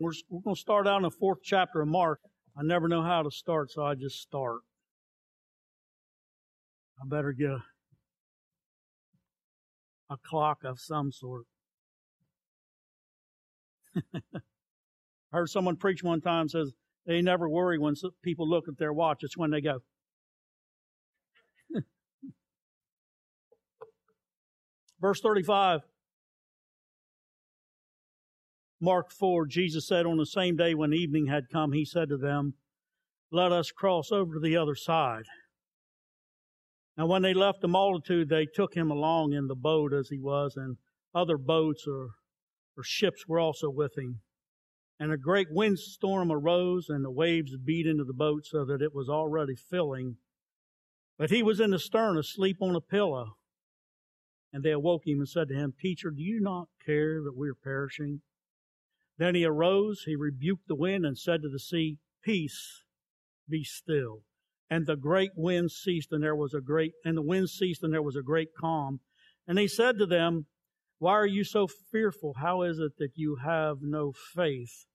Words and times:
We're, 0.00 0.12
we're 0.28 0.40
going 0.40 0.56
to 0.56 0.60
start 0.60 0.88
out 0.88 0.96
in 0.96 1.02
the 1.02 1.10
fourth 1.10 1.38
chapter 1.42 1.80
of 1.80 1.88
Mark. 1.88 2.20
I 2.56 2.62
never 2.62 2.88
know 2.88 3.02
how 3.02 3.22
to 3.22 3.30
start, 3.30 3.70
so 3.70 3.84
I 3.84 3.94
just 3.94 4.20
start. 4.20 4.60
I 7.00 7.06
better 7.06 7.32
get 7.32 7.50
a, 7.50 7.62
a 10.10 10.16
clock 10.24 10.64
of 10.64 10.80
some 10.80 11.12
sort. 11.12 11.44
I 14.14 14.20
heard 15.32 15.48
someone 15.48 15.76
preach 15.76 16.02
one 16.02 16.20
time 16.20 16.48
says 16.48 16.72
they 17.06 17.22
never 17.22 17.48
worry 17.48 17.78
when 17.78 17.94
people 18.22 18.48
look 18.48 18.68
at 18.68 18.78
their 18.78 18.92
watch. 18.92 19.22
It's 19.22 19.36
when 19.36 19.50
they 19.50 19.60
go. 19.60 19.78
Verse 25.00 25.20
35. 25.20 25.80
Mark 28.82 29.12
4, 29.12 29.46
Jesus 29.46 29.86
said 29.86 30.06
on 30.06 30.16
the 30.16 30.26
same 30.26 30.56
day 30.56 30.74
when 30.74 30.92
evening 30.92 31.28
had 31.28 31.48
come, 31.48 31.70
he 31.70 31.84
said 31.84 32.08
to 32.08 32.16
them, 32.16 32.54
Let 33.30 33.52
us 33.52 33.70
cross 33.70 34.10
over 34.10 34.34
to 34.34 34.40
the 34.40 34.56
other 34.56 34.74
side. 34.74 35.22
Now, 36.98 37.06
when 37.06 37.22
they 37.22 37.32
left 37.32 37.60
the 37.60 37.68
multitude, 37.68 38.28
they 38.28 38.44
took 38.44 38.74
him 38.74 38.90
along 38.90 39.34
in 39.34 39.46
the 39.46 39.54
boat 39.54 39.92
as 39.94 40.08
he 40.08 40.18
was, 40.18 40.54
and 40.56 40.78
other 41.14 41.38
boats 41.38 41.84
or, 41.86 42.08
or 42.76 42.82
ships 42.82 43.24
were 43.28 43.38
also 43.38 43.70
with 43.70 43.96
him. 43.96 44.20
And 44.98 45.12
a 45.12 45.16
great 45.16 45.48
windstorm 45.52 46.32
arose, 46.32 46.88
and 46.88 47.04
the 47.04 47.10
waves 47.10 47.56
beat 47.64 47.86
into 47.86 48.04
the 48.04 48.12
boat 48.12 48.46
so 48.46 48.64
that 48.64 48.82
it 48.82 48.92
was 48.92 49.08
already 49.08 49.54
filling. 49.54 50.16
But 51.16 51.30
he 51.30 51.44
was 51.44 51.60
in 51.60 51.70
the 51.70 51.78
stern, 51.78 52.18
asleep 52.18 52.56
on 52.60 52.74
a 52.74 52.80
pillow. 52.80 53.36
And 54.52 54.64
they 54.64 54.72
awoke 54.72 55.06
him 55.06 55.20
and 55.20 55.28
said 55.28 55.46
to 55.48 55.54
him, 55.54 55.72
Teacher, 55.80 56.10
do 56.10 56.20
you 56.20 56.40
not 56.40 56.66
care 56.84 57.22
that 57.22 57.36
we 57.36 57.48
are 57.48 57.54
perishing? 57.54 58.22
Then 59.18 59.34
he 59.34 59.44
arose, 59.44 60.02
he 60.06 60.16
rebuked 60.16 60.68
the 60.68 60.74
wind 60.74 61.04
and 61.04 61.16
said 61.16 61.42
to 61.42 61.48
the 61.48 61.58
sea, 61.58 61.98
Peace, 62.22 62.84
be 63.48 63.64
still. 63.64 64.22
And 64.70 64.86
the 64.86 64.96
great 64.96 65.32
wind 65.36 65.70
ceased 65.70 66.12
and 66.12 66.22
there 66.22 66.34
was 66.34 66.54
a 66.54 66.60
great, 66.60 66.92
and 67.04 67.16
the 67.16 67.22
wind 67.22 67.50
ceased 67.50 67.82
and 67.82 67.92
there 67.92 68.02
was 68.02 68.16
a 68.16 68.22
great 68.22 68.48
calm. 68.58 69.00
And 69.46 69.58
he 69.58 69.68
said 69.68 69.98
to 69.98 70.06
them, 70.06 70.46
Why 70.98 71.12
are 71.12 71.26
you 71.26 71.44
so 71.44 71.66
fearful? 71.90 72.34
How 72.40 72.62
is 72.62 72.78
it 72.78 72.92
that 72.98 73.12
you 73.14 73.36
have 73.44 73.78
no 73.82 74.12
faith? 74.34 74.86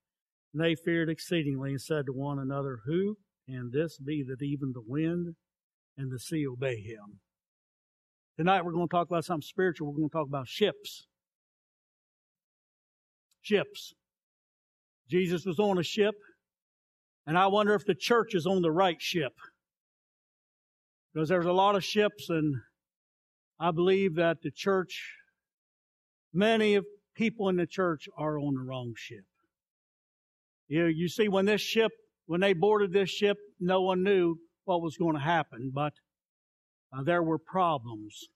And 0.52 0.62
they 0.62 0.74
feared 0.74 1.08
exceedingly 1.08 1.70
and 1.70 1.80
said 1.80 2.06
to 2.06 2.12
one 2.12 2.38
another, 2.38 2.80
Who 2.86 3.18
can 3.48 3.70
this 3.72 3.98
be 3.98 4.24
that 4.24 4.44
even 4.44 4.72
the 4.72 4.82
wind 4.84 5.36
and 5.96 6.10
the 6.10 6.18
sea 6.18 6.46
obey 6.46 6.80
him? 6.80 7.20
Tonight 8.36 8.64
we're 8.64 8.72
going 8.72 8.88
to 8.88 8.92
talk 8.92 9.08
about 9.08 9.24
something 9.24 9.42
spiritual. 9.42 9.88
We're 9.88 9.98
going 9.98 10.10
to 10.10 10.16
talk 10.16 10.28
about 10.28 10.48
ships. 10.48 11.06
Ships. 13.42 13.94
Jesus 15.10 15.44
was 15.46 15.58
on 15.58 15.78
a 15.78 15.82
ship, 15.82 16.14
and 17.26 17.36
I 17.36 17.46
wonder 17.46 17.74
if 17.74 17.84
the 17.84 17.94
church 17.94 18.34
is 18.34 18.46
on 18.46 18.62
the 18.62 18.70
right 18.70 19.00
ship. 19.00 19.32
Because 21.12 21.28
there's 21.28 21.46
a 21.46 21.52
lot 21.52 21.76
of 21.76 21.84
ships, 21.84 22.28
and 22.28 22.54
I 23.58 23.70
believe 23.70 24.16
that 24.16 24.42
the 24.42 24.50
church, 24.50 25.14
many 26.32 26.74
of 26.74 26.84
people 27.16 27.48
in 27.48 27.56
the 27.56 27.66
church 27.66 28.08
are 28.16 28.38
on 28.38 28.54
the 28.54 28.62
wrong 28.62 28.92
ship. 28.96 29.24
You, 30.68 30.86
you 30.86 31.08
see, 31.08 31.28
when 31.28 31.46
this 31.46 31.62
ship, 31.62 31.90
when 32.26 32.40
they 32.40 32.52
boarded 32.52 32.92
this 32.92 33.10
ship, 33.10 33.38
no 33.58 33.80
one 33.80 34.02
knew 34.02 34.36
what 34.64 34.82
was 34.82 34.96
going 34.98 35.14
to 35.14 35.20
happen, 35.20 35.72
but 35.74 35.94
uh, 36.96 37.02
there 37.02 37.22
were 37.22 37.38
problems. 37.38 38.28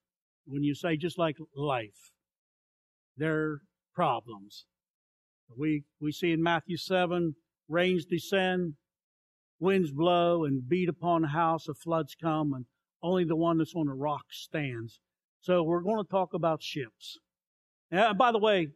When 0.46 0.62
you 0.62 0.74
say 0.74 0.96
just 0.96 1.18
like 1.18 1.36
life, 1.54 2.10
there 3.16 3.34
are 3.36 3.60
problems. 3.94 4.64
We, 5.56 5.84
we 6.00 6.12
see 6.12 6.33
in 6.33 6.42
Matthew 6.42 6.77
7, 6.77 7.34
rains 7.69 8.05
descend, 8.05 8.75
winds 9.58 9.92
blow 9.92 10.45
and 10.45 10.69
beat 10.69 10.89
upon 10.89 11.22
the 11.22 11.28
house, 11.28 11.64
the 11.67 11.75
floods 11.75 12.17
come, 12.20 12.53
and 12.53 12.67
only 13.03 13.25
the 13.25 13.36
one 13.36 13.58
that's 13.58 13.75
on 13.75 13.86
the 13.86 13.92
rock 13.92 14.24
stands. 14.30 15.01
So 15.41 15.62
we're 15.62 15.83
going 15.83 16.02
to 16.02 16.11
talk 16.11 16.35
about 16.35 16.62
ships. 16.62 17.18
And 17.91 18.17
by 18.17 18.33
the 18.33 18.39
way, 18.39 18.68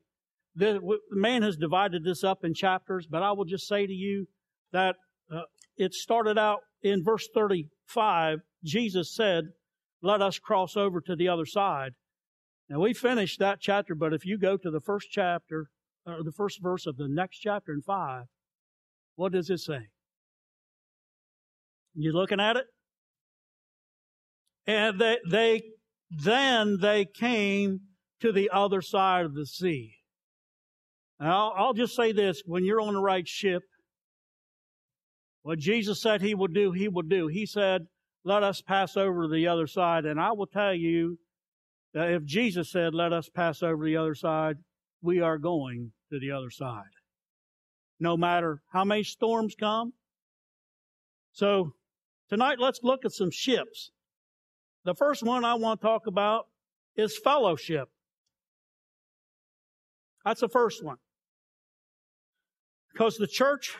the, 0.54 0.80
man 1.10 1.42
has 1.42 1.56
divided 1.56 2.04
this 2.04 2.24
up 2.24 2.44
in 2.44 2.54
chapters, 2.54 3.06
but 3.08 3.22
I 3.22 3.32
will 3.32 3.44
just 3.44 3.68
say 3.68 3.86
to 3.86 3.92
you 3.92 4.26
that 4.72 4.96
uh, 5.30 5.42
it 5.76 5.92
started 5.94 6.38
out 6.38 6.60
in 6.82 7.04
verse 7.04 7.28
35. 7.34 8.38
Jesus 8.64 9.14
said, 9.14 9.44
let 10.02 10.22
us 10.22 10.38
cross 10.38 10.76
over 10.76 11.00
to 11.00 11.16
the 11.16 11.28
other 11.28 11.46
side. 11.46 11.92
Now 12.68 12.80
we 12.80 12.94
finished 12.94 13.38
that 13.38 13.60
chapter, 13.60 13.94
but 13.94 14.12
if 14.12 14.24
you 14.24 14.38
go 14.38 14.56
to 14.56 14.70
the 14.70 14.80
first 14.80 15.08
chapter, 15.10 15.68
or 16.06 16.22
the 16.22 16.32
first 16.32 16.62
verse 16.62 16.86
of 16.86 16.96
the 16.96 17.08
next 17.08 17.38
chapter 17.38 17.72
in 17.72 17.82
five, 17.82 18.24
what 19.16 19.32
does 19.32 19.50
it 19.50 19.58
say? 19.58 19.80
You 21.94 22.12
looking 22.12 22.40
at 22.40 22.56
it? 22.56 22.66
And 24.66 25.00
they, 25.00 25.18
they, 25.30 25.62
then 26.10 26.78
they 26.80 27.06
came 27.06 27.80
to 28.20 28.32
the 28.32 28.50
other 28.52 28.82
side 28.82 29.24
of 29.24 29.34
the 29.34 29.46
sea. 29.46 29.94
Now, 31.18 31.52
I'll, 31.52 31.72
just 31.72 31.96
say 31.96 32.12
this. 32.12 32.42
When 32.44 32.64
you're 32.64 32.80
on 32.80 32.94
the 32.94 33.00
right 33.00 33.26
ship, 33.26 33.62
what 35.42 35.58
Jesus 35.58 36.02
said 36.02 36.20
he 36.20 36.34
would 36.34 36.52
do, 36.52 36.72
he 36.72 36.88
would 36.88 37.08
do. 37.08 37.28
He 37.28 37.46
said, 37.46 37.86
let 38.24 38.42
us 38.42 38.60
pass 38.60 38.96
over 38.96 39.22
to 39.22 39.28
the 39.32 39.46
other 39.48 39.66
side. 39.66 40.04
And 40.04 40.20
I 40.20 40.32
will 40.32 40.46
tell 40.46 40.74
you 40.74 41.18
that 41.94 42.10
if 42.10 42.24
Jesus 42.24 42.70
said, 42.70 42.94
let 42.94 43.12
us 43.12 43.30
pass 43.34 43.62
over 43.62 43.84
to 43.84 43.90
the 43.90 43.96
other 43.96 44.14
side, 44.14 44.56
we 45.02 45.20
are 45.20 45.38
going 45.38 45.92
to 46.10 46.18
the 46.18 46.30
other 46.30 46.50
side. 46.50 46.84
No 47.98 48.16
matter 48.16 48.62
how 48.72 48.84
many 48.84 49.02
storms 49.02 49.54
come. 49.58 49.92
So 51.32 51.72
tonight 52.28 52.58
let's 52.58 52.80
look 52.82 53.04
at 53.04 53.12
some 53.12 53.30
ships. 53.30 53.90
The 54.84 54.94
first 54.94 55.22
one 55.22 55.44
I 55.44 55.54
want 55.54 55.80
to 55.80 55.86
talk 55.86 56.06
about 56.06 56.46
is 56.96 57.18
fellowship. 57.18 57.88
That's 60.24 60.40
the 60.40 60.48
first 60.48 60.84
one. 60.84 60.96
Because 62.92 63.16
the 63.16 63.26
church, 63.26 63.74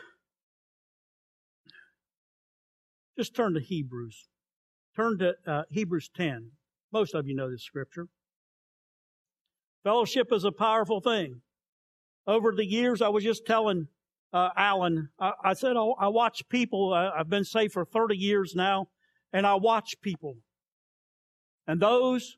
just 3.17 3.35
turn 3.35 3.55
to 3.55 3.61
Hebrews. 3.61 4.29
Turn 4.95 5.19
to 5.19 5.35
uh, 5.47 5.63
Hebrews 5.71 6.11
10. 6.15 6.53
Most 6.93 7.15
of 7.15 7.27
you 7.27 7.35
know 7.35 7.51
this 7.51 7.63
scripture. 7.63 8.09
Fellowship 9.87 10.33
is 10.33 10.43
a 10.43 10.51
powerful 10.51 11.01
thing 11.01 11.43
over 12.27 12.53
the 12.53 12.67
years, 12.67 13.01
I 13.01 13.09
was 13.09 13.23
just 13.23 13.47
telling 13.47 13.87
uh, 14.33 14.49
Alan, 14.57 15.11
I, 15.21 15.31
I 15.45 15.55
said, 15.55 15.77
oh, 15.77 15.95
I 15.97 16.09
watch 16.09 16.43
people, 16.49 16.93
I, 16.93 17.11
I've 17.17 17.31
been 17.31 17.45
saved 17.45 17.73
for 17.73 17.85
30 17.85 18.17
years 18.17 18.55
now, 18.57 18.89
and 19.33 19.47
I 19.47 19.55
watch 19.55 19.95
people. 20.03 20.39
And 21.69 21.81
those 21.81 22.37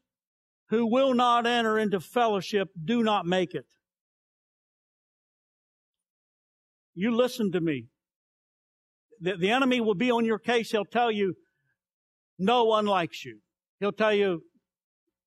who 0.69 0.85
will 0.85 1.15
not 1.15 1.47
enter 1.47 1.79
into 1.79 2.01
fellowship 2.01 2.69
do 2.85 3.03
not 3.03 3.25
make 3.25 3.55
it. 3.55 3.65
You 6.95 7.17
listen 7.17 7.51
to 7.53 7.63
me. 7.63 7.87
The, 9.23 9.37
the 9.37 9.51
enemy 9.53 9.81
will 9.81 9.95
be 9.95 10.11
on 10.11 10.27
your 10.27 10.39
case. 10.39 10.71
He'll 10.73 10.85
tell 10.85 11.11
you, 11.11 11.33
no 12.39 12.65
one 12.65 12.85
likes 12.85 13.25
you. 13.25 13.39
He'll 13.81 13.93
tell 13.93 14.13
you, 14.13 14.43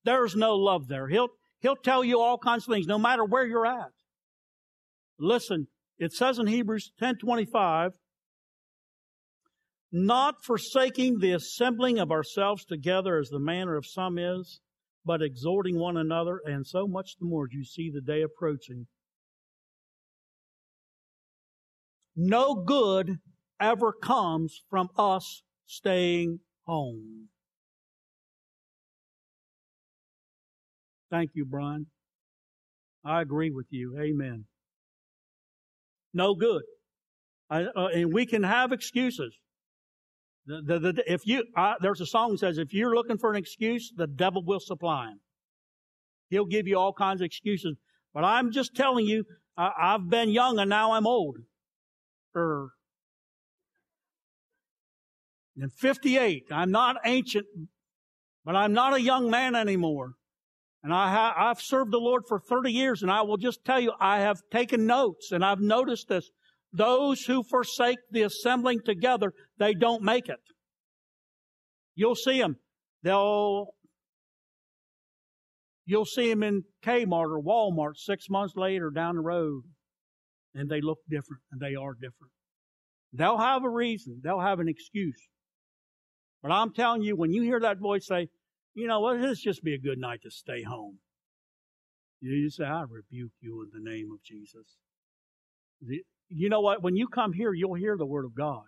there's 0.04 0.36
no 0.36 0.54
love 0.54 0.86
there. 0.86 1.08
He'll, 1.08 1.28
he'll 1.62 1.76
tell 1.76 2.04
you 2.04 2.20
all 2.20 2.36
kinds 2.36 2.68
of 2.68 2.74
things, 2.74 2.86
no 2.86 2.98
matter 2.98 3.24
where 3.24 3.46
you're 3.46 3.66
at. 3.66 3.92
Listen, 5.18 5.68
it 5.98 6.12
says 6.12 6.38
in 6.38 6.46
Hebrews 6.46 6.92
10:25, 7.00 7.92
not 9.92 10.42
forsaking 10.44 11.18
the 11.18 11.32
assembling 11.32 11.98
of 11.98 12.10
ourselves 12.10 12.64
together 12.64 13.18
as 13.18 13.28
the 13.28 13.38
manner 13.38 13.76
of 13.76 13.86
some 13.86 14.18
is, 14.18 14.60
but 15.04 15.22
exhorting 15.22 15.78
one 15.78 15.96
another, 15.96 16.40
and 16.44 16.66
so 16.66 16.86
much 16.86 17.16
the 17.18 17.26
more 17.26 17.46
as 17.46 17.54
you 17.54 17.64
see 17.64 17.90
the 17.90 18.00
day 18.00 18.22
approaching. 18.22 18.86
No 22.16 22.54
good 22.54 23.18
ever 23.60 23.92
comes 23.92 24.62
from 24.68 24.88
us 24.96 25.42
staying 25.66 26.40
home. 26.66 27.28
Thank 31.12 31.30
you, 31.34 31.44
Brian. 31.44 31.86
I 33.04 33.22
agree 33.22 33.50
with 33.50 33.66
you. 33.70 33.96
Amen 34.00 34.46
no 36.14 36.34
good. 36.34 36.62
I, 37.50 37.64
uh, 37.64 37.88
and 37.94 38.12
we 38.12 38.26
can 38.26 38.42
have 38.42 38.72
excuses. 38.72 39.34
The, 40.46 40.78
the, 40.78 40.92
the, 40.92 41.12
if 41.12 41.26
you, 41.26 41.44
uh, 41.56 41.74
there's 41.80 42.00
a 42.00 42.06
song 42.06 42.32
that 42.32 42.38
says, 42.38 42.58
if 42.58 42.72
you're 42.72 42.94
looking 42.94 43.18
for 43.18 43.30
an 43.30 43.36
excuse, 43.36 43.92
the 43.96 44.06
devil 44.06 44.42
will 44.44 44.60
supply 44.60 45.08
him. 45.08 45.20
He'll 46.30 46.46
give 46.46 46.66
you 46.66 46.78
all 46.78 46.92
kinds 46.92 47.20
of 47.20 47.26
excuses. 47.26 47.76
But 48.14 48.24
I'm 48.24 48.50
just 48.52 48.74
telling 48.74 49.06
you, 49.06 49.24
I, 49.56 49.70
I've 49.80 50.08
been 50.08 50.30
young 50.30 50.58
and 50.58 50.68
now 50.68 50.92
I'm 50.92 51.06
old. 51.06 51.36
Er, 52.34 52.70
in 55.56 55.68
58, 55.68 56.44
I'm 56.50 56.70
not 56.70 56.96
ancient, 57.04 57.46
but 58.44 58.56
I'm 58.56 58.72
not 58.72 58.94
a 58.94 59.00
young 59.00 59.30
man 59.30 59.54
anymore. 59.54 60.14
And 60.82 60.92
I 60.92 61.10
ha- 61.10 61.34
I've 61.36 61.60
served 61.60 61.92
the 61.92 61.98
Lord 61.98 62.24
for 62.28 62.40
30 62.40 62.72
years, 62.72 63.02
and 63.02 63.10
I 63.10 63.22
will 63.22 63.36
just 63.36 63.64
tell 63.64 63.78
you, 63.78 63.92
I 64.00 64.20
have 64.20 64.40
taken 64.50 64.86
notes, 64.86 65.30
and 65.30 65.44
I've 65.44 65.60
noticed 65.60 66.08
this. 66.08 66.30
Those 66.72 67.22
who 67.22 67.44
forsake 67.44 67.98
the 68.10 68.22
assembling 68.22 68.80
together, 68.84 69.32
they 69.58 69.74
don't 69.74 70.02
make 70.02 70.28
it. 70.28 70.40
You'll 71.94 72.16
see 72.16 72.38
them. 72.40 72.56
They'll, 73.02 73.74
you'll 75.84 76.06
see 76.06 76.30
them 76.30 76.42
in 76.42 76.64
Kmart 76.84 77.30
or 77.30 77.42
Walmart 77.42 77.96
six 77.96 78.28
months 78.28 78.54
later 78.56 78.90
down 78.90 79.16
the 79.16 79.20
road, 79.20 79.62
and 80.54 80.68
they 80.68 80.80
look 80.80 80.98
different, 81.08 81.42
and 81.52 81.60
they 81.60 81.74
are 81.76 81.94
different. 81.94 82.32
They'll 83.12 83.38
have 83.38 83.62
a 83.62 83.70
reason. 83.70 84.20
They'll 84.24 84.40
have 84.40 84.58
an 84.58 84.68
excuse. 84.68 85.28
But 86.42 86.50
I'm 86.50 86.72
telling 86.72 87.02
you, 87.02 87.14
when 87.14 87.32
you 87.32 87.42
hear 87.42 87.60
that 87.60 87.78
voice 87.78 88.06
say, 88.06 88.28
you 88.74 88.86
know 88.86 89.00
what, 89.00 89.20
this 89.20 89.40
just 89.40 89.62
be 89.62 89.74
a 89.74 89.78
good 89.78 89.98
night 89.98 90.20
to 90.22 90.30
stay 90.30 90.62
home. 90.62 90.98
You 92.20 92.48
say, 92.50 92.64
I 92.64 92.84
rebuke 92.88 93.32
you 93.40 93.62
in 93.62 93.70
the 93.72 93.90
name 93.90 94.10
of 94.12 94.22
Jesus. 94.22 94.76
You 96.28 96.48
know 96.48 96.60
what? 96.60 96.82
When 96.82 96.94
you 96.94 97.08
come 97.08 97.32
here, 97.32 97.52
you'll 97.52 97.74
hear 97.74 97.96
the 97.96 98.06
word 98.06 98.24
of 98.24 98.34
God. 98.34 98.62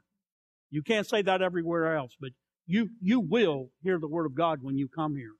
You 0.70 0.82
can't 0.82 1.06
say 1.06 1.22
that 1.22 1.40
everywhere 1.40 1.96
else, 1.96 2.16
but 2.20 2.30
you, 2.66 2.88
you 3.00 3.20
will 3.20 3.68
hear 3.80 4.00
the 4.00 4.08
word 4.08 4.26
of 4.26 4.34
God 4.34 4.58
when 4.60 4.76
you 4.76 4.88
come 4.88 5.14
here. 5.14 5.34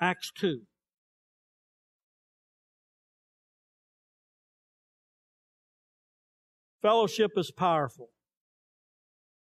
Acts 0.00 0.30
2. 0.38 0.60
Fellowship 6.82 7.30
is 7.38 7.50
powerful. 7.50 8.10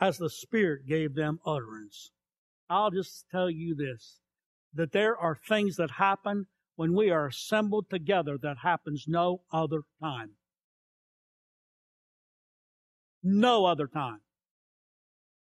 as 0.00 0.18
the 0.18 0.30
Spirit 0.30 0.86
gave 0.86 1.14
them 1.14 1.38
utterance. 1.46 2.10
I'll 2.68 2.90
just 2.90 3.26
tell 3.30 3.50
you 3.50 3.74
this, 3.74 4.20
that 4.74 4.92
there 4.92 5.16
are 5.16 5.38
things 5.48 5.76
that 5.76 5.92
happen 5.92 6.46
when 6.76 6.94
we 6.94 7.10
are 7.10 7.26
assembled 7.26 7.88
together 7.90 8.38
that 8.42 8.56
happens 8.62 9.04
no 9.06 9.42
other 9.52 9.82
time. 10.02 10.30
No 13.22 13.64
other 13.64 13.86
time. 13.86 14.20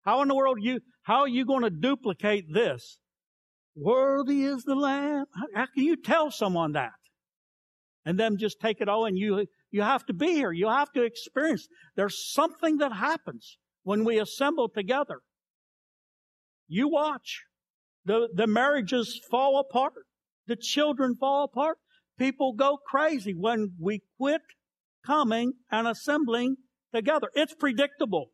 How 0.04 0.22
in 0.22 0.28
the 0.28 0.36
world 0.36 0.60
you, 0.62 0.80
how 1.04 1.22
are 1.22 1.28
you 1.28 1.46
going 1.46 1.64
to 1.64 1.70
duplicate 1.70 2.52
this? 2.52 3.00
Worthy 3.76 4.44
is 4.44 4.64
the 4.64 4.76
Lamb. 4.76 5.26
How 5.54 5.66
can 5.66 5.84
you 5.84 5.96
tell 5.96 6.32
someone 6.32 6.74
that? 6.74 6.94
And 8.06 8.20
them 8.20 8.38
just 8.38 8.60
take 8.60 8.82
it 8.82 8.90
all 8.90 9.06
and 9.06 9.18
you, 9.18 9.46
you 9.72 9.82
have 9.82 10.06
to 10.08 10.14
be 10.14 10.34
here. 10.34 10.52
You 10.52 10.70
have 10.70 10.92
to 10.94 11.04
experience. 11.04 11.68
There's 11.96 12.34
something 12.34 12.78
that 12.78 12.94
happens 12.94 13.58
when 13.84 14.04
we 14.04 14.20
assemble 14.20 14.70
together. 14.70 15.22
You 16.68 16.88
watch. 16.88 17.44
The, 18.06 18.30
the 18.34 18.48
marriages 18.48 19.20
fall 19.30 19.60
apart. 19.60 19.94
The 20.48 20.56
children 20.56 21.16
fall 21.20 21.44
apart. 21.44 21.78
People 22.18 22.54
go 22.54 22.78
crazy 22.78 23.34
when 23.34 23.74
we 23.80 24.02
quit 24.18 24.42
coming 25.06 25.54
and 25.72 25.88
assembling 25.88 26.58
together. 26.94 27.30
It's 27.34 27.54
predictable. 27.54 28.32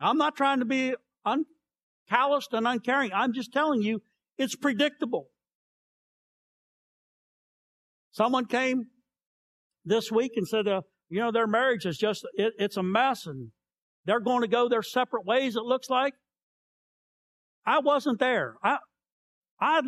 I'm 0.00 0.16
not 0.16 0.36
trying 0.36 0.60
to 0.60 0.64
be 0.64 0.94
uncalloused 1.24 2.52
and 2.52 2.66
uncaring. 2.66 3.12
I'm 3.12 3.32
just 3.32 3.52
telling 3.52 3.82
you, 3.82 4.00
it's 4.36 4.54
predictable. 4.54 5.28
Someone 8.12 8.46
came 8.46 8.86
this 9.84 10.10
week 10.10 10.32
and 10.36 10.46
said, 10.46 10.68
uh, 10.68 10.82
you 11.08 11.20
know, 11.20 11.30
their 11.32 11.46
marriage 11.46 11.86
is 11.86 11.98
just, 11.98 12.26
it, 12.34 12.52
it's 12.58 12.76
a 12.76 12.82
mess 12.82 13.26
and 13.26 13.50
they're 14.04 14.20
going 14.20 14.42
to 14.42 14.48
go 14.48 14.68
their 14.68 14.82
separate 14.82 15.24
ways, 15.24 15.56
it 15.56 15.62
looks 15.62 15.90
like. 15.90 16.14
I 17.66 17.80
wasn't 17.80 18.18
there. 18.18 18.56
I, 18.62 18.78
I'd, 19.60 19.84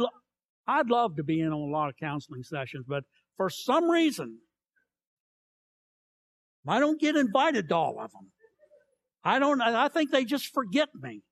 I'd 0.67 0.91
love 0.91 1.17
to 1.17 1.25
be 1.25 1.41
in 1.41 1.49
on 1.49 1.69
a 1.69 1.73
lot 1.73 1.89
of 1.89 1.95
counseling 1.99 2.43
sessions, 2.43 2.85
but 2.89 3.05
for 3.37 3.49
some 3.49 3.91
reason, 3.91 4.39
I 6.69 6.79
don't 6.79 7.01
get 7.01 7.17
invited 7.17 7.69
to 7.71 7.75
all 7.75 7.99
of 8.01 8.11
them. 8.13 8.31
I 9.25 9.39
don't, 9.39 9.61
I 9.61 9.89
think 9.89 10.11
they 10.11 10.25
just 10.25 10.53
forget 10.53 10.89
me. 11.01 11.23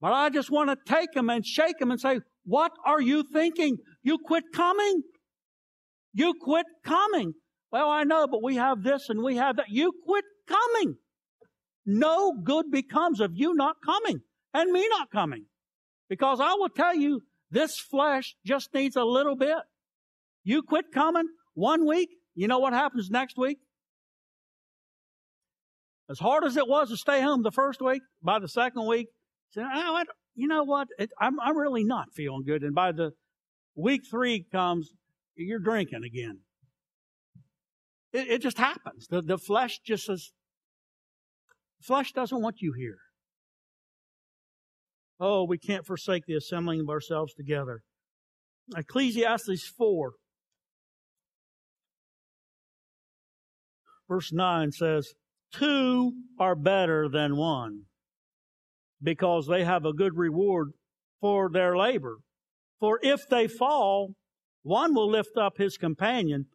But 0.00 0.12
I 0.12 0.28
just 0.28 0.50
want 0.50 0.70
to 0.70 0.76
take 0.86 1.12
them 1.12 1.30
and 1.30 1.44
shake 1.44 1.78
them 1.78 1.90
and 1.90 2.00
say, 2.00 2.20
what 2.44 2.72
are 2.84 3.00
you 3.00 3.24
thinking? 3.32 3.78
You 4.02 4.18
quit 4.18 4.44
coming? 4.52 5.02
You 6.12 6.34
quit 6.40 6.66
coming. 6.84 7.32
Well, 7.74 7.90
I 7.90 8.04
know, 8.04 8.28
but 8.28 8.40
we 8.40 8.54
have 8.54 8.84
this 8.84 9.08
and 9.08 9.20
we 9.20 9.34
have 9.34 9.56
that. 9.56 9.68
You 9.68 9.90
quit 10.06 10.24
coming. 10.46 10.94
No 11.84 12.32
good 12.32 12.70
becomes 12.70 13.18
of 13.18 13.32
you 13.34 13.52
not 13.52 13.78
coming 13.84 14.20
and 14.54 14.70
me 14.70 14.86
not 14.90 15.10
coming. 15.10 15.46
Because 16.08 16.38
I 16.38 16.54
will 16.54 16.68
tell 16.68 16.94
you, 16.94 17.22
this 17.50 17.76
flesh 17.76 18.36
just 18.46 18.72
needs 18.74 18.94
a 18.94 19.02
little 19.02 19.34
bit. 19.34 19.58
You 20.44 20.62
quit 20.62 20.92
coming 20.94 21.26
one 21.54 21.84
week, 21.84 22.10
you 22.36 22.46
know 22.46 22.60
what 22.60 22.74
happens 22.74 23.10
next 23.10 23.36
week? 23.36 23.58
As 26.08 26.20
hard 26.20 26.44
as 26.44 26.56
it 26.56 26.68
was 26.68 26.90
to 26.90 26.96
stay 26.96 27.20
home 27.20 27.42
the 27.42 27.50
first 27.50 27.82
week, 27.82 28.02
by 28.22 28.38
the 28.38 28.46
second 28.46 28.86
week, 28.86 29.08
say, 29.50 29.62
oh, 29.64 30.04
you 30.36 30.46
know 30.46 30.62
what? 30.62 30.86
It, 30.96 31.10
I'm, 31.20 31.40
I'm 31.40 31.58
really 31.58 31.82
not 31.82 32.14
feeling 32.14 32.44
good. 32.46 32.62
And 32.62 32.72
by 32.72 32.92
the 32.92 33.14
week 33.74 34.02
three 34.08 34.46
comes, 34.52 34.92
you're 35.34 35.58
drinking 35.58 36.04
again. 36.04 36.38
It, 38.14 38.28
it 38.30 38.38
just 38.42 38.56
happens. 38.56 39.08
The, 39.10 39.20
the 39.20 39.36
flesh 39.36 39.80
just 39.84 40.06
says, 40.06 40.30
flesh 41.82 42.12
doesn't 42.12 42.40
want 42.40 42.62
you 42.62 42.72
here. 42.72 42.98
Oh, 45.20 45.44
we 45.44 45.58
can't 45.58 45.84
forsake 45.84 46.22
the 46.26 46.36
assembling 46.36 46.80
of 46.80 46.88
ourselves 46.88 47.34
together. 47.34 47.82
Ecclesiastes 48.74 49.68
4, 49.76 50.12
verse 54.08 54.32
9 54.32 54.72
says, 54.72 55.12
Two 55.52 56.12
are 56.38 56.56
better 56.56 57.08
than 57.08 57.36
one 57.36 57.82
because 59.02 59.46
they 59.46 59.64
have 59.64 59.84
a 59.84 59.92
good 59.92 60.16
reward 60.16 60.70
for 61.20 61.50
their 61.50 61.76
labor. 61.76 62.18
For 62.80 62.98
if 63.02 63.28
they 63.28 63.46
fall, 63.46 64.14
one 64.62 64.94
will 64.94 65.10
lift 65.10 65.36
up 65.36 65.58
his 65.58 65.76
companion, 65.76 66.46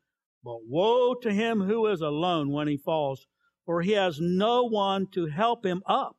but 0.44 0.66
woe 0.68 1.14
to 1.16 1.32
him 1.32 1.62
who 1.62 1.88
is 1.88 2.02
alone 2.02 2.52
when 2.52 2.68
he 2.68 2.78
falls, 2.78 3.28
for 3.66 3.82
he 3.82 3.92
has 3.92 4.20
no 4.20 4.64
one 4.64 5.08
to 5.12 5.28
help 5.28 5.66
him 5.66 5.82
up. 5.86 6.16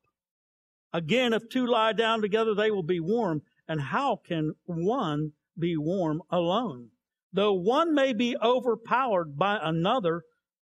Again, 0.92 1.32
if 1.32 1.48
two 1.48 1.66
lie 1.66 1.92
down 1.92 2.20
together, 2.20 2.54
they 2.54 2.70
will 2.70 2.82
be 2.82 3.00
warm. 3.00 3.42
And 3.68 3.80
how 3.80 4.16
can 4.16 4.54
one 4.64 5.32
be 5.58 5.76
warm 5.76 6.22
alone? 6.30 6.90
Though 7.32 7.52
one 7.52 7.94
may 7.94 8.12
be 8.12 8.36
overpowered 8.42 9.36
by 9.36 9.58
another, 9.62 10.22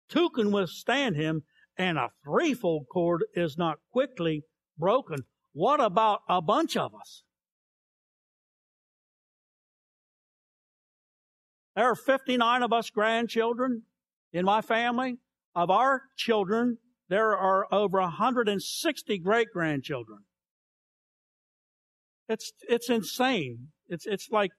two 0.08 0.30
can 0.30 0.52
withstand 0.52 1.16
him, 1.16 1.44
and 1.76 1.98
a 1.98 2.10
threefold 2.24 2.86
cord 2.90 3.24
is 3.34 3.58
not 3.58 3.78
quickly 3.90 4.44
broken. 4.78 5.24
What 5.52 5.80
about 5.80 6.20
a 6.28 6.40
bunch 6.40 6.76
of 6.76 6.94
us? 6.94 7.22
There 11.76 11.84
are 11.84 11.94
59 11.94 12.62
of 12.62 12.72
us 12.72 12.88
grandchildren 12.88 13.82
in 14.32 14.44
my 14.44 14.62
family. 14.62 15.18
Of 15.54 15.70
our 15.70 16.02
children, 16.16 16.78
there 17.08 17.36
are 17.36 17.66
over 17.72 18.00
160 18.00 19.18
great 19.18 19.48
grandchildren. 19.52 20.20
It's, 22.28 22.52
it's 22.68 22.90
insane. 22.90 23.68
It's, 23.88 24.06
it's 24.06 24.28
like, 24.30 24.50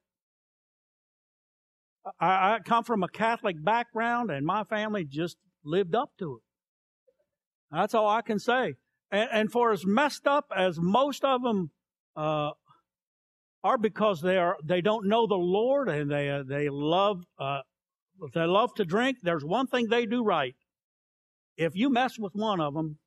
I, 2.20 2.56
I 2.56 2.60
come 2.64 2.84
from 2.84 3.04
a 3.04 3.10
Catholic 3.10 3.64
background 3.64 4.32
and 4.32 4.46
my 4.46 4.64
family 4.64 5.04
just 5.04 5.38
lived 5.66 5.94
up 5.94 6.12
to 6.20 6.38
it. 6.38 7.76
That's 7.76 7.94
all 7.94 8.08
I 8.08 8.22
can 8.22 8.40
say. 8.40 8.76
And, 9.12 9.30
and 9.32 9.52
for 9.52 9.72
as 9.72 9.86
messed 9.86 10.26
up 10.26 10.46
as 10.56 10.80
most 10.80 11.24
of 11.24 11.42
them 11.42 11.72
uh, 12.16 12.52
are 13.64 13.78
because 13.78 14.22
they 14.22 14.38
are 14.38 14.58
they 14.64 14.82
don't 14.82 15.08
know 15.08 15.28
the 15.28 15.36
Lord 15.36 15.90
and 15.90 16.10
they 16.10 16.30
uh, 16.30 16.44
they 16.44 16.70
love 16.70 17.24
uh, 17.40 17.62
they 18.34 18.46
love 18.46 18.74
to 18.76 18.86
drink. 18.86 19.18
There's 19.22 19.44
one 19.44 19.68
thing 19.68 19.88
they 19.88 20.06
do 20.06 20.24
right. 20.24 20.56
If 21.58 21.76
you 21.76 21.90
mess 21.90 22.20
with 22.20 22.34
one 22.36 22.62
of 22.62 22.74
them, 22.74 23.00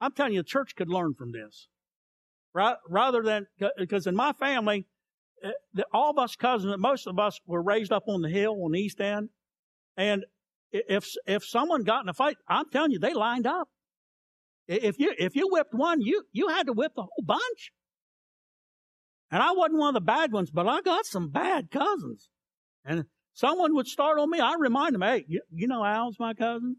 I'm 0.00 0.12
telling 0.12 0.34
you, 0.34 0.40
the 0.40 0.48
church 0.48 0.74
could 0.76 0.88
learn 0.88 1.14
from 1.14 1.32
this. 1.32 1.68
Right? 2.54 2.76
Rather 2.88 3.22
than, 3.22 3.46
because 3.76 4.06
in 4.06 4.16
my 4.16 4.32
family, 4.32 4.86
eh, 5.42 5.82
all 5.92 6.10
of 6.10 6.18
us 6.18 6.36
cousins, 6.36 6.74
most 6.78 7.06
of 7.06 7.18
us 7.18 7.38
were 7.46 7.62
raised 7.62 7.92
up 7.92 8.04
on 8.08 8.22
the 8.22 8.30
hill 8.30 8.62
on 8.64 8.72
the 8.72 8.80
east 8.80 9.00
end. 9.00 9.28
And 9.96 10.24
if, 10.72 11.06
if 11.26 11.44
someone 11.44 11.84
got 11.84 12.02
in 12.02 12.08
a 12.08 12.14
fight, 12.14 12.36
I'm 12.48 12.70
telling 12.70 12.92
you, 12.92 12.98
they 12.98 13.12
lined 13.12 13.46
up. 13.46 13.68
If 14.68 14.98
you, 14.98 15.12
if 15.16 15.36
you 15.36 15.48
whipped 15.50 15.74
one, 15.74 16.00
you, 16.00 16.24
you 16.32 16.48
had 16.48 16.66
to 16.66 16.72
whip 16.72 16.92
the 16.96 17.02
whole 17.02 17.24
bunch. 17.24 17.72
And 19.30 19.42
I 19.42 19.52
wasn't 19.52 19.78
one 19.78 19.88
of 19.88 19.94
the 19.94 20.00
bad 20.00 20.32
ones, 20.32 20.50
but 20.50 20.66
I 20.66 20.80
got 20.80 21.06
some 21.06 21.30
bad 21.30 21.70
cousins. 21.70 22.28
And 22.84 23.04
someone 23.32 23.74
would 23.74 23.86
start 23.86 24.18
on 24.18 24.30
me. 24.30 24.40
I 24.40 24.54
remind 24.58 24.94
them, 24.94 25.02
hey, 25.02 25.24
you, 25.28 25.42
you 25.52 25.66
know 25.66 25.84
Al's 25.84 26.16
my 26.18 26.34
cousin? 26.34 26.76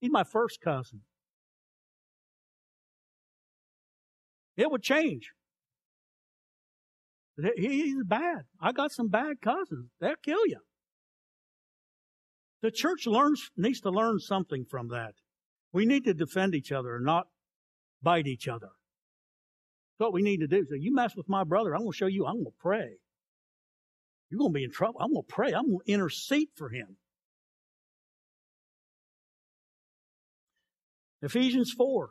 He's 0.00 0.10
my 0.10 0.24
first 0.24 0.60
cousin. 0.62 1.00
It 4.56 4.70
would 4.70 4.82
change. 4.82 5.30
He's 7.56 7.94
bad. 8.04 8.42
I 8.60 8.72
got 8.72 8.90
some 8.90 9.08
bad 9.08 9.40
cousins. 9.40 9.90
They'll 10.00 10.14
kill 10.24 10.46
you. 10.46 10.58
The 12.62 12.72
church 12.72 13.06
learns, 13.06 13.50
needs 13.56 13.80
to 13.82 13.90
learn 13.90 14.18
something 14.18 14.64
from 14.68 14.88
that. 14.88 15.12
We 15.78 15.86
need 15.86 16.06
to 16.06 16.12
defend 16.12 16.56
each 16.56 16.72
other 16.72 16.96
and 16.96 17.04
not 17.04 17.28
bite 18.02 18.26
each 18.26 18.48
other. 18.48 18.66
That's 18.66 20.06
what 20.06 20.12
we 20.12 20.22
need 20.22 20.38
to 20.38 20.48
do. 20.48 20.66
So 20.68 20.74
you 20.74 20.92
mess 20.92 21.14
with 21.14 21.28
my 21.28 21.44
brother, 21.44 21.72
I'm 21.72 21.82
going 21.82 21.92
to 21.92 21.96
show 21.96 22.08
you, 22.08 22.26
I'm 22.26 22.42
going 22.42 22.46
to 22.46 22.50
pray. 22.58 22.96
You're 24.28 24.38
going 24.40 24.52
to 24.52 24.58
be 24.58 24.64
in 24.64 24.72
trouble. 24.72 24.96
I'm 25.00 25.12
going 25.12 25.22
to 25.22 25.32
pray. 25.32 25.52
I'm 25.52 25.68
going 25.68 25.78
to 25.86 25.92
intercede 25.92 26.48
for 26.56 26.70
him. 26.70 26.96
Ephesians 31.22 31.72
4. 31.78 32.10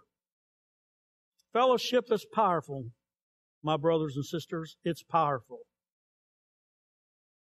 Fellowship 1.51 2.05
is 2.09 2.25
powerful, 2.33 2.85
my 3.61 3.75
brothers 3.75 4.15
and 4.15 4.23
sisters. 4.23 4.77
It's 4.85 5.03
powerful. 5.03 5.59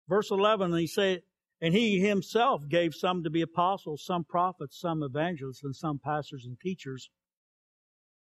Verse 0.08 0.30
11, 0.30 0.76
he 0.76 0.86
said, 0.86 1.22
and 1.64 1.72
he 1.72 1.98
himself 1.98 2.68
gave 2.68 2.94
some 2.94 3.22
to 3.22 3.30
be 3.30 3.40
apostles, 3.40 4.04
some 4.04 4.22
prophets, 4.22 4.78
some 4.78 5.02
evangelists, 5.02 5.64
and 5.64 5.74
some 5.74 5.98
pastors 5.98 6.44
and 6.44 6.60
teachers 6.60 7.08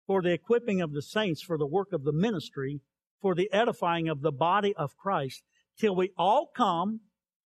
for 0.04 0.20
the 0.20 0.32
equipping 0.32 0.80
of 0.80 0.92
the 0.92 1.00
saints, 1.00 1.40
for 1.40 1.56
the 1.56 1.64
work 1.64 1.92
of 1.92 2.02
the 2.02 2.12
ministry, 2.12 2.80
for 3.22 3.36
the 3.36 3.48
edifying 3.52 4.08
of 4.08 4.22
the 4.22 4.32
body 4.32 4.74
of 4.74 4.96
Christ, 4.96 5.44
till 5.78 5.94
we 5.94 6.10
all 6.18 6.50
come 6.56 7.02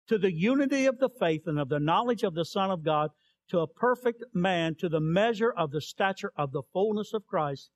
to 0.09 0.17
the 0.17 0.33
unity 0.33 0.87
of 0.87 0.99
the 0.99 1.09
faith 1.21 1.43
and 1.45 1.57
of 1.57 1.69
the 1.69 1.79
knowledge 1.79 2.23
of 2.23 2.33
the 2.33 2.43
Son 2.43 2.69
of 2.69 2.83
God, 2.83 3.11
to 3.47 3.59
a 3.59 3.67
perfect 3.67 4.25
man, 4.33 4.75
to 4.77 4.89
the 4.89 4.99
measure 4.99 5.53
of 5.53 5.71
the 5.71 5.79
stature 5.79 6.33
of 6.35 6.51
the 6.51 6.63
fullness 6.73 7.13
of 7.13 7.25
Christ, 7.25 7.69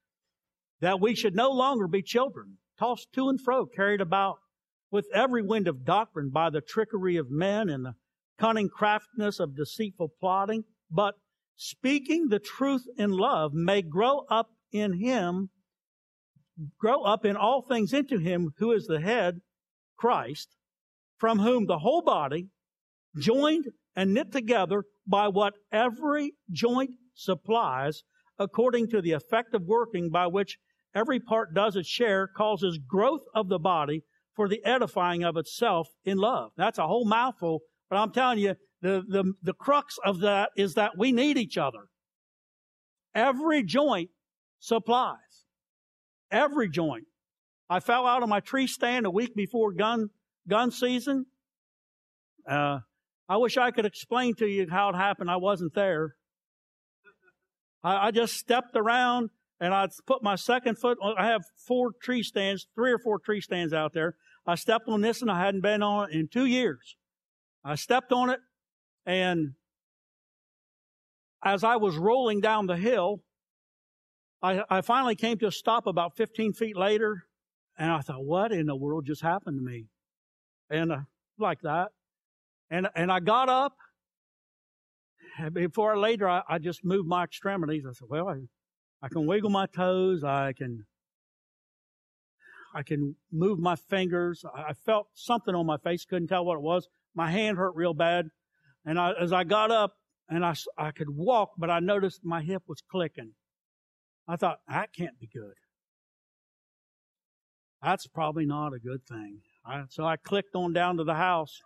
that 0.82 1.00
we 1.00 1.16
should 1.16 1.34
no 1.34 1.50
longer 1.50 1.88
be 1.88 2.02
children, 2.02 2.58
tossed 2.78 3.14
to 3.14 3.30
and 3.30 3.40
fro, 3.40 3.66
carried 3.66 4.02
about 4.02 4.40
with 4.96 5.08
every 5.14 5.42
wind 5.42 5.68
of 5.68 5.84
doctrine 5.84 6.30
by 6.30 6.50
the 6.50 6.62
trickery 6.62 7.18
of 7.18 7.30
men 7.30 7.68
and 7.68 7.84
the 7.84 7.94
cunning 8.40 8.70
craftiness 8.70 9.42
of 9.42 9.58
deceitful 9.58 10.08
plotting, 10.22 10.64
but 10.90 11.16
speaking 11.58 12.30
the 12.30 12.40
truth 12.40 12.86
in 12.98 13.12
love 13.12 13.52
may 13.54 13.82
grow 13.82 14.20
up 14.30 14.48
in 14.72 14.94
him, 14.94 15.50
grow 16.80 17.04
up 17.04 17.26
in 17.26 17.36
all 17.36 17.62
things 17.62 17.92
into 17.92 18.20
him 18.20 18.52
who 18.58 18.72
is 18.72 18.88
the 18.88 19.02
head, 19.02 19.42
Christ, 19.98 20.56
from 21.18 21.40
whom 21.40 21.66
the 21.66 21.80
whole 21.80 22.02
body, 22.02 22.48
joined 23.20 23.66
and 23.98 24.14
knit 24.14 24.32
together 24.32 24.86
by 25.06 25.28
what 25.28 25.56
every 25.74 26.36
joint 26.50 26.92
supplies, 27.14 28.04
according 28.40 28.88
to 28.92 29.02
the 29.02 29.12
effective 29.12 29.64
working 29.66 30.10
by 30.10 30.28
which 30.28 30.58
every 30.94 31.20
part 31.20 31.54
does 31.54 31.76
its 31.76 31.90
share, 31.90 32.30
causes 32.30 32.80
growth 32.88 33.24
of 33.34 33.50
the 33.50 33.60
body 33.60 34.04
for 34.36 34.48
the 34.50 34.64
edifying 34.66 35.24
of 35.24 35.38
itself 35.38 35.90
in 36.04 36.18
love. 36.18 36.52
That's 36.58 36.78
a 36.78 36.88
whole 36.88 37.06
mouthful, 37.06 37.62
but 37.90 37.98
I'm 37.98 38.12
telling 38.12 38.40
you, 38.40 38.56
the, 38.82 39.04
the, 39.08 39.34
the 39.42 39.54
crux 39.54 39.98
of 40.06 40.20
that 40.20 40.50
is 40.58 40.74
that 40.76 40.98
we 40.98 41.12
need 41.12 41.38
each 41.38 41.58
other. 41.58 41.88
Every 43.14 43.64
joint 43.64 44.10
supplies. 44.60 45.46
Every 46.30 46.70
joint. 46.70 47.06
I 47.70 47.80
fell 47.80 48.06
out 48.06 48.22
of 48.22 48.30
my 48.30 48.42
tree 48.42 48.68
stand 48.68 49.06
a 49.06 49.10
week 49.10 49.36
before 49.36 49.72
gun, 49.72 50.10
gun 50.48 50.70
season. 50.72 51.26
Uh, 52.48 52.80
I 53.28 53.38
wish 53.38 53.58
I 53.58 53.72
could 53.72 53.86
explain 53.86 54.36
to 54.36 54.46
you 54.46 54.68
how 54.70 54.90
it 54.90 54.96
happened. 54.96 55.32
I 55.32 55.38
wasn't 55.38 55.74
there. 55.74 56.16
I, 57.84 58.08
I 58.08 58.12
just 58.12 58.36
stepped 58.36 58.76
around 58.76 59.30
and 59.60 59.74
I 59.74 59.88
put 60.06 60.22
my 60.22 60.36
second 60.36 60.78
foot. 60.78 60.98
I 61.18 61.28
have 61.28 61.44
four 61.68 61.92
tree 62.02 62.22
stands, 62.22 62.68
three 62.76 62.92
or 62.92 63.00
four 63.00 63.20
tree 63.20 63.42
stands 63.42 63.74
out 63.74 63.94
there. 63.94 64.16
I 64.48 64.56
stepped 64.56 64.88
on 64.88 65.02
this 65.02 65.22
and 65.22 65.32
I 65.32 65.44
hadn't 65.44 65.62
been 65.62 65.82
on 65.82 66.10
it 66.10 66.16
in 66.16 66.28
two 66.28 66.46
years. 66.46 66.96
I 67.64 67.76
stepped 67.76 68.12
on 68.12 68.30
it 68.30 68.40
and 69.06 69.54
as 71.44 71.64
I 71.64 71.76
was 71.76 71.96
rolling 71.96 72.42
down 72.42 72.66
the 72.66 72.76
hill, 72.76 73.22
I, 74.42 74.64
I 74.70 74.82
finally 74.82 75.16
came 75.16 75.38
to 75.40 75.48
a 75.48 75.52
stop 75.52 75.88
about 75.88 76.16
15 76.18 76.54
feet 76.54 76.76
later 76.76 77.24
and 77.78 77.92
I 77.92 78.02
thought, 78.02 78.24
what 78.24 78.52
in 78.52 78.66
the 78.68 78.76
world 78.76 79.06
just 79.06 79.22
happened 79.22 79.60
to 79.60 79.64
me? 79.64 79.86
And 80.70 80.92
uh, 80.92 81.00
like 81.38 81.62
that. 81.62 81.90
And, 82.70 82.88
and 82.96 83.12
I 83.12 83.20
got 83.20 83.50
up. 83.50 83.76
Before 85.52 85.98
later, 85.98 86.30
I, 86.30 86.44
I 86.48 86.60
just 86.60 86.86
moved 86.86 87.08
my 87.08 87.24
extremities. 87.24 87.86
I 87.88 87.92
said, 87.92 88.08
well, 88.10 88.30
I, 88.30 88.38
I 89.02 89.10
can 89.10 89.26
wiggle 89.26 89.50
my 89.50 89.66
toes. 89.68 90.24
I 90.24 90.54
can, 90.54 90.86
I 92.76 92.84
can 92.84 93.16
move 93.32 93.58
my 93.58 93.78
fingers. 93.78 94.44
I 94.54 94.74
felt 94.74 95.08
something 95.14 95.56
on 95.56 95.66
my 95.66 95.78
face. 95.78 96.04
Couldn't 96.04 96.28
tell 96.28 96.46
what 96.46 96.58
it 96.58 96.62
was. 96.62 96.90
My 97.16 97.32
hand 97.32 97.58
hurt 97.58 97.74
real 97.74 97.94
bad. 97.94 98.26
And 98.86 99.00
I, 99.00 99.14
as 99.20 99.32
I 99.32 99.46
got 99.46 99.72
up 99.72 99.94
and 100.28 100.46
I, 100.46 100.56
I 100.78 100.92
could 100.92 101.10
walk, 101.10 101.52
but 101.58 101.70
I 101.70 101.80
noticed 101.80 102.20
my 102.26 102.42
hip 102.42 102.64
was 102.68 102.82
clicking. 102.92 103.32
I 104.28 104.36
thought, 104.36 104.58
that 104.68 104.90
can't 104.94 105.18
be 105.20 105.30
good. 105.34 105.54
That's 107.82 108.08
probably 108.08 108.46
not 108.46 108.74
a 108.74 108.80
good 108.80 109.06
thing. 109.08 109.40
I, 109.66 109.84
so 109.90 110.04
I 110.04 110.18
clicked 110.18 110.54
on 110.56 110.74
down 110.74 110.98
to 110.98 111.06
the 111.06 111.14
house. 111.14 111.62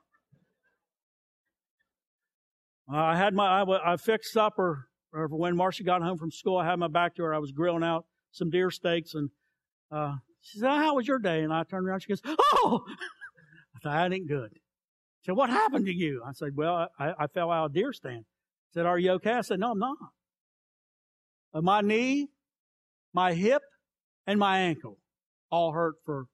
I 2.88 3.18
had 3.18 3.34
my, 3.34 3.64
I, 3.64 3.94
I 3.94 3.98
fixed 3.98 4.32
supper 4.32 4.90
when 5.12 5.56
Marcia 5.56 5.84
got 5.84 6.04
home 6.04 6.18
from 6.18 6.32
school, 6.32 6.58
I 6.58 6.66
had 6.66 6.78
my 6.78 6.88
back 6.88 7.16
to 7.16 7.24
her. 7.24 7.34
I 7.34 7.40
was 7.40 7.52
grilling 7.52 7.84
out 7.84 8.06
some 8.32 8.52
deer 8.52 8.70
steaks, 8.70 9.16
and 9.16 9.32
uh, 9.92 10.16
she 10.42 10.60
said, 10.60 10.70
"How 10.70 10.96
was 10.96 11.08
your 11.08 11.20
day?" 11.20 11.44
And 11.44 11.54
I 11.54 11.64
turned 11.64 11.88
around. 11.88 12.02
She 12.02 12.10
goes, 12.10 12.22
"Oh!" 12.26 12.84
I 13.76 13.80
thought 13.80 13.94
that 13.94 14.14
ain't 14.14 14.28
good. 14.28 14.52
She 15.22 15.26
said, 15.26 15.36
"What 15.36 15.50
happened 15.50 15.86
to 15.86 15.94
you?" 15.94 16.24
I 16.26 16.34
said, 16.34 16.56
"Well, 16.56 16.90
I, 17.00 17.14
I 17.20 17.28
fell 17.28 17.52
out 17.52 17.66
of 17.66 17.74
deer 17.74 17.94
stand." 17.94 18.26
She 18.68 18.74
said, 18.74 18.86
"Are 18.86 19.00
you 19.00 19.12
okay?" 19.14 19.34
I 19.34 19.42
said, 19.42 19.60
"No, 19.60 19.72
I'm 19.72 19.80
not. 19.80 19.98
Uh, 21.54 21.62
my 21.62 21.82
knee, 21.82 22.28
my 23.14 23.34
hip, 23.34 23.62
and 24.28 24.40
my 24.40 24.60
ankle 24.60 24.98
all 25.52 25.72
hurt 25.72 25.96
for. 26.06 26.26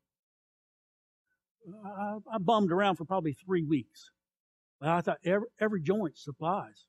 I, 1.84 2.18
I 2.32 2.38
bummed 2.38 2.72
around 2.72 2.98
for 2.98 3.06
probably 3.06 3.34
three 3.34 3.64
weeks. 3.64 4.12
But 4.80 4.90
I 4.90 5.02
thought 5.02 5.18
every, 5.26 5.48
every 5.60 5.82
joint 5.82 6.18
supplies. 6.18 6.86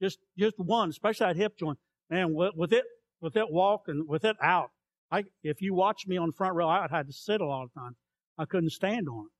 Just, 0.00 0.18
just 0.38 0.58
one, 0.58 0.90
especially 0.90 1.26
that 1.26 1.36
hip 1.36 1.58
joint. 1.58 1.78
Man, 2.08 2.34
with 2.34 2.72
it, 2.72 2.84
with 3.20 3.36
it 3.36 3.50
walk 3.50 3.82
and 3.88 4.08
with 4.08 4.24
it 4.24 4.36
out, 4.42 4.70
I, 5.10 5.24
if 5.42 5.60
you 5.60 5.74
watch 5.74 6.06
me 6.06 6.16
on 6.16 6.32
front 6.32 6.54
row, 6.54 6.68
I 6.68 6.86
had 6.90 7.06
to 7.06 7.12
sit 7.12 7.40
a 7.40 7.46
lot 7.46 7.64
of 7.64 7.74
times. 7.74 7.96
I 8.38 8.44
couldn't 8.44 8.70
stand 8.70 9.08
on 9.08 9.26
it. 9.26 9.32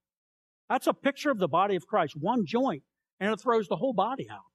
That's 0.69 0.87
a 0.87 0.95
picture 0.95 1.31
of 1.31 1.39
the 1.39 1.49
body 1.49 1.77
of 1.77 1.87
Christ. 1.87 2.15
One 2.19 2.45
joint, 2.47 2.83
and 3.19 3.33
it 3.33 3.41
throws 3.41 3.69
the 3.69 3.77
whole 3.77 3.93
body 3.93 4.27
out. 4.31 4.51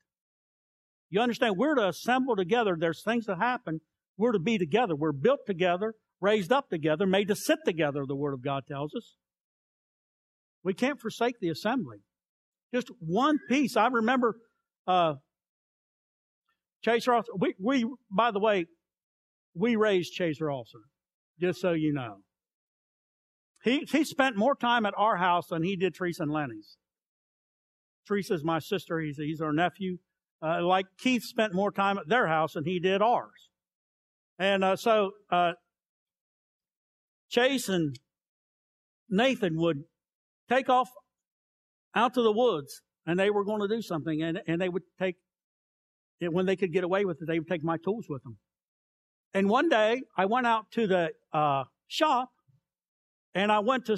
You 1.10 1.22
understand? 1.22 1.56
We're 1.58 1.76
to 1.76 1.88
assemble 1.88 2.36
together. 2.36 2.76
There's 2.78 3.04
things 3.04 3.26
that 3.26 3.38
happen. 3.38 3.82
We're 4.18 4.32
to 4.32 4.40
be 4.40 4.58
together. 4.58 4.96
We're 4.96 5.12
built 5.12 5.42
together, 5.46 5.94
raised 6.22 6.52
up 6.52 6.70
together, 6.70 7.06
made 7.06 7.28
to 7.28 7.36
sit 7.36 7.60
together, 7.66 8.04
the 8.08 8.16
Word 8.16 8.34
of 8.34 8.44
God 8.44 8.64
tells 8.68 8.94
us. 8.96 9.16
We 10.64 10.74
can't 10.74 11.00
forsake 11.00 11.40
the 11.40 11.50
assembly. 11.50 11.98
Just 12.74 12.90
one 13.00 13.38
piece. 13.48 13.78
I 13.78 13.88
remember 13.88 14.36
uh, 14.88 15.16
Chaser 16.84 17.14
Officer, 17.14 17.32
we, 17.38 17.56
we, 17.60 17.86
by 18.12 18.32
the 18.32 18.40
way, 18.40 18.66
we 19.54 19.76
raised 19.76 20.14
Chaser 20.14 20.52
Officer, 20.52 20.80
just 21.40 21.62
so 21.62 21.72
you 21.72 21.94
know. 21.94 22.18
He, 23.64 23.88
he 23.92 24.04
spent 24.04 24.38
more 24.38 24.56
time 24.56 24.86
at 24.86 24.94
our 24.96 25.18
house 25.18 25.48
than 25.48 25.64
he 25.64 25.76
did 25.76 25.96
Teresa 25.96 26.24
and 26.24 26.32
Lenny's. 26.32 26.78
Teresa's 28.08 28.44
my 28.44 28.60
sister. 28.60 29.00
He's, 29.00 29.18
he's 29.18 29.42
our 29.42 29.54
nephew. 29.54 29.98
Uh, 30.42 30.64
like 30.64 30.86
Keith 31.00 31.24
spent 31.24 31.54
more 31.54 31.72
time 31.72 31.98
at 31.98 32.08
their 32.08 32.28
house 32.28 32.54
than 32.54 32.66
he 32.66 32.80
did 32.80 33.02
ours. 33.02 33.50
And 34.38 34.64
uh, 34.64 34.76
so 34.76 35.12
uh, 35.32 35.54
Chase 37.30 37.68
and 37.70 37.98
Nathan 39.10 39.58
would 39.58 39.84
take 40.50 40.70
off 40.70 40.90
out 41.96 42.14
to 42.14 42.22
the 42.22 42.32
woods 42.32 42.82
and 43.06 43.20
they 43.20 43.30
were 43.30 43.46
going 43.46 43.62
to 43.62 43.68
do 43.68 43.82
something 43.82 44.22
and, 44.22 44.42
and 44.48 44.62
they 44.62 44.70
would 44.70 44.84
take 45.00 45.16
when 46.22 46.46
they 46.46 46.56
could 46.56 46.72
get 46.72 46.84
away 46.84 47.04
with 47.04 47.22
it, 47.22 47.28
they 47.28 47.40
would 47.40 47.48
take 47.48 47.64
my 47.64 47.78
tools 47.78 48.06
with 48.08 48.24
them. 48.24 48.38
And 49.36 49.50
one 49.50 49.68
day 49.68 50.04
I 50.16 50.28
went 50.28 50.48
out 50.48 50.72
to 50.72 50.88
the 50.88 51.12
uh, 51.34 51.66
shop 51.88 52.32
and 53.34 53.52
I 53.52 53.60
went 53.60 53.86
to, 53.88 53.98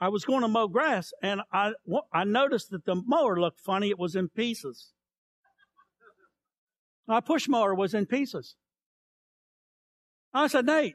I 0.00 0.08
was 0.08 0.24
going 0.24 0.40
to 0.40 0.48
mow 0.48 0.68
grass 0.68 1.12
and 1.22 1.42
I, 1.52 1.72
I 2.10 2.24
noticed 2.24 2.70
that 2.70 2.86
the 2.86 2.94
mower 2.94 3.38
looked 3.38 3.60
funny. 3.60 3.90
It 3.90 3.98
was 3.98 4.16
in 4.16 4.30
pieces. 4.30 4.94
My 7.06 7.20
push 7.20 7.46
mower 7.46 7.74
was 7.74 7.92
in 7.92 8.06
pieces. 8.06 8.56
I 10.32 10.46
said, 10.46 10.64
Nate, 10.64 10.94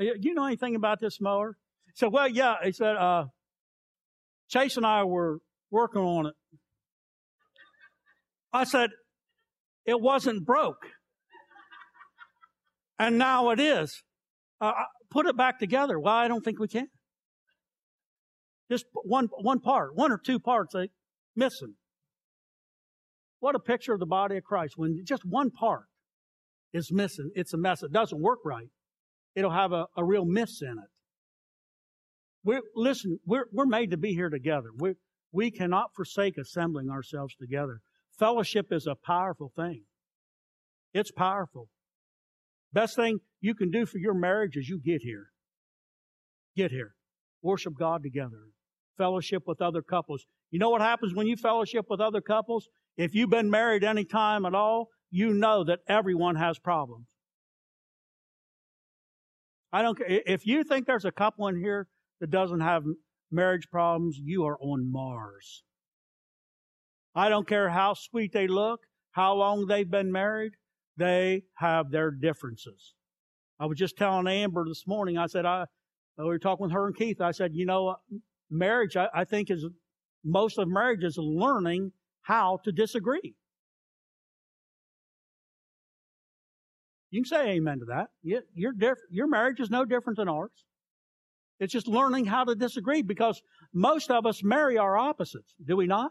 do 0.00 0.14
you 0.20 0.34
know 0.34 0.46
anything 0.46 0.74
about 0.74 1.00
this 1.00 1.20
mower? 1.20 1.56
He 1.86 1.92
said, 1.94 2.10
well, 2.10 2.26
yeah. 2.26 2.56
He 2.64 2.72
said, 2.72 2.96
uh, 2.96 3.26
Chase 4.48 4.76
and 4.76 4.84
I 4.84 5.04
were 5.04 5.38
working 5.70 6.02
on 6.02 6.26
it. 6.26 6.34
I 8.52 8.64
said, 8.64 8.90
it 9.86 10.00
wasn't 10.00 10.44
broke. 10.44 10.86
And 13.04 13.18
now 13.18 13.50
it 13.50 13.60
is. 13.60 14.02
Uh, 14.62 14.68
uh, 14.68 14.84
put 15.10 15.26
it 15.26 15.36
back 15.36 15.58
together. 15.58 16.00
Well, 16.00 16.14
I 16.14 16.26
don't 16.26 16.42
think 16.42 16.58
we 16.58 16.68
can. 16.68 16.86
Just 18.70 18.86
one, 18.94 19.28
one 19.42 19.60
part, 19.60 19.94
one 19.94 20.10
or 20.10 20.16
two 20.16 20.38
parts 20.38 20.74
are 20.74 20.86
missing. 21.36 21.74
What 23.40 23.54
a 23.54 23.58
picture 23.58 23.92
of 23.92 24.00
the 24.00 24.06
body 24.06 24.38
of 24.38 24.44
Christ. 24.44 24.78
When 24.78 25.04
just 25.04 25.22
one 25.22 25.50
part 25.50 25.84
is 26.72 26.90
missing, 26.90 27.30
it's 27.34 27.52
a 27.52 27.58
mess. 27.58 27.82
It 27.82 27.92
doesn't 27.92 28.22
work 28.22 28.38
right. 28.42 28.68
It'll 29.36 29.50
have 29.50 29.72
a, 29.72 29.84
a 29.98 30.02
real 30.02 30.24
miss 30.24 30.62
in 30.62 30.78
it. 30.78 30.90
We're, 32.42 32.62
listen, 32.74 33.18
we're, 33.26 33.48
we're 33.52 33.66
made 33.66 33.90
to 33.90 33.98
be 33.98 34.14
here 34.14 34.30
together. 34.30 34.68
We, 34.78 34.94
we 35.30 35.50
cannot 35.50 35.90
forsake 35.94 36.38
assembling 36.38 36.88
ourselves 36.88 37.34
together. 37.38 37.80
Fellowship 38.18 38.68
is 38.70 38.86
a 38.86 38.94
powerful 38.94 39.52
thing. 39.54 39.82
It's 40.94 41.10
powerful. 41.10 41.68
Best 42.74 42.96
thing 42.96 43.20
you 43.40 43.54
can 43.54 43.70
do 43.70 43.86
for 43.86 43.98
your 43.98 44.14
marriage 44.14 44.56
is 44.56 44.68
you 44.68 44.78
get 44.78 45.00
here. 45.00 45.28
Get 46.56 46.72
here. 46.72 46.94
Worship 47.40 47.74
God 47.78 48.02
together. 48.02 48.48
Fellowship 48.98 49.44
with 49.46 49.62
other 49.62 49.80
couples. 49.80 50.26
You 50.50 50.58
know 50.58 50.70
what 50.70 50.80
happens 50.80 51.14
when 51.14 51.28
you 51.28 51.36
fellowship 51.36 51.86
with 51.88 52.00
other 52.00 52.20
couples? 52.20 52.68
If 52.96 53.14
you've 53.14 53.30
been 53.30 53.48
married 53.48 53.84
any 53.84 54.04
time 54.04 54.44
at 54.44 54.54
all, 54.54 54.88
you 55.10 55.32
know 55.32 55.62
that 55.64 55.80
everyone 55.88 56.34
has 56.36 56.58
problems. 56.58 57.06
I 59.72 59.82
don't 59.82 59.96
care. 59.96 60.20
If 60.26 60.46
you 60.46 60.64
think 60.64 60.86
there's 60.86 61.04
a 61.04 61.12
couple 61.12 61.46
in 61.48 61.56
here 61.56 61.86
that 62.20 62.30
doesn't 62.30 62.60
have 62.60 62.84
marriage 63.30 63.68
problems, 63.70 64.18
you 64.20 64.44
are 64.46 64.58
on 64.60 64.90
Mars. 64.90 65.62
I 67.14 67.28
don't 67.28 67.46
care 67.46 67.68
how 67.68 67.94
sweet 67.94 68.32
they 68.32 68.48
look, 68.48 68.80
how 69.12 69.34
long 69.34 69.66
they've 69.66 69.88
been 69.88 70.10
married 70.10 70.52
they 70.96 71.42
have 71.54 71.90
their 71.90 72.10
differences. 72.10 72.94
I 73.58 73.66
was 73.66 73.78
just 73.78 73.96
telling 73.96 74.26
Amber 74.26 74.64
this 74.66 74.86
morning, 74.86 75.18
I 75.18 75.26
said, 75.26 75.46
I, 75.46 75.66
we 76.18 76.24
were 76.24 76.38
talking 76.38 76.64
with 76.64 76.72
her 76.72 76.86
and 76.86 76.96
Keith, 76.96 77.20
I 77.20 77.32
said, 77.32 77.52
you 77.54 77.66
know, 77.66 77.88
uh, 77.88 77.94
marriage, 78.50 78.96
I, 78.96 79.08
I 79.14 79.24
think 79.24 79.50
is, 79.50 79.64
most 80.24 80.58
of 80.58 80.68
marriage 80.68 81.04
is 81.04 81.16
learning 81.18 81.92
how 82.22 82.58
to 82.64 82.72
disagree. 82.72 83.34
You 87.10 87.22
can 87.22 87.26
say 87.26 87.50
amen 87.52 87.78
to 87.78 87.84
that. 87.86 88.08
You, 88.22 88.42
your, 88.54 88.72
diff, 88.72 88.98
your 89.10 89.28
marriage 89.28 89.60
is 89.60 89.70
no 89.70 89.84
different 89.84 90.16
than 90.16 90.28
ours. 90.28 90.64
It's 91.60 91.72
just 91.72 91.86
learning 91.86 92.26
how 92.26 92.44
to 92.44 92.56
disagree 92.56 93.02
because 93.02 93.40
most 93.72 94.10
of 94.10 94.26
us 94.26 94.42
marry 94.42 94.78
our 94.78 94.96
opposites, 94.96 95.54
do 95.64 95.76
we 95.76 95.86
not? 95.86 96.10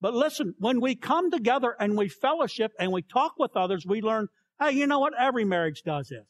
But 0.00 0.14
listen, 0.14 0.54
when 0.58 0.80
we 0.80 0.94
come 0.94 1.30
together 1.30 1.74
and 1.78 1.96
we 1.96 2.08
fellowship 2.08 2.72
and 2.78 2.92
we 2.92 3.02
talk 3.02 3.34
with 3.38 3.56
others, 3.56 3.84
we 3.86 4.00
learn, 4.00 4.28
hey, 4.60 4.72
you 4.72 4.86
know 4.86 5.00
what? 5.00 5.14
Every 5.18 5.44
marriage 5.44 5.82
does 5.84 6.08
this. 6.08 6.26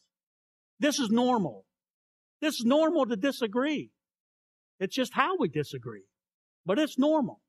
This 0.79 0.99
is 0.99 1.09
normal. 1.09 1.65
This 2.41 2.55
is 2.55 2.65
normal 2.65 3.05
to 3.05 3.15
disagree. 3.15 3.91
It's 4.79 4.95
just 4.95 5.13
how 5.13 5.37
we 5.37 5.49
disagree. 5.49 6.03
But 6.65 6.79
it's 6.79 6.97
normal. 6.97 7.41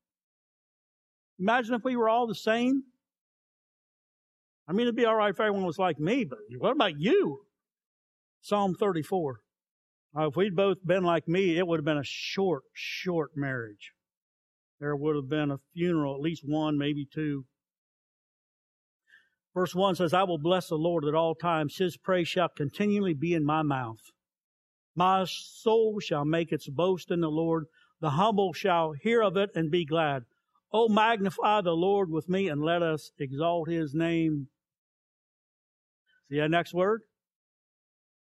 Imagine 1.39 1.75
if 1.75 1.83
we 1.83 1.95
were 1.95 2.09
all 2.09 2.27
the 2.27 2.35
same. 2.35 2.83
I 4.67 4.73
mean, 4.73 4.81
it'd 4.81 4.95
be 4.95 5.05
all 5.05 5.15
right 5.15 5.31
if 5.31 5.39
everyone 5.39 5.65
was 5.65 5.79
like 5.79 5.99
me, 5.99 6.23
but 6.23 6.39
what 6.59 6.71
about 6.71 6.99
you? 6.99 7.39
Psalm 8.41 8.75
34. 8.75 9.39
Uh, 10.15 10.27
if 10.27 10.35
we'd 10.35 10.55
both 10.55 10.77
been 10.85 11.03
like 11.03 11.27
me, 11.27 11.57
it 11.57 11.65
would 11.65 11.79
have 11.79 11.85
been 11.85 11.97
a 11.97 12.03
short, 12.03 12.63
short 12.73 13.31
marriage 13.35 13.93
there 14.81 14.95
would 14.95 15.15
have 15.15 15.29
been 15.29 15.51
a 15.51 15.59
funeral, 15.73 16.15
at 16.15 16.21
least 16.21 16.41
one, 16.43 16.75
maybe 16.75 17.05
two. 17.05 17.45
Verse 19.53 19.75
1 19.75 19.95
says, 19.95 20.11
I 20.11 20.23
will 20.23 20.39
bless 20.39 20.69
the 20.69 20.75
Lord 20.75 21.05
at 21.05 21.13
all 21.13 21.35
times. 21.35 21.75
His 21.77 21.97
praise 21.97 22.27
shall 22.27 22.49
continually 22.49 23.13
be 23.13 23.35
in 23.35 23.45
my 23.45 23.61
mouth. 23.61 23.99
My 24.95 25.25
soul 25.27 25.99
shall 26.01 26.25
make 26.25 26.51
its 26.51 26.67
boast 26.67 27.11
in 27.11 27.21
the 27.21 27.29
Lord. 27.29 27.65
The 28.01 28.11
humble 28.11 28.53
shall 28.53 28.93
hear 28.99 29.21
of 29.21 29.37
it 29.37 29.51
and 29.53 29.69
be 29.69 29.85
glad. 29.85 30.23
Oh, 30.73 30.89
magnify 30.89 31.61
the 31.61 31.71
Lord 31.71 32.09
with 32.09 32.27
me 32.27 32.47
and 32.47 32.63
let 32.63 32.81
us 32.81 33.11
exalt 33.19 33.69
his 33.69 33.93
name. 33.93 34.47
See 36.29 36.39
that 36.39 36.49
next 36.49 36.73
word? 36.73 37.01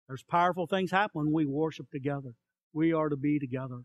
There's 0.09 0.23
powerful 0.23 0.67
things 0.67 0.91
happen 0.91 1.27
when 1.27 1.35
we 1.35 1.45
worship 1.45 1.91
together. 1.91 2.33
We 2.73 2.95
are 2.95 3.11
to 3.11 3.17
be 3.17 3.39
together. 3.39 3.81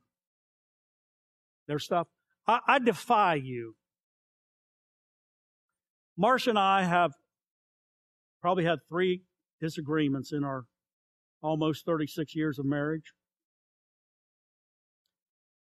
There's 1.68 1.84
stuff 1.84 2.08
I, 2.48 2.60
I 2.68 2.80
defy 2.80 3.36
you. 3.36 3.76
Marcia 6.18 6.52
and 6.52 6.60
I 6.60 6.84
have 6.84 7.14
probably 8.42 8.66
had 8.66 8.80
three 8.88 9.24
disagreements 9.60 10.32
in 10.32 10.44
our 10.44 10.66
almost 11.42 11.86
36 11.86 12.36
years 12.36 12.60
of 12.60 12.66
marriage. 12.66 13.14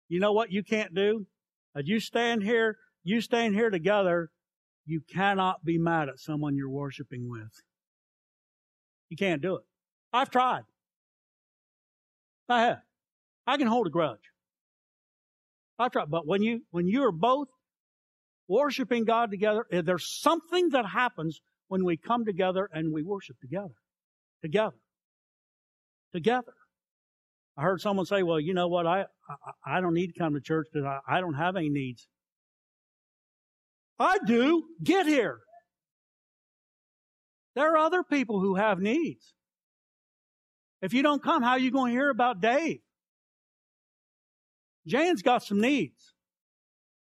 You 0.10 0.20
know 0.20 0.32
what 0.32 0.52
you 0.52 0.64
can't 0.64 0.94
do? 0.94 1.28
As 1.76 1.88
you 1.88 2.00
stand 2.00 2.44
here, 2.44 2.78
you 3.04 3.22
stand 3.22 3.56
here 3.56 3.70
together, 3.70 4.30
you 4.86 5.02
cannot 5.02 5.66
be 5.66 5.78
mad 5.78 6.10
at 6.10 6.20
someone 6.20 6.56
you're 6.56 6.70
worshiping 6.70 7.30
with. 7.30 7.62
You 9.10 9.18
can't 9.18 9.42
do 9.42 9.58
it. 9.58 9.64
I've 10.14 10.30
tried. 10.30 10.64
I 12.50 12.62
have. 12.62 12.82
I 13.46 13.58
can 13.58 13.68
hold 13.68 13.88
a 13.88 13.90
grudge. 13.90 14.32
I 15.80 15.90
try, 15.90 16.06
but 16.06 16.26
when 16.26 16.42
you, 16.42 16.62
when 16.72 16.88
you 16.88 17.04
are 17.04 17.12
both 17.12 17.48
worshiping 18.48 19.06
God 19.06 19.32
together, 19.32 19.66
eh, 19.72 19.82
there's 19.82 20.08
something 20.22 20.70
that 20.70 20.86
happens 20.86 21.40
when 21.68 21.84
we 21.84 21.98
come 21.98 22.26
together 22.26 22.70
and 22.74 22.94
we 22.94 23.04
worship 23.04 23.38
together. 23.40 23.76
Together. 24.42 24.78
Together. 26.14 26.54
I 27.58 27.64
heard 27.64 27.82
someone 27.82 28.06
say, 28.06 28.24
well, 28.24 28.40
you 28.40 28.54
know 28.54 28.68
what? 28.68 28.88
I, 28.88 29.06
I, 29.66 29.78
I 29.78 29.82
don't 29.82 29.94
need 29.94 30.14
to 30.14 30.20
come 30.20 30.34
to 30.34 30.42
church 30.42 30.68
because 30.72 30.86
I, 30.86 31.18
I 31.18 31.22
don't 31.22 31.34
have 31.34 31.56
any 31.56 31.70
needs. 31.70 32.08
I 34.00 34.18
do. 34.26 34.64
Get 34.84 35.08
here. 35.08 35.40
There 37.56 37.74
are 37.74 37.78
other 37.78 38.04
people 38.04 38.40
who 38.40 38.56
have 38.56 38.80
needs. 38.80 39.34
If 40.82 40.94
you 40.94 41.02
don't 41.02 41.24
come, 41.24 41.42
how 41.42 41.52
are 41.52 41.60
you 41.60 41.72
going 41.72 41.92
to 41.92 42.00
hear 42.00 42.10
about 42.10 42.40
Dave? 42.40 42.80
Jan's 44.88 45.22
got 45.22 45.44
some 45.44 45.60
needs. 45.60 46.14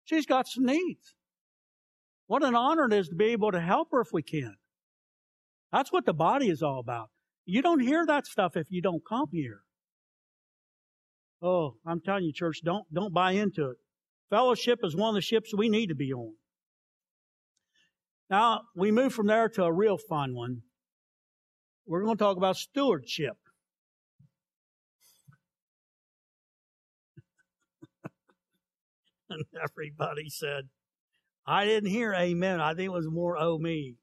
She's 0.03 0.25
got 0.25 0.47
some 0.47 0.65
needs. 0.65 1.15
What 2.27 2.43
an 2.43 2.55
honor 2.55 2.85
it 2.85 2.93
is 2.93 3.09
to 3.09 3.15
be 3.15 3.25
able 3.25 3.51
to 3.51 3.61
help 3.61 3.89
her 3.91 4.01
if 4.01 4.09
we 4.11 4.21
can. 4.21 4.55
That's 5.71 5.91
what 5.91 6.05
the 6.05 6.13
body 6.13 6.49
is 6.49 6.61
all 6.61 6.79
about. 6.79 7.09
You 7.45 7.61
don't 7.61 7.79
hear 7.79 8.05
that 8.05 8.27
stuff 8.27 8.55
if 8.55 8.67
you 8.69 8.81
don't 8.81 9.03
come 9.07 9.29
here. 9.31 9.61
Oh, 11.41 11.75
I'm 11.85 12.01
telling 12.01 12.25
you, 12.25 12.33
church, 12.33 12.61
don't, 12.63 12.85
don't 12.93 13.13
buy 13.13 13.31
into 13.31 13.69
it. 13.71 13.77
Fellowship 14.29 14.79
is 14.83 14.95
one 14.95 15.09
of 15.09 15.15
the 15.15 15.21
ships 15.21 15.53
we 15.55 15.69
need 15.69 15.87
to 15.87 15.95
be 15.95 16.13
on. 16.13 16.33
Now, 18.29 18.61
we 18.75 18.91
move 18.91 19.13
from 19.13 19.27
there 19.27 19.49
to 19.49 19.63
a 19.63 19.73
real 19.73 19.97
fun 19.97 20.35
one. 20.35 20.61
We're 21.85 22.03
going 22.03 22.15
to 22.15 22.23
talk 22.23 22.37
about 22.37 22.57
stewardship. 22.57 23.35
And 29.31 29.45
everybody 29.63 30.29
said, 30.29 30.69
I 31.45 31.65
didn't 31.65 31.89
hear 31.89 32.13
amen. 32.13 32.61
I 32.61 32.73
think 32.73 32.87
it 32.87 32.93
was 32.93 33.07
more 33.09 33.37
oh 33.37 33.57
me. 33.57 33.95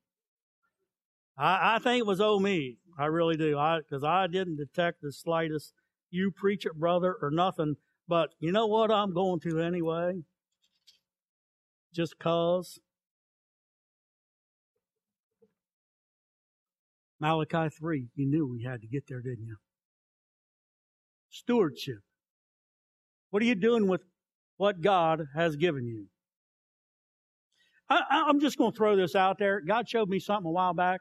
I, 1.37 1.77
I 1.77 1.79
think 1.79 2.01
it 2.01 2.07
was 2.07 2.21
oh 2.21 2.41
me. 2.41 2.79
I 2.99 3.07
really 3.07 3.37
do. 3.37 3.57
I, 3.57 3.81
cause 3.89 4.03
I 4.03 4.27
didn't 4.27 4.57
detect 4.57 5.03
the 5.03 5.13
slightest, 5.13 5.73
you 6.11 6.33
preach 6.33 6.67
it, 6.67 6.75
brother, 6.75 7.17
or 7.23 7.31
nothing. 7.31 7.77
But 8.09 8.31
you 8.41 8.51
know 8.51 8.67
what? 8.67 8.91
I'm 8.91 9.13
going 9.13 9.39
to 9.41 9.61
anyway. 9.61 10.23
Just 11.95 12.19
cause. 12.19 12.81
Malachi 17.21 17.69
3, 17.69 18.07
you 18.15 18.27
knew 18.27 18.47
we 18.47 18.63
had 18.63 18.81
to 18.81 18.87
get 18.87 19.05
there, 19.09 19.21
didn't 19.21 19.47
you? 19.47 19.57
Stewardship. 21.31 21.99
What 23.31 23.43
are 23.43 23.47
you 23.47 23.57
doing 23.57 23.89
with 23.89 24.03
what 24.59 24.83
God 24.83 25.29
has 25.35 25.57
given 25.57 25.87
you. 25.87 26.09
I, 27.89 28.27
am 28.29 28.39
just 28.39 28.59
going 28.59 28.73
to 28.73 28.77
throw 28.77 28.97
this 28.97 29.15
out 29.15 29.39
there. 29.39 29.63
God 29.63 29.89
showed 29.89 30.11
me 30.11 30.19
something 30.19 30.47
a 30.47 30.53
while 30.53 30.75
back. 30.75 31.01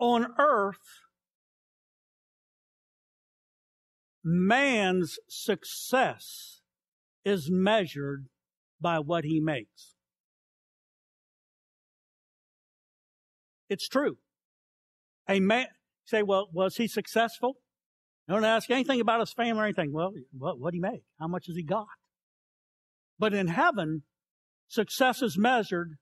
On 0.00 0.26
earth, 0.36 0.76
man's 4.24 5.18
success 5.28 6.60
is 7.24 7.48
measured 7.50 8.26
by 8.80 8.98
what 8.98 9.24
he 9.24 9.38
makes. 9.40 9.94
It's 13.68 13.88
true. 13.88 14.16
A 15.28 15.40
man 15.40 15.66
say, 16.04 16.22
well, 16.22 16.48
was 16.52 16.76
he 16.76 16.88
successful? 16.88 17.58
Don't 18.28 18.44
ask 18.44 18.70
anything 18.70 19.00
about 19.00 19.20
his 19.20 19.32
family 19.32 19.62
or 19.62 19.64
anything. 19.64 19.92
Well, 19.92 20.12
what 20.36 20.60
what 20.60 20.74
he 20.74 20.80
make? 20.80 21.02
How 21.18 21.28
much 21.28 21.46
has 21.46 21.56
he 21.56 21.62
got? 21.62 21.86
But 23.18 23.32
in 23.32 23.48
heaven, 23.48 24.02
success 24.68 25.22
is 25.22 25.38
measured 25.38 25.94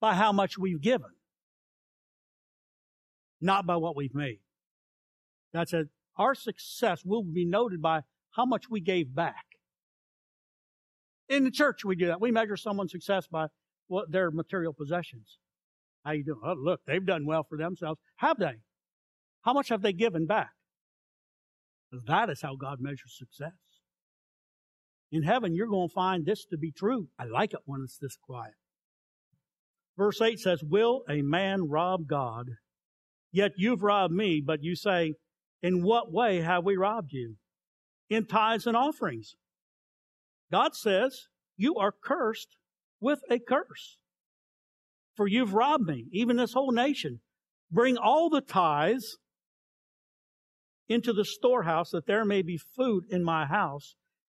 by 0.00 0.14
how 0.14 0.32
much 0.32 0.58
we've 0.58 0.80
given, 0.80 1.10
not 3.40 3.66
by 3.66 3.76
what 3.76 3.96
we've 3.96 4.14
made. 4.14 4.40
That's 5.52 5.72
it. 5.72 5.88
Our 6.18 6.34
success 6.34 7.02
will 7.04 7.24
be 7.24 7.46
noted 7.46 7.80
by 7.80 8.02
how 8.32 8.44
much 8.44 8.64
we 8.70 8.80
gave 8.80 9.14
back. 9.14 9.44
In 11.28 11.44
the 11.44 11.50
church, 11.50 11.84
we 11.84 11.96
do 11.96 12.06
that. 12.06 12.20
We 12.20 12.30
measure 12.30 12.56
someone's 12.56 12.92
success 12.92 13.26
by 13.26 13.46
what 13.88 14.12
their 14.12 14.30
material 14.30 14.74
possessions. 14.74 15.38
How 16.04 16.12
you 16.12 16.22
doing? 16.22 16.40
Oh, 16.44 16.52
look, 16.52 16.80
they've 16.86 17.04
done 17.04 17.26
well 17.26 17.44
for 17.48 17.58
themselves. 17.58 17.98
Have 18.16 18.38
they? 18.38 18.56
How 19.42 19.52
much 19.52 19.70
have 19.70 19.82
they 19.82 19.92
given 19.92 20.26
back? 20.26 20.50
That 21.92 22.30
is 22.30 22.42
how 22.42 22.56
God 22.56 22.80
measures 22.80 23.16
success. 23.16 23.52
In 25.12 25.22
heaven, 25.22 25.54
you're 25.54 25.68
going 25.68 25.88
to 25.88 25.94
find 25.94 26.26
this 26.26 26.44
to 26.50 26.58
be 26.58 26.72
true. 26.72 27.08
I 27.18 27.24
like 27.24 27.52
it 27.52 27.60
when 27.64 27.82
it's 27.84 27.98
this 27.98 28.16
quiet. 28.20 28.54
Verse 29.96 30.20
8 30.20 30.38
says, 30.38 30.62
Will 30.62 31.02
a 31.08 31.22
man 31.22 31.68
rob 31.68 32.06
God? 32.08 32.50
Yet 33.32 33.52
you've 33.56 33.82
robbed 33.82 34.12
me, 34.12 34.42
but 34.44 34.62
you 34.62 34.74
say, 34.74 35.14
In 35.62 35.82
what 35.82 36.12
way 36.12 36.40
have 36.40 36.64
we 36.64 36.76
robbed 36.76 37.12
you? 37.12 37.36
In 38.10 38.26
tithes 38.26 38.66
and 38.66 38.76
offerings. 38.76 39.34
God 40.50 40.74
says, 40.74 41.26
You 41.56 41.76
are 41.76 41.92
cursed 41.92 42.56
with 43.00 43.20
a 43.30 43.38
curse. 43.38 43.98
For 45.14 45.26
you've 45.26 45.54
robbed 45.54 45.86
me, 45.86 46.06
even 46.12 46.36
this 46.36 46.52
whole 46.52 46.72
nation. 46.72 47.20
Bring 47.70 47.96
all 47.96 48.28
the 48.28 48.42
tithes 48.42 49.16
into 50.88 51.12
the 51.12 51.24
storehouse 51.24 51.90
that 51.90 52.06
there 52.06 52.24
may 52.24 52.42
be 52.42 52.56
food 52.56 53.04
in 53.10 53.24
my 53.24 53.46
house, 53.46 53.96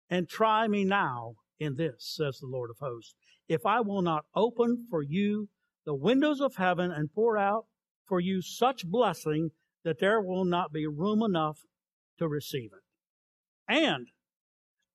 and 0.08 0.28
try 0.28 0.66
me 0.66 0.84
now 0.84 1.34
in 1.60 1.74
this, 1.76 2.14
says 2.16 2.38
the 2.38 2.46
Lord 2.46 2.70
of 2.70 2.78
hosts. 2.80 3.14
If 3.48 3.66
I 3.66 3.80
will 3.80 4.02
not 4.02 4.24
open 4.34 4.86
for 4.90 5.02
you 5.02 5.48
the 5.84 5.94
windows 5.94 6.40
of 6.40 6.56
heaven 6.56 6.90
and 6.90 7.12
pour 7.12 7.36
out 7.36 7.66
for 8.06 8.20
you 8.20 8.40
such 8.42 8.86
blessing 8.86 9.50
that 9.84 9.98
there 10.00 10.20
will 10.20 10.44
not 10.44 10.72
be 10.72 10.86
room 10.86 11.22
enough 11.22 11.60
to 12.18 12.28
receive 12.28 12.70
it. 12.72 12.82
And 13.72 14.08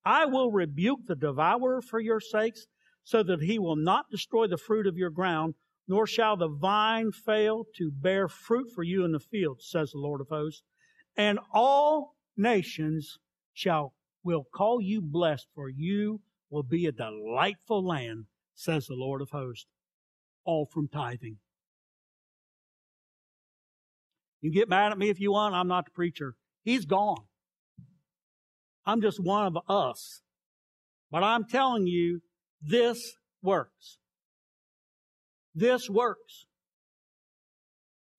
I 0.06 0.26
will 0.26 0.52
rebuke 0.52 1.02
the 1.06 1.16
devourer 1.16 1.82
for 1.82 2.00
your 2.00 2.20
sakes, 2.20 2.66
so 3.04 3.22
that 3.24 3.42
he 3.42 3.60
will 3.60 3.76
not 3.76 4.10
destroy 4.10 4.48
the 4.48 4.58
fruit 4.58 4.88
of 4.88 4.98
your 4.98 5.10
ground, 5.10 5.56
nor 5.88 6.08
shall 6.08 6.38
the 6.38 6.48
vine 6.48 7.12
fail 7.12 7.66
to 7.78 7.92
bear 7.92 8.28
fruit 8.28 8.72
for 8.74 8.84
you 8.84 9.04
in 9.04 9.12
the 9.12 9.20
field, 9.20 9.62
says 9.62 9.92
the 9.92 10.00
Lord 10.00 10.22
of 10.22 10.30
hosts 10.30 10.64
and 11.16 11.40
all 11.54 12.16
nations 12.36 13.20
shall 13.54 13.94
will 14.24 14.46
call 14.54 14.82
you 14.82 15.02
blessed, 15.02 15.48
for 15.54 15.70
you 15.70 16.22
will 16.50 16.64
be 16.64 16.86
a 16.86 16.92
delightful 16.92 17.86
land, 17.86 18.26
says 18.56 18.88
the 18.88 18.96
Lord 18.96 19.22
of 19.22 19.30
hosts, 19.32 19.68
all 20.46 20.66
from 20.66 20.88
tithing. 20.88 21.38
You 24.42 24.52
get 24.52 24.70
mad 24.70 24.92
at 24.92 24.98
me 24.98 25.10
if 25.10 25.20
you 25.20 25.32
want, 25.32 25.56
I'm 25.56 25.68
not 25.68 25.86
the 25.86 25.92
preacher. 25.92 26.36
He's 26.64 26.86
gone. 26.86 27.24
I'm 28.86 29.02
just 29.02 29.22
one 29.22 29.46
of 29.46 29.58
us. 29.70 30.22
But 31.12 31.24
I'm 31.24 31.46
telling 31.46 31.88
you, 31.88 32.22
this 32.62 33.00
works. 33.42 33.98
This 35.56 35.90
works. 35.90 36.46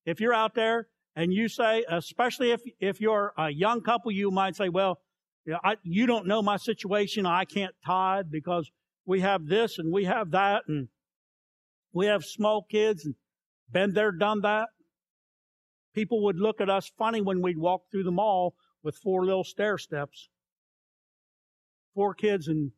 If 0.07 0.21
you're 0.21 0.35
out 0.35 0.55
there 0.55 0.89
and 1.17 1.33
you 1.33 1.49
say, 1.49 1.85
especially 1.89 2.51
if, 2.51 2.61
if 2.81 3.01
you're 3.01 3.33
a 3.39 3.51
young 3.51 3.83
couple, 3.83 4.11
you 4.11 4.31
might 4.31 4.57
say, 4.57 4.69
well, 4.69 4.99
you, 5.45 5.53
know, 5.53 5.61
I, 5.63 5.77
you 5.83 6.07
don't 6.07 6.27
know 6.27 6.43
my 6.43 6.57
situation. 6.57 7.27
I 7.27 7.45
can't 7.45 7.75
tithe 7.85 8.27
because 8.31 8.71
we 9.07 9.21
have 9.21 9.47
this 9.47 9.79
and 9.79 9.93
we 9.93 10.05
have 10.05 10.33
that 10.33 10.63
and 10.67 10.89
we 11.93 12.07
have 12.07 12.25
small 12.25 12.67
kids 12.69 13.05
and 13.05 13.15
been 13.71 13.93
there, 13.93 14.11
done 14.11 14.41
that. 14.41 14.69
People 15.95 16.25
would 16.25 16.39
look 16.39 16.61
at 16.61 16.69
us 16.69 16.91
funny 16.99 17.21
when 17.21 17.41
we'd 17.41 17.59
walk 17.59 17.83
through 17.91 18.03
the 18.03 18.11
mall 18.11 18.55
with 18.83 18.97
four 18.97 19.25
little 19.25 19.45
stair 19.45 19.79
steps. 19.79 20.29
Four 21.95 22.15
kids 22.15 22.49
in 22.49 22.73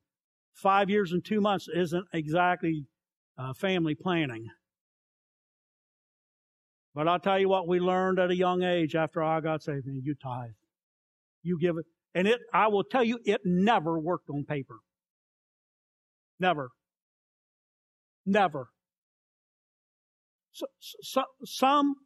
five 0.52 0.90
years 0.90 1.12
and 1.12 1.24
two 1.24 1.40
months 1.40 1.68
isn't 1.74 2.04
exactly 2.12 2.84
uh, 3.38 3.54
family 3.54 3.94
planning. 3.94 4.48
But 6.96 7.08
I'll 7.08 7.20
tell 7.20 7.38
you 7.38 7.50
what 7.50 7.68
we 7.68 7.78
learned 7.78 8.18
at 8.18 8.30
a 8.30 8.34
young 8.34 8.62
age 8.62 8.96
after 8.96 9.22
I 9.22 9.42
got 9.42 9.62
saved. 9.62 9.86
Man, 9.86 10.00
you 10.02 10.14
tithe. 10.14 10.52
You 11.42 11.58
give 11.60 11.76
it. 11.76 11.84
And 12.14 12.26
it, 12.26 12.40
I 12.54 12.68
will 12.68 12.84
tell 12.84 13.04
you, 13.04 13.18
it 13.22 13.42
never 13.44 13.98
worked 13.98 14.30
on 14.30 14.44
paper. 14.44 14.78
Never. 16.40 16.70
Never. 18.24 18.70
So, 20.52 20.66
so, 20.80 21.22
some, 21.44 21.96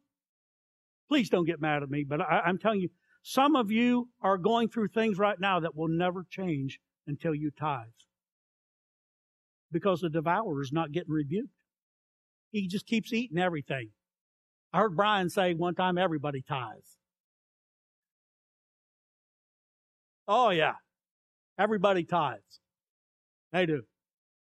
please 1.07 1.29
don't 1.29 1.45
get 1.45 1.61
mad 1.61 1.83
at 1.83 1.89
me, 1.89 2.05
but 2.05 2.19
I, 2.19 2.41
I'm 2.45 2.57
telling 2.57 2.81
you, 2.81 2.89
some 3.23 3.55
of 3.55 3.71
you 3.71 4.09
are 4.21 4.37
going 4.37 4.67
through 4.67 4.89
things 4.89 5.17
right 5.17 5.39
now 5.39 5.61
that 5.61 5.73
will 5.73 5.87
never 5.87 6.25
change 6.29 6.79
until 7.07 7.33
you 7.33 7.49
tithe. 7.57 7.87
Because 9.71 10.01
the 10.01 10.09
devourer 10.09 10.61
is 10.61 10.73
not 10.73 10.91
getting 10.91 11.13
rebuked. 11.13 11.47
He 12.51 12.67
just 12.67 12.85
keeps 12.85 13.13
eating 13.13 13.37
everything. 13.37 13.91
I 14.73 14.79
heard 14.79 14.95
Brian 14.95 15.29
say 15.29 15.53
one 15.53 15.75
time 15.75 15.97
everybody 15.97 16.41
tithes. 16.47 16.97
Oh 20.27 20.49
yeah. 20.49 20.73
Everybody 21.57 22.03
tithes. 22.03 22.59
They 23.51 23.65
do. 23.65 23.83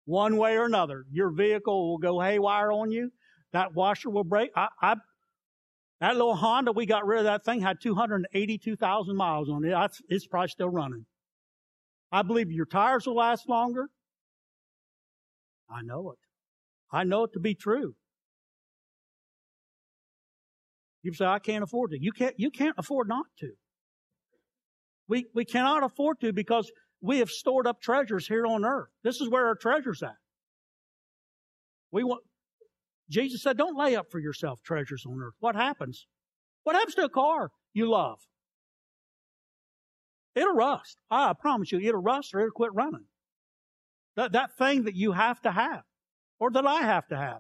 One 0.06 0.38
way 0.38 0.58
or 0.58 0.66
another. 0.66 1.06
Your 1.12 1.32
vehicle 1.32 1.90
will 1.90 1.98
go 1.98 2.20
haywire 2.20 2.72
on 2.72 2.92
you. 2.92 3.12
That 3.54 3.74
washer 3.74 4.10
will 4.10 4.24
break. 4.24 4.52
I, 4.56 4.68
I 4.82 4.96
that 6.02 6.16
little 6.16 6.36
Honda, 6.36 6.72
we 6.72 6.86
got 6.86 7.06
rid 7.06 7.20
of 7.20 7.26
that 7.26 7.44
thing, 7.44 7.62
had 7.62 7.82
282,000 7.82 9.16
miles 9.16 9.50
on 9.50 9.66
it. 9.66 9.72
That's, 9.72 10.02
it's 10.08 10.28
probably 10.28 10.48
still 10.48 10.70
running. 10.70 11.06
I 12.12 12.22
believe 12.22 12.52
your 12.52 12.66
tires 12.66 13.06
will 13.06 13.16
last 13.16 13.50
longer. 13.50 13.88
I 15.70 15.82
know 15.82 16.12
it. 16.12 16.18
I 16.92 17.04
know 17.04 17.26
it 17.26 17.34
to 17.34 17.40
be 17.40 17.54
true. 17.54 17.96
You 21.04 21.14
say, 21.14 21.26
I 21.26 21.40
can't 21.40 21.64
afford 21.64 21.92
to. 21.92 22.02
You 22.02 22.12
can't, 22.12 22.36
you 22.38 22.52
can't 22.52 22.76
afford 22.78 23.08
not 23.08 23.26
to. 23.40 23.52
We, 25.08 25.28
we 25.34 25.46
cannot 25.46 25.84
afford 25.84 26.20
to 26.22 26.34
because 26.34 26.72
we 27.02 27.20
have 27.20 27.30
stored 27.30 27.66
up 27.66 27.82
treasures 27.82 28.28
here 28.28 28.46
on 28.46 28.66
earth. 28.66 28.90
This 29.04 29.22
is 29.22 29.30
where 29.30 29.48
our 29.48 29.56
treasure's 29.56 30.04
at. 30.04 30.18
We 31.92 32.04
want, 32.04 32.22
Jesus 33.10 33.42
said, 33.42 33.58
don't 33.58 33.78
lay 33.78 33.96
up 33.96 34.12
for 34.12 34.20
yourself 34.20 34.62
treasures 34.64 35.06
on 35.08 35.20
earth. 35.22 35.34
What 35.40 35.56
happens? 35.56 36.06
What 36.64 36.76
happens 36.76 36.96
to 36.96 37.06
a 37.06 37.10
car 37.10 37.50
you 37.74 37.90
love? 37.90 38.20
It'll 40.36 40.54
rust. 40.54 40.98
I 41.10 41.34
promise 41.34 41.72
you, 41.72 41.80
it'll 41.80 42.02
rust 42.02 42.34
or 42.34 42.42
it'll 42.42 42.52
quit 42.52 42.74
running. 42.74 43.06
That, 44.16 44.34
that 44.34 44.58
thing 44.58 44.84
that 44.84 44.96
you 44.96 45.14
have 45.14 45.42
to 45.42 45.52
have 45.52 45.82
or 46.40 46.52
that 46.52 46.68
I 46.68 46.82
have 46.82 47.08
to 47.08 47.18
have. 47.18 47.40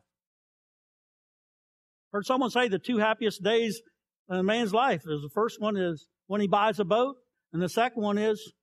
Heard 2.11 2.25
someone 2.25 2.49
say 2.49 2.67
the 2.67 2.79
two 2.79 2.97
happiest 2.97 3.43
days 3.43 3.81
in 4.29 4.37
a 4.37 4.43
man's 4.43 4.73
life 4.73 5.01
is 5.07 5.21
the 5.21 5.29
first 5.33 5.61
one 5.61 5.77
is 5.77 6.07
when 6.27 6.41
he 6.41 6.47
buys 6.47 6.79
a 6.79 6.85
boat, 6.85 7.15
and 7.53 7.61
the 7.61 7.69
second 7.69 8.01
one 8.01 8.17
is 8.17 8.53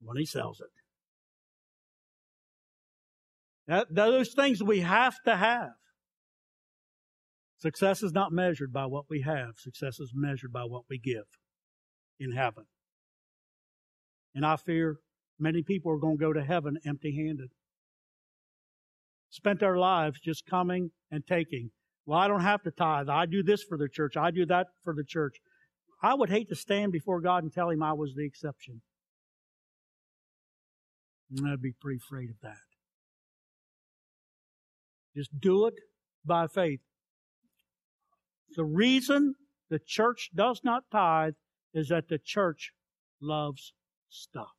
when 0.00 0.16
he 0.16 0.24
sells 0.24 0.60
it. 0.60 0.70
That, 3.68 3.86
those 3.90 4.34
things 4.34 4.62
we 4.62 4.80
have 4.80 5.16
to 5.24 5.36
have. 5.36 5.70
Success 7.58 8.02
is 8.02 8.12
not 8.12 8.32
measured 8.32 8.72
by 8.72 8.86
what 8.86 9.04
we 9.08 9.22
have. 9.22 9.52
Success 9.56 10.00
is 10.00 10.12
measured 10.14 10.52
by 10.52 10.64
what 10.64 10.82
we 10.90 10.98
give 10.98 11.26
in 12.18 12.32
heaven. 12.32 12.64
And 14.34 14.44
I 14.44 14.56
fear 14.56 14.98
many 15.38 15.62
people 15.62 15.92
are 15.92 15.98
going 15.98 16.18
to 16.18 16.24
go 16.24 16.32
to 16.32 16.42
heaven 16.42 16.78
empty 16.84 17.14
handed. 17.24 17.50
Spent 19.30 19.60
their 19.60 19.78
lives 19.78 20.18
just 20.20 20.44
coming 20.44 20.90
and 21.10 21.24
taking 21.24 21.70
well, 22.06 22.18
I 22.18 22.28
don't 22.28 22.40
have 22.40 22.62
to 22.62 22.70
tithe. 22.70 23.08
I 23.08 23.26
do 23.26 23.42
this 23.42 23.62
for 23.62 23.78
the 23.78 23.88
church. 23.88 24.16
I 24.16 24.30
do 24.30 24.44
that 24.46 24.68
for 24.82 24.94
the 24.94 25.04
church. 25.04 25.36
I 26.02 26.14
would 26.14 26.30
hate 26.30 26.48
to 26.48 26.56
stand 26.56 26.90
before 26.92 27.20
God 27.20 27.44
and 27.44 27.52
tell 27.52 27.70
him 27.70 27.82
I 27.82 27.92
was 27.92 28.14
the 28.14 28.24
exception. 28.24 28.82
And 31.36 31.48
I'd 31.48 31.62
be 31.62 31.72
pretty 31.80 32.00
afraid 32.04 32.30
of 32.30 32.36
that. 32.42 32.56
Just 35.16 35.30
do 35.40 35.66
it 35.66 35.74
by 36.24 36.46
faith. 36.48 36.80
The 38.56 38.64
reason 38.64 39.34
the 39.70 39.78
church 39.78 40.30
does 40.34 40.60
not 40.64 40.84
tithe 40.90 41.34
is 41.72 41.88
that 41.88 42.08
the 42.08 42.18
church 42.18 42.72
loves 43.20 43.72
stuff. 44.10 44.50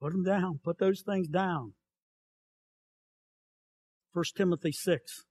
Put 0.00 0.12
them 0.12 0.24
down. 0.24 0.60
Put 0.62 0.78
those 0.78 1.02
things 1.02 1.28
down. 1.28 1.74
1 4.12 4.24
Timothy 4.36 4.72
6. 4.72 5.24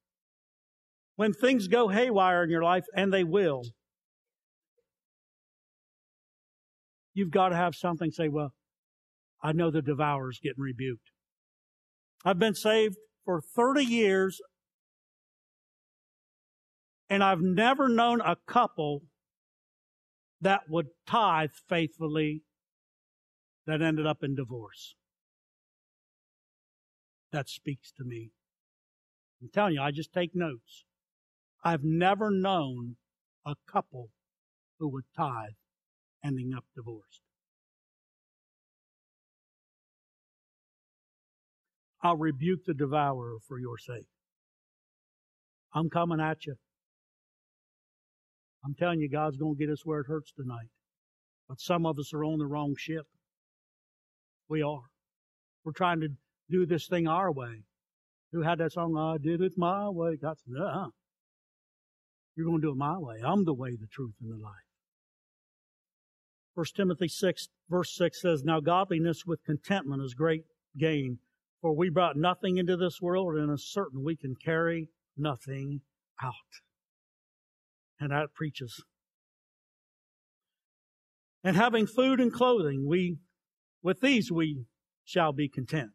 When 1.22 1.34
things 1.34 1.68
go 1.68 1.90
haywire 1.90 2.44
in 2.44 2.50
your 2.50 2.64
life, 2.64 2.86
and 2.96 3.14
they 3.14 3.24
will, 3.24 3.62
you've 7.14 7.30
got 7.30 7.50
to 7.50 7.56
have 7.56 7.76
something 7.76 8.10
say, 8.10 8.28
well, 8.28 8.56
I 9.44 9.52
know 9.52 9.70
the 9.70 9.84
devourer's 9.84 10.40
getting 10.42 10.64
rebuked. 10.64 11.12
I've 12.26 12.40
been 12.40 12.56
saved 12.56 12.96
for 13.24 13.40
30 13.40 13.84
years 13.84 14.42
and 17.08 17.24
I've 17.24 17.42
never 17.42 17.88
known 17.88 18.20
a 18.22 18.38
couple 18.48 19.04
that 20.42 20.62
would 20.70 20.88
tithe 21.06 21.52
faithfully 21.70 22.42
that 23.68 23.84
ended 23.84 24.08
up 24.08 24.24
in 24.24 24.34
divorce. 24.34 24.96
That 27.32 27.48
speaks 27.48 27.92
to 27.92 28.04
me. 28.04 28.32
I'm 29.40 29.50
telling 29.54 29.76
you, 29.76 29.82
I 29.84 29.92
just 29.92 30.14
take 30.14 30.32
notes. 30.34 30.86
I've 31.64 31.84
never 31.84 32.32
known 32.32 32.96
a 33.46 33.56
couple 33.72 34.10
who 34.80 34.88
would 34.90 35.04
tithe 35.16 35.52
ending 36.24 36.54
up 36.56 36.66
divorced. 36.76 37.22
I'll 42.04 42.18
rebuke 42.18 42.62
the 42.66 42.74
devourer 42.74 43.38
for 43.48 43.60
your 43.60 43.78
sake. 43.78 44.08
I'm 45.74 45.90
coming 45.90 46.20
at 46.20 46.46
you. 46.46 46.56
I'm 48.66 48.76
telling 48.76 49.00
you, 49.00 49.10
God's 49.10 49.38
going 49.38 49.56
to 49.56 49.60
get 49.60 49.72
us 49.72 49.86
where 49.86 50.02
it 50.02 50.08
hurts 50.08 50.32
tonight. 50.32 50.70
But 51.48 51.60
some 51.60 51.86
of 51.86 52.00
us 52.00 52.14
are 52.14 52.24
on 52.24 52.40
the 52.40 52.48
wrong 52.48 52.76
ship. 52.78 53.06
We 54.50 54.64
are. 54.64 54.82
We're 55.64 55.74
trying 55.74 56.02
to 56.02 56.10
do 56.50 56.66
this 56.66 56.88
thing 56.88 57.08
our 57.08 57.32
way. 57.32 57.64
Who 58.32 58.42
had 58.42 58.60
that 58.60 58.74
song, 58.74 58.98
I 58.98 59.18
did 59.18 59.42
it 59.42 59.54
my 59.58 59.90
way? 59.90 60.16
God 60.16 60.38
said, 60.40 60.62
uh 60.62 60.88
You're 62.36 62.46
going 62.46 62.62
to 62.62 62.68
do 62.68 62.72
it 62.72 62.78
my 62.78 62.98
way. 62.98 63.18
I'm 63.24 63.46
the 63.46 63.54
way, 63.54 63.76
the 63.76 63.88
truth, 63.88 64.14
and 64.22 64.32
the 64.32 64.44
life. 64.44 64.54
First 66.56 66.76
Timothy 66.76 67.08
6, 67.08 67.48
verse 67.70 67.96
6 67.96 68.22
says, 68.22 68.44
Now 68.44 68.60
godliness 68.60 69.26
with 69.26 69.44
contentment 69.44 70.04
is 70.04 70.14
great 70.14 70.44
gain, 70.78 71.20
for 71.62 71.76
we 71.76 71.90
brought 71.90 72.18
nothing 72.18 72.58
into 72.58 72.76
this 72.76 73.02
world, 73.02 73.36
and 73.36 73.52
is 73.52 73.72
certain 73.72 74.04
we 74.04 74.16
can 74.16 74.36
carry 74.36 74.90
nothing 75.18 75.82
out. 76.22 76.34
And 78.00 78.12
that 78.12 78.34
preaches. 78.34 78.84
And 81.44 81.56
having 81.56 81.88
food 81.88 82.20
and 82.20 82.32
clothing, 82.32 82.88
we, 82.88 83.18
with 83.82 84.02
these 84.02 84.32
we 84.32 84.66
shall 85.04 85.34
be 85.34 85.50
content. 85.50 85.92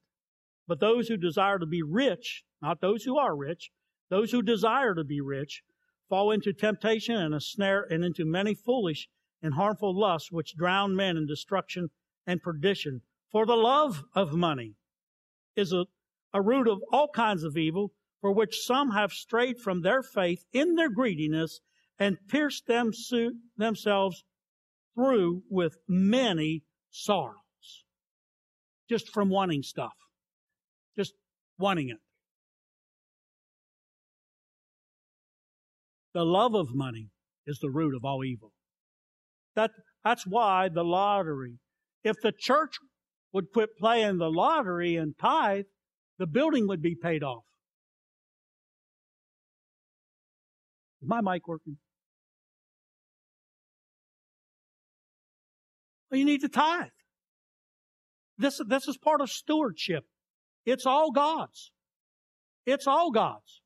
But 0.66 0.81
those 0.81 1.09
who 1.09 1.16
desire 1.16 1.59
to 1.59 1.66
be 1.66 1.83
rich, 1.83 2.44
not 2.61 2.81
those 2.81 3.05
who 3.05 3.18
are 3.18 3.37
rich, 3.37 3.70
those 4.11 4.33
who 4.33 4.42
desire 4.42 4.94
to 4.94 5.05
be 5.05 5.20
rich, 5.20 5.62
fall 6.09 6.31
into 6.31 6.53
temptation 6.53 7.16
and 7.16 7.35
a 7.35 7.40
snare 7.40 7.83
and 7.83 8.05
into 8.05 8.25
many 8.25 8.55
foolish 8.55 9.09
and 9.42 9.55
harmful 9.55 9.99
lusts 9.99 10.33
which 10.33 10.57
drown 10.57 10.95
men 10.95 11.16
in 11.16 11.27
destruction 11.27 11.88
and 12.27 12.42
perdition. 12.42 13.03
For 13.31 13.47
the 13.47 13.57
love 13.57 14.05
of 14.14 14.33
money 14.33 14.75
is 15.57 15.73
a, 15.73 15.87
a 16.33 16.40
root 16.40 16.69
of 16.69 16.83
all 16.92 17.09
kinds 17.09 17.45
of 17.45 17.57
evil, 17.57 17.92
for 18.21 18.33
which 18.33 18.64
some 18.64 18.90
have 18.90 19.12
strayed 19.12 19.59
from 19.59 19.83
their 19.83 20.03
faith 20.03 20.45
in 20.53 20.75
their 20.75 20.90
greediness 20.90 21.61
and 21.99 22.19
pierced 22.29 22.66
them, 22.66 22.92
themselves 23.57 24.25
through 24.95 25.42
with 25.51 25.77
many 25.88 26.62
sorrows. 26.90 27.37
Just 28.88 29.12
from 29.12 29.29
wanting 29.29 29.62
stuff. 29.62 29.95
Just 30.97 31.14
wanting 31.59 31.90
it. 31.90 31.99
The 36.16 36.24
love 36.24 36.55
of 36.55 36.74
money 36.74 37.11
is 37.46 37.59
the 37.59 37.68
root 37.68 37.94
of 37.94 38.02
all 38.02 38.24
evil. 38.24 38.50
That, 39.55 39.70
that's 40.02 40.26
why 40.26 40.70
the 40.72 40.83
lottery. 40.83 41.59
If 42.05 42.16
the 42.22 42.33
church 42.33 42.76
would 43.35 43.52
quit 43.52 43.68
playing 43.79 44.16
the 44.16 44.31
lottery 44.31 44.96
and 44.96 45.12
tithe, 45.20 45.66
the 46.18 46.26
building 46.26 46.68
would 46.68 46.81
be 46.81 46.94
paid 46.94 47.22
off. 47.22 47.44
Is 51.02 51.09
my 51.11 51.20
mic 51.20 51.46
working? 51.46 51.76
Well, 56.11 56.18
you 56.18 56.24
need 56.24 56.40
to 56.40 56.48
tithe. 56.48 56.87
This, 58.38 58.59
this 58.66 58.88
is 58.88 58.96
part 58.96 59.20
of 59.20 59.29
stewardship. 59.29 60.05
It's 60.64 60.87
all 60.87 61.11
God's. 61.12 61.72
It's 62.64 62.87
all 62.87 63.11
God's. 63.11 63.61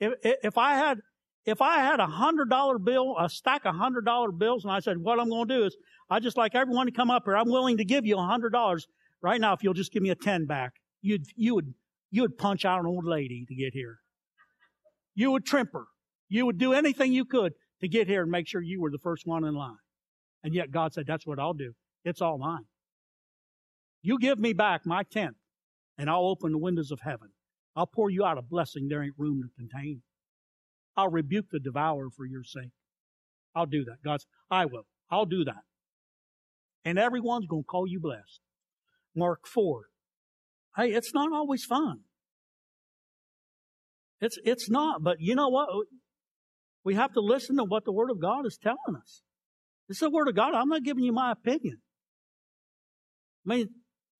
If, 0.00 0.14
if 0.24 0.58
I 0.58 0.74
had, 0.74 0.98
if 1.44 1.60
I 1.60 1.78
had 1.78 2.00
a 2.00 2.06
hundred 2.06 2.50
dollar 2.50 2.78
bill, 2.78 3.16
a 3.18 3.28
stack 3.28 3.64
of 3.64 3.74
hundred 3.74 4.04
dollar 4.04 4.30
bills, 4.30 4.64
and 4.64 4.72
I 4.72 4.80
said, 4.80 4.98
what 4.98 5.18
I'm 5.18 5.28
going 5.28 5.48
to 5.48 5.58
do 5.58 5.64
is, 5.64 5.76
I 6.08 6.20
just 6.20 6.36
like 6.36 6.54
everyone 6.54 6.86
to 6.86 6.92
come 6.92 7.10
up 7.10 7.24
here. 7.24 7.36
I'm 7.36 7.50
willing 7.50 7.78
to 7.78 7.84
give 7.84 8.06
you 8.06 8.18
a 8.18 8.26
hundred 8.26 8.50
dollars 8.50 8.86
right 9.22 9.40
now 9.40 9.52
if 9.52 9.62
you'll 9.62 9.74
just 9.74 9.92
give 9.92 10.02
me 10.02 10.10
a 10.10 10.14
ten 10.14 10.46
back. 10.46 10.72
You'd, 11.00 11.24
you 11.34 11.54
would, 11.54 11.74
you 12.10 12.22
would 12.22 12.38
punch 12.38 12.64
out 12.64 12.80
an 12.80 12.86
old 12.86 13.04
lady 13.04 13.44
to 13.48 13.54
get 13.54 13.72
here. 13.72 13.98
You 15.14 15.32
would 15.32 15.44
trimp 15.44 15.70
her. 15.72 15.86
You 16.28 16.46
would 16.46 16.58
do 16.58 16.72
anything 16.72 17.12
you 17.12 17.24
could 17.24 17.54
to 17.80 17.88
get 17.88 18.06
here 18.06 18.22
and 18.22 18.30
make 18.30 18.46
sure 18.46 18.62
you 18.62 18.80
were 18.80 18.90
the 18.90 18.98
first 19.02 19.26
one 19.26 19.44
in 19.44 19.54
line. 19.54 19.76
And 20.44 20.54
yet 20.54 20.70
God 20.70 20.92
said, 20.94 21.06
that's 21.06 21.26
what 21.26 21.38
I'll 21.38 21.52
do. 21.52 21.72
It's 22.04 22.22
all 22.22 22.38
mine. 22.38 22.64
You 24.02 24.18
give 24.18 24.38
me 24.38 24.52
back 24.52 24.86
my 24.86 25.02
tenth 25.02 25.36
and 25.98 26.08
I'll 26.08 26.26
open 26.26 26.52
the 26.52 26.58
windows 26.58 26.90
of 26.90 27.00
heaven. 27.00 27.28
I'll 27.76 27.86
pour 27.86 28.10
you 28.10 28.24
out 28.24 28.38
a 28.38 28.42
blessing 28.42 28.88
there 28.88 29.02
ain't 29.02 29.14
room 29.18 29.42
to 29.42 29.48
contain. 29.56 30.02
I'll 30.96 31.10
rebuke 31.10 31.46
the 31.50 31.60
devourer 31.60 32.10
for 32.10 32.26
your 32.26 32.44
sake. 32.44 32.70
I'll 33.54 33.66
do 33.66 33.84
that. 33.84 34.02
God's, 34.04 34.26
I 34.50 34.66
will. 34.66 34.86
I'll 35.10 35.26
do 35.26 35.44
that. 35.44 35.62
And 36.84 36.98
everyone's 36.98 37.46
going 37.46 37.62
to 37.62 37.66
call 37.66 37.86
you 37.86 38.00
blessed. 38.00 38.40
Mark 39.14 39.46
4. 39.46 39.84
Hey, 40.76 40.88
it's 40.88 41.12
not 41.14 41.32
always 41.32 41.64
fun. 41.64 42.00
It's, 44.20 44.38
it's 44.44 44.70
not, 44.70 45.02
but 45.02 45.16
you 45.20 45.34
know 45.34 45.48
what? 45.48 45.68
We 46.84 46.94
have 46.94 47.12
to 47.14 47.20
listen 47.20 47.56
to 47.56 47.64
what 47.64 47.84
the 47.84 47.92
Word 47.92 48.10
of 48.10 48.20
God 48.20 48.46
is 48.46 48.58
telling 48.62 48.96
us. 48.96 49.22
It's 49.88 50.00
the 50.00 50.10
Word 50.10 50.28
of 50.28 50.34
God. 50.34 50.54
I'm 50.54 50.68
not 50.68 50.82
giving 50.82 51.04
you 51.04 51.12
my 51.12 51.32
opinion. 51.32 51.78
I 53.46 53.54
mean, 53.54 53.68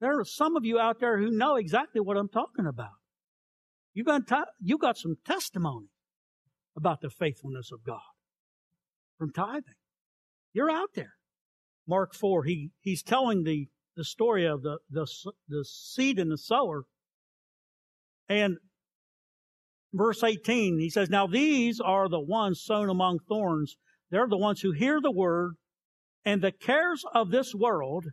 there 0.00 0.18
are 0.18 0.24
some 0.24 0.56
of 0.56 0.64
you 0.64 0.78
out 0.78 1.00
there 1.00 1.18
who 1.18 1.30
know 1.30 1.56
exactly 1.56 2.00
what 2.00 2.16
I'm 2.16 2.28
talking 2.28 2.66
about. 2.66 2.90
You 3.94 4.04
got, 4.04 4.22
you 4.60 4.78
got 4.78 4.96
some 4.96 5.16
testimony 5.24 5.86
about 6.76 7.00
the 7.00 7.10
faithfulness 7.10 7.70
of 7.72 7.84
God 7.84 8.00
from 9.18 9.32
tithing. 9.32 9.74
You're 10.52 10.70
out 10.70 10.90
there. 10.94 11.14
Mark 11.86 12.14
4, 12.14 12.44
he, 12.44 12.70
he's 12.80 13.02
telling 13.02 13.42
the, 13.42 13.68
the 13.96 14.04
story 14.04 14.46
of 14.46 14.62
the, 14.62 14.78
the, 14.90 15.06
the 15.48 15.64
seed 15.64 16.18
and 16.18 16.30
the 16.30 16.38
sower. 16.38 16.84
And 18.28 18.56
verse 19.92 20.22
18, 20.22 20.78
he 20.78 20.90
says, 20.90 21.10
Now 21.10 21.26
these 21.26 21.80
are 21.80 22.08
the 22.08 22.20
ones 22.20 22.62
sown 22.64 22.88
among 22.88 23.18
thorns. 23.28 23.76
They're 24.10 24.28
the 24.28 24.36
ones 24.36 24.60
who 24.60 24.72
hear 24.72 25.00
the 25.00 25.10
word, 25.10 25.54
and 26.24 26.42
the 26.42 26.52
cares 26.52 27.04
of 27.14 27.30
this 27.30 27.54
world, 27.54 28.06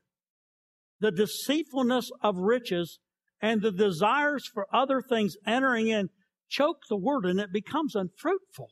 the 1.00 1.12
deceitfulness 1.12 2.10
of 2.22 2.38
riches, 2.38 3.00
and 3.42 3.62
the 3.62 3.72
desires 3.72 4.50
for 4.52 4.68
other 4.74 5.02
things 5.02 5.36
entering 5.46 5.88
in 5.88 6.10
choke 6.50 6.84
the 6.90 6.98
word 6.98 7.26
and 7.26 7.40
it 7.40 7.54
becomes 7.54 7.96
unfruitful. 7.96 8.70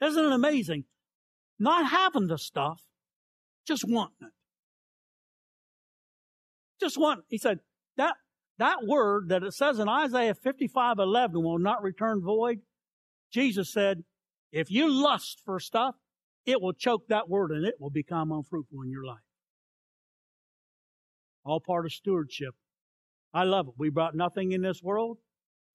Isn't 0.00 0.24
it 0.24 0.32
amazing? 0.32 0.84
Not 1.58 1.90
having 1.90 2.28
the 2.28 2.38
stuff, 2.38 2.82
just 3.66 3.84
wanting 3.86 4.28
it. 4.28 4.32
Just 6.80 6.96
want, 6.96 7.24
he 7.28 7.38
said, 7.38 7.58
that, 7.96 8.14
that 8.58 8.86
word 8.86 9.30
that 9.30 9.42
it 9.42 9.54
says 9.54 9.80
in 9.80 9.88
Isaiah 9.88 10.34
55, 10.34 10.96
11 11.00 11.42
will 11.42 11.58
not 11.58 11.82
return 11.82 12.22
void. 12.22 12.60
Jesus 13.32 13.72
said, 13.72 14.04
if 14.52 14.70
you 14.70 14.88
lust 14.88 15.42
for 15.44 15.58
stuff, 15.58 15.96
it 16.46 16.62
will 16.62 16.72
choke 16.72 17.08
that 17.08 17.28
word 17.28 17.50
and 17.50 17.66
it 17.66 17.74
will 17.80 17.90
become 17.90 18.30
unfruitful 18.30 18.82
in 18.82 18.90
your 18.90 19.04
life. 19.04 19.18
All 21.44 21.60
part 21.60 21.84
of 21.84 21.92
stewardship. 21.92 22.54
I 23.34 23.42
love 23.44 23.68
it. 23.68 23.74
We 23.76 23.90
brought 23.90 24.14
nothing 24.14 24.52
in 24.52 24.62
this 24.62 24.82
world. 24.82 25.18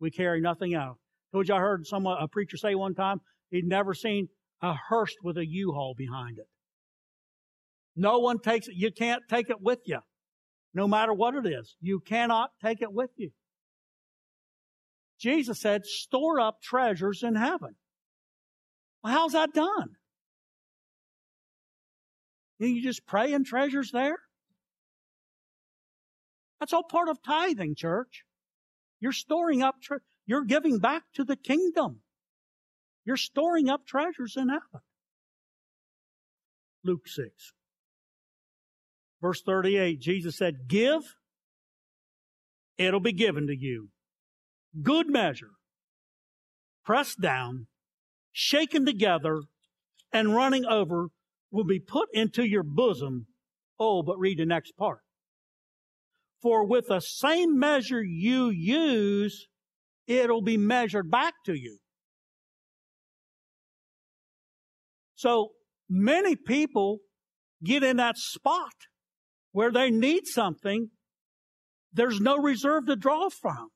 We 0.03 0.11
carry 0.11 0.41
nothing 0.41 0.75
out. 0.75 0.97
Told 1.31 1.47
you 1.47 1.55
I 1.55 1.59
heard 1.59 1.87
some 1.87 2.05
a 2.05 2.27
preacher 2.27 2.57
say 2.57 2.75
one 2.75 2.93
time, 2.93 3.21
he'd 3.51 3.63
never 3.63 3.93
seen 3.93 4.27
a 4.61 4.73
hearse 4.73 5.15
with 5.23 5.37
a 5.37 5.47
U-Haul 5.47 5.95
behind 5.97 6.39
it. 6.39 6.47
No 7.95 8.19
one 8.19 8.39
takes 8.39 8.67
it. 8.67 8.73
You 8.75 8.91
can't 8.91 9.23
take 9.29 9.49
it 9.49 9.61
with 9.61 9.79
you. 9.85 9.99
No 10.73 10.89
matter 10.89 11.13
what 11.13 11.35
it 11.35 11.45
is. 11.45 11.77
You 11.79 12.01
cannot 12.01 12.49
take 12.61 12.81
it 12.81 12.91
with 12.91 13.11
you. 13.15 13.31
Jesus 15.21 15.61
said, 15.61 15.85
store 15.85 16.41
up 16.41 16.61
treasures 16.61 17.23
in 17.23 17.35
heaven 17.35 17.75
Well, 19.05 19.13
how's 19.13 19.31
that 19.31 19.53
done? 19.53 19.95
You 22.59 22.83
just 22.83 23.05
pray 23.05 23.31
and 23.31 23.45
treasures 23.45 23.91
there? 23.93 24.17
That's 26.59 26.73
all 26.73 26.83
part 26.83 27.07
of 27.07 27.23
tithing, 27.23 27.75
church. 27.75 28.25
You're 29.03 29.11
storing 29.11 29.61
up, 29.61 29.81
tre- 29.81 29.97
you're 30.25 30.45
giving 30.45 30.79
back 30.79 31.03
to 31.15 31.25
the 31.25 31.35
kingdom. 31.35 31.99
You're 33.03 33.17
storing 33.17 33.67
up 33.69 33.85
treasures 33.85 34.35
in 34.37 34.47
heaven. 34.47 34.79
Luke 36.85 37.05
6. 37.09 37.51
Verse 39.21 39.41
38, 39.41 39.99
Jesus 39.99 40.37
said, 40.37 40.69
Give, 40.69 41.01
it'll 42.77 43.01
be 43.01 43.11
given 43.11 43.47
to 43.47 43.53
you. 43.53 43.89
Good 44.81 45.09
measure, 45.09 45.51
pressed 46.85 47.19
down, 47.19 47.67
shaken 48.31 48.85
together, 48.85 49.41
and 50.13 50.33
running 50.33 50.63
over 50.63 51.07
will 51.51 51.65
be 51.65 51.79
put 51.79 52.07
into 52.13 52.45
your 52.45 52.63
bosom. 52.63 53.27
Oh, 53.77 54.01
but 54.01 54.17
read 54.17 54.37
the 54.37 54.45
next 54.45 54.77
part. 54.77 55.01
For 56.43 56.65
with 56.65 56.87
the 56.89 56.99
same 56.99 57.57
measure 57.57 58.03
you 58.03 58.49
use, 58.49 59.47
it'll 60.07 60.41
be 60.41 60.57
measured 60.57 61.09
back 61.09 61.35
to 61.45 61.53
you. 61.53 61.77
So 65.15 65.51
many 65.89 66.35
people 66.35 66.99
get 67.63 67.81
in 67.81 67.95
that 67.95 68.17
spot 68.17 68.73
where 69.53 69.71
they 69.71 69.89
need 69.89 70.27
something. 70.27 70.89
There's 71.93 72.19
no 72.19 72.37
reserve 72.37 72.87
to 72.87 72.97
draw 72.97 73.29
from. 73.29 73.69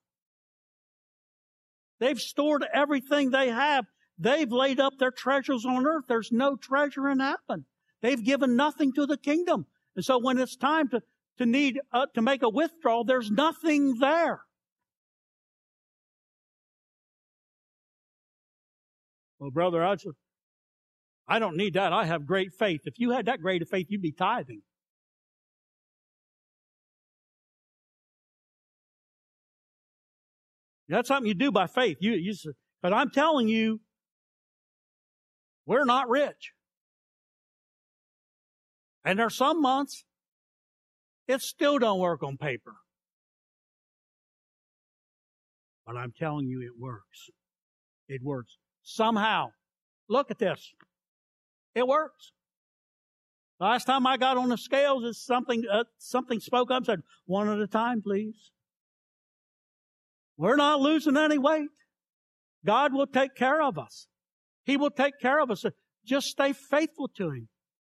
They've 2.02 2.20
stored 2.20 2.66
everything 2.74 3.32
they 3.32 3.48
have. 3.48 3.86
They've 4.20 4.52
laid 4.52 4.82
up 4.82 4.94
their 5.00 5.12
treasures 5.12 5.66
on 5.66 5.88
earth. 5.88 6.04
There's 6.10 6.34
no 6.34 6.58
treasure 6.58 7.08
in 7.08 7.22
heaven. 7.22 7.66
They've 8.02 8.24
given 8.24 8.58
nothing 8.58 8.92
to 8.94 9.06
the 9.06 9.18
kingdom. 9.18 9.68
And 9.96 10.04
so 10.04 10.20
when 10.20 10.38
it's 10.38 10.58
time 10.58 10.90
to 10.90 11.02
to 11.38 11.46
need 11.46 11.80
uh, 11.92 12.08
to 12.16 12.22
make 12.22 12.44
a 12.44 12.50
withdrawal. 12.50 13.04
There's 13.04 13.30
nothing 13.30 13.96
there. 14.00 14.42
Well, 19.40 19.52
brother, 19.52 19.84
I, 19.84 19.96
just, 19.96 20.18
I 21.28 21.38
don't 21.38 21.58
need 21.58 21.76
that. 21.76 21.94
I 21.94 22.06
have 22.06 22.26
great 22.26 22.54
faith. 22.58 22.82
If 22.86 22.96
you 22.98 23.12
had 23.12 23.28
that 23.28 23.40
great 23.40 23.62
of 23.62 23.70
faith, 23.70 23.86
you'd 23.90 24.02
be 24.02 24.12
tithing. 24.12 24.62
That's 30.90 31.08
something 31.08 31.28
you 31.28 31.36
do 31.36 31.52
by 31.52 31.68
faith. 31.68 31.98
You, 32.00 32.14
you, 32.14 32.34
but 32.82 32.94
I'm 32.94 33.10
telling 33.10 33.48
you, 33.48 33.82
we're 35.66 35.86
not 35.86 36.10
rich. 36.10 36.54
And 39.04 39.20
there's 39.20 39.36
some 39.36 39.62
months 39.62 40.06
it 41.28 41.42
still 41.42 41.78
don't 41.80 42.00
work 42.00 42.24
on 42.24 42.38
paper. 42.38 42.74
But 45.86 45.98
I'm 45.98 46.14
telling 46.18 46.48
you, 46.48 46.62
it 46.62 46.80
works. 46.80 47.30
It 48.08 48.22
works. 48.24 48.58
Somehow. 48.84 49.52
Look 50.10 50.32
at 50.32 50.40
this. 50.40 50.74
It 51.76 51.88
works. 51.88 52.32
Last 53.60 53.86
time 53.86 54.06
I 54.06 54.18
got 54.18 54.38
on 54.38 54.50
the 54.50 54.58
scales, 54.58 55.04
it's 55.04 55.26
something, 55.26 55.64
uh, 55.72 55.86
something 55.98 56.40
spoke 56.40 56.70
up 56.70 56.78
and 56.78 56.86
said, 56.86 57.02
one 57.26 57.50
at 57.50 57.60
a 57.60 57.68
time, 57.68 58.02
please. 58.02 58.52
We're 60.38 60.56
not 60.56 60.80
losing 60.80 61.18
any 61.18 61.38
weight. 61.38 61.70
God 62.66 62.94
will 62.94 63.08
take 63.08 63.36
care 63.36 63.62
of 63.62 63.78
us. 63.80 64.08
He 64.66 64.78
will 64.78 64.92
take 64.92 65.20
care 65.20 65.42
of 65.42 65.50
us. 65.50 65.66
Just 66.06 66.28
stay 66.28 66.54
faithful 66.54 67.08
to 67.18 67.32
Him. 67.32 67.48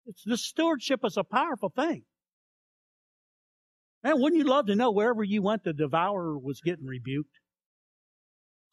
It's, 0.06 0.22
the 0.24 0.36
stewardship 0.36 1.00
is 1.04 1.16
a 1.16 1.24
powerful 1.24 1.70
thing. 1.74 2.02
Man, 4.04 4.20
wouldn't 4.20 4.38
you 4.38 4.48
love 4.48 4.66
to 4.66 4.76
know 4.76 4.90
wherever 4.90 5.24
you 5.24 5.42
went, 5.42 5.64
the 5.64 5.72
devourer 5.72 6.38
was 6.38 6.60
getting 6.60 6.84
rebuked? 6.84 7.40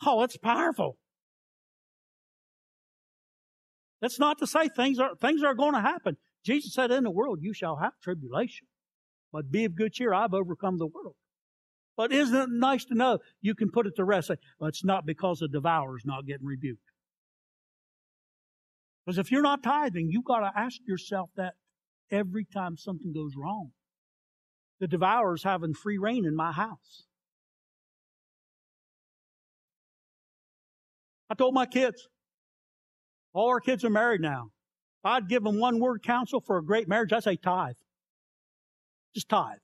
Oh, 0.06 0.24
it's 0.24 0.36
powerful. 0.36 0.98
That's 4.02 4.20
not 4.20 4.40
to 4.40 4.48
say 4.48 4.68
things 4.68 5.00
are, 5.00 5.16
things 5.16 5.42
are 5.42 5.54
going 5.54 5.74
to 5.74 5.80
happen. 5.80 6.18
Jesus 6.44 6.74
said, 6.74 6.92
in 6.92 7.04
the 7.04 7.12
world 7.12 7.40
you 7.42 7.54
shall 7.54 7.78
have 7.78 7.94
tribulation, 8.04 8.68
but 9.32 9.50
be 9.50 9.64
of 9.64 9.76
good 9.76 9.94
cheer. 9.94 10.14
I've 10.14 10.34
overcome 10.34 10.80
the 10.80 10.88
world. 10.88 11.16
But 11.96 12.12
isn't 12.12 12.36
it 12.36 12.50
nice 12.52 12.84
to 12.86 12.96
know 12.96 13.20
you 13.42 13.56
can 13.56 13.72
put 13.72 13.88
it 13.88 13.96
to 13.98 14.04
rest? 14.04 14.28
Say, 14.30 14.36
well, 14.60 14.68
it's 14.68 14.84
not 14.84 15.06
because 15.06 15.40
the 15.40 15.48
devourer 15.48 15.98
is 15.98 16.04
not 16.06 16.26
getting 16.26 16.48
rebuked. 16.48 16.82
Because 19.06 19.18
if 19.18 19.32
you're 19.32 19.42
not 19.44 19.64
tithing, 19.64 20.10
you've 20.10 20.26
got 20.26 20.40
to 20.40 20.52
ask 20.56 20.80
yourself 20.88 21.30
that 21.38 21.54
every 22.10 22.46
time 22.46 22.76
something 22.76 23.14
goes 23.14 23.34
wrong 23.38 23.72
the 24.82 24.88
devourer's 24.88 25.44
having 25.44 25.76
free 25.76 26.00
rein 26.00 26.26
in 26.26 26.36
my 26.36 26.52
house. 26.52 27.06
I 31.30 31.36
told 31.36 31.54
my 31.54 31.68
kids, 31.68 32.10
all 33.32 33.50
our 33.50 33.60
kids 33.62 33.86
are 33.86 33.92
married 33.92 34.22
now. 34.22 34.50
I'd 35.04 35.30
give 35.30 35.44
them 35.44 35.60
one 35.60 35.80
word 35.80 36.02
counsel 36.04 36.42
for 36.42 36.58
a 36.58 36.66
great 36.66 36.90
marriage, 36.90 37.14
I'd 37.14 37.24
say 37.24 37.36
tithe. 37.36 37.76
Just 39.14 39.30
tithe. 39.30 39.60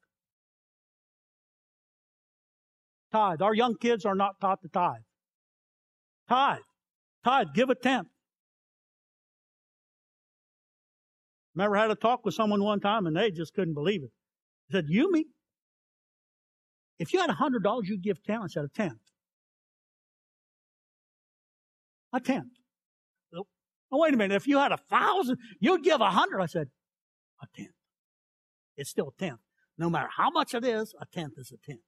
Tithe. 3.11 3.41
Our 3.41 3.55
young 3.55 3.75
kids 3.75 4.05
are 4.05 4.15
not 4.15 4.39
taught 4.39 4.61
to 4.61 4.69
tithe. 4.69 5.01
Tithe. 6.29 6.59
Tithe. 7.25 7.47
Give 7.55 7.69
a 7.71 7.75
tenth. 7.75 8.07
Remember, 11.55 11.75
I 11.75 11.81
had 11.81 11.91
a 11.91 11.95
talk 11.95 12.23
with 12.23 12.35
someone 12.35 12.63
one 12.63 12.79
time 12.79 13.07
and 13.07 13.17
they 13.17 13.31
just 13.31 13.55
couldn't 13.55 13.73
believe 13.73 14.03
it. 14.03 14.11
He 14.67 14.75
said, 14.75 14.85
You 14.87 15.11
me? 15.11 15.25
If 16.99 17.13
you 17.13 17.19
had 17.19 17.29
a 17.29 17.33
hundred 17.33 17.63
dollars, 17.63 17.87
you'd 17.87 18.01
give 18.01 18.23
ten. 18.23 18.41
I 18.41 18.47
said, 18.47 18.65
a 18.65 18.69
tenth. 18.69 18.99
A 22.13 22.19
tenth. 22.19 22.53
Oh, 23.89 23.99
wait 23.99 24.13
a 24.13 24.17
minute. 24.17 24.35
If 24.35 24.47
you 24.47 24.57
had 24.57 24.71
a 24.71 24.77
thousand, 24.77 25.37
you'd 25.59 25.83
give 25.83 26.01
a 26.01 26.09
hundred. 26.09 26.41
I 26.41 26.47
said, 26.47 26.67
a 27.41 27.47
tenth. 27.55 27.71
It's 28.75 28.89
still 28.89 29.13
a 29.15 29.21
tenth. 29.21 29.39
No 29.77 29.89
matter 29.89 30.09
how 30.15 30.29
much 30.29 30.53
it 30.53 30.65
is, 30.65 30.93
a 30.99 31.05
tenth 31.05 31.33
is 31.37 31.51
a 31.51 31.57
tenth. 31.65 31.81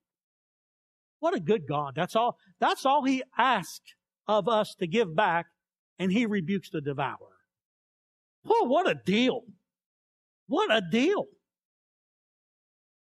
What 1.20 1.36
a 1.36 1.40
good 1.40 1.68
God. 1.68 1.94
That's 1.96 2.16
all, 2.16 2.38
that's 2.60 2.86
all 2.86 3.04
He 3.04 3.24
asks 3.38 3.96
of 4.28 4.48
us 4.48 4.76
to 4.76 4.88
give 4.88 5.16
back, 5.16 5.48
and 5.98 6.12
He 6.12 6.26
rebukes 6.26 6.70
the 6.70 6.82
devourer. 6.82 7.18
Oh, 8.48 8.66
what 8.66 8.88
a 8.90 8.96
deal. 8.96 9.42
What 10.48 10.74
a 10.74 10.82
deal. 10.82 11.26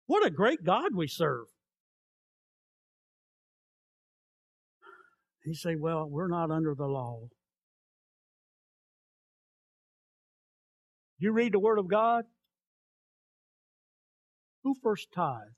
What 0.06 0.26
a 0.26 0.30
great 0.30 0.64
God 0.64 0.94
we 0.94 1.06
serve. 1.08 1.46
He 5.44 5.54
say, 5.54 5.76
well, 5.76 6.08
we're 6.08 6.28
not 6.28 6.50
under 6.50 6.74
the 6.74 6.86
law. 6.86 7.20
You 11.18 11.32
read 11.32 11.52
the 11.52 11.58
Word 11.58 11.78
of 11.78 11.88
God? 11.88 12.24
Who 14.62 14.74
first 14.82 15.08
tithed? 15.14 15.54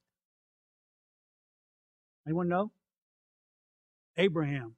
Anyone 2.26 2.48
know? 2.48 2.72
Abraham. 4.16 4.74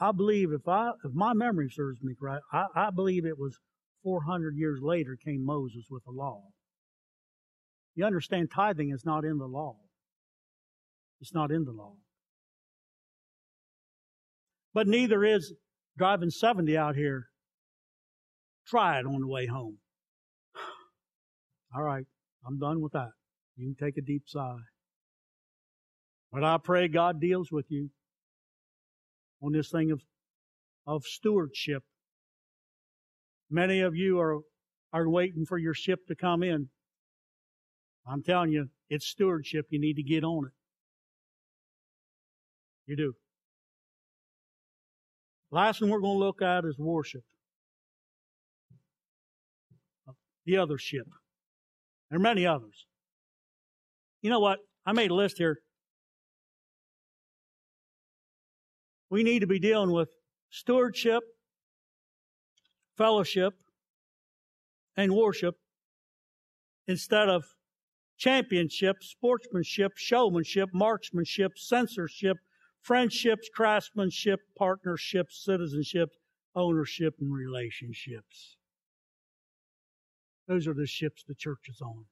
I 0.00 0.12
believe 0.12 0.52
if 0.52 0.66
I 0.68 0.90
if 1.04 1.12
my 1.12 1.32
memory 1.34 1.70
serves 1.70 2.02
me 2.02 2.14
right, 2.20 2.40
I, 2.52 2.66
I 2.74 2.90
believe 2.90 3.24
it 3.24 3.38
was 3.38 3.58
400 4.02 4.56
years 4.56 4.80
later 4.82 5.16
came 5.16 5.44
Moses 5.44 5.84
with 5.90 6.04
the 6.04 6.10
law. 6.10 6.42
You 7.94 8.04
understand 8.04 8.50
tithing 8.54 8.90
is 8.90 9.04
not 9.04 9.24
in 9.24 9.38
the 9.38 9.46
law. 9.46 9.76
It's 11.20 11.34
not 11.34 11.50
in 11.50 11.64
the 11.64 11.72
law. 11.72 11.94
But 14.72 14.88
neither 14.88 15.24
is 15.24 15.54
driving 15.96 16.30
70 16.30 16.76
out 16.76 16.96
here. 16.96 17.28
Try 18.66 18.98
it 18.98 19.06
on 19.06 19.20
the 19.20 19.28
way 19.28 19.46
home. 19.46 19.78
All 21.74 21.82
right, 21.82 22.04
I'm 22.46 22.58
done 22.58 22.80
with 22.80 22.92
that. 22.92 23.10
You 23.56 23.72
can 23.72 23.86
take 23.86 23.96
a 23.96 24.02
deep 24.02 24.24
sigh. 24.26 24.56
But 26.32 26.42
I 26.42 26.58
pray 26.62 26.88
God 26.88 27.20
deals 27.20 27.52
with 27.52 27.66
you 27.68 27.90
on 29.40 29.52
this 29.52 29.70
thing 29.70 29.92
of, 29.92 30.02
of 30.84 31.04
stewardship. 31.04 31.84
Many 33.48 33.80
of 33.80 33.94
you 33.94 34.18
are, 34.18 34.40
are 34.92 35.08
waiting 35.08 35.44
for 35.46 35.58
your 35.58 35.74
ship 35.74 36.00
to 36.08 36.16
come 36.16 36.42
in. 36.42 36.70
I'm 38.06 38.22
telling 38.22 38.50
you, 38.50 38.68
it's 38.90 39.06
stewardship. 39.06 39.66
You 39.70 39.80
need 39.80 39.96
to 39.96 40.02
get 40.02 40.24
on 40.24 40.46
it. 40.46 40.52
You 42.86 42.96
do. 42.96 43.14
Last 45.50 45.80
one 45.80 45.90
we're 45.90 46.00
going 46.00 46.18
to 46.18 46.24
look 46.24 46.42
at 46.42 46.64
is 46.64 46.78
worship. 46.78 47.22
The 50.44 50.58
other 50.58 50.76
ship. 50.76 51.06
There 52.10 52.18
are 52.18 52.22
many 52.22 52.46
others. 52.46 52.86
You 54.20 54.30
know 54.30 54.40
what? 54.40 54.58
I 54.84 54.92
made 54.92 55.10
a 55.10 55.14
list 55.14 55.38
here. 55.38 55.60
We 59.08 59.22
need 59.22 59.40
to 59.40 59.46
be 59.46 59.58
dealing 59.58 59.92
with 59.92 60.10
stewardship, 60.50 61.22
fellowship, 62.96 63.54
and 64.96 65.14
worship 65.14 65.56
instead 66.86 67.28
of 67.28 67.44
championship, 68.18 69.02
sportsmanship, 69.02 69.92
showmanship, 69.96 70.70
marksmanship, 70.72 71.52
censorship, 71.56 72.36
friendships, 72.80 73.48
craftsmanship, 73.54 74.40
partnerships, 74.56 75.42
citizenship, 75.44 76.10
ownership, 76.54 77.14
and 77.20 77.32
relationships. 77.32 78.56
Those 80.46 80.68
are 80.68 80.74
the 80.74 80.86
ships 80.86 81.24
the 81.26 81.34
church 81.34 81.68
is 81.68 81.80
on. 81.80 82.04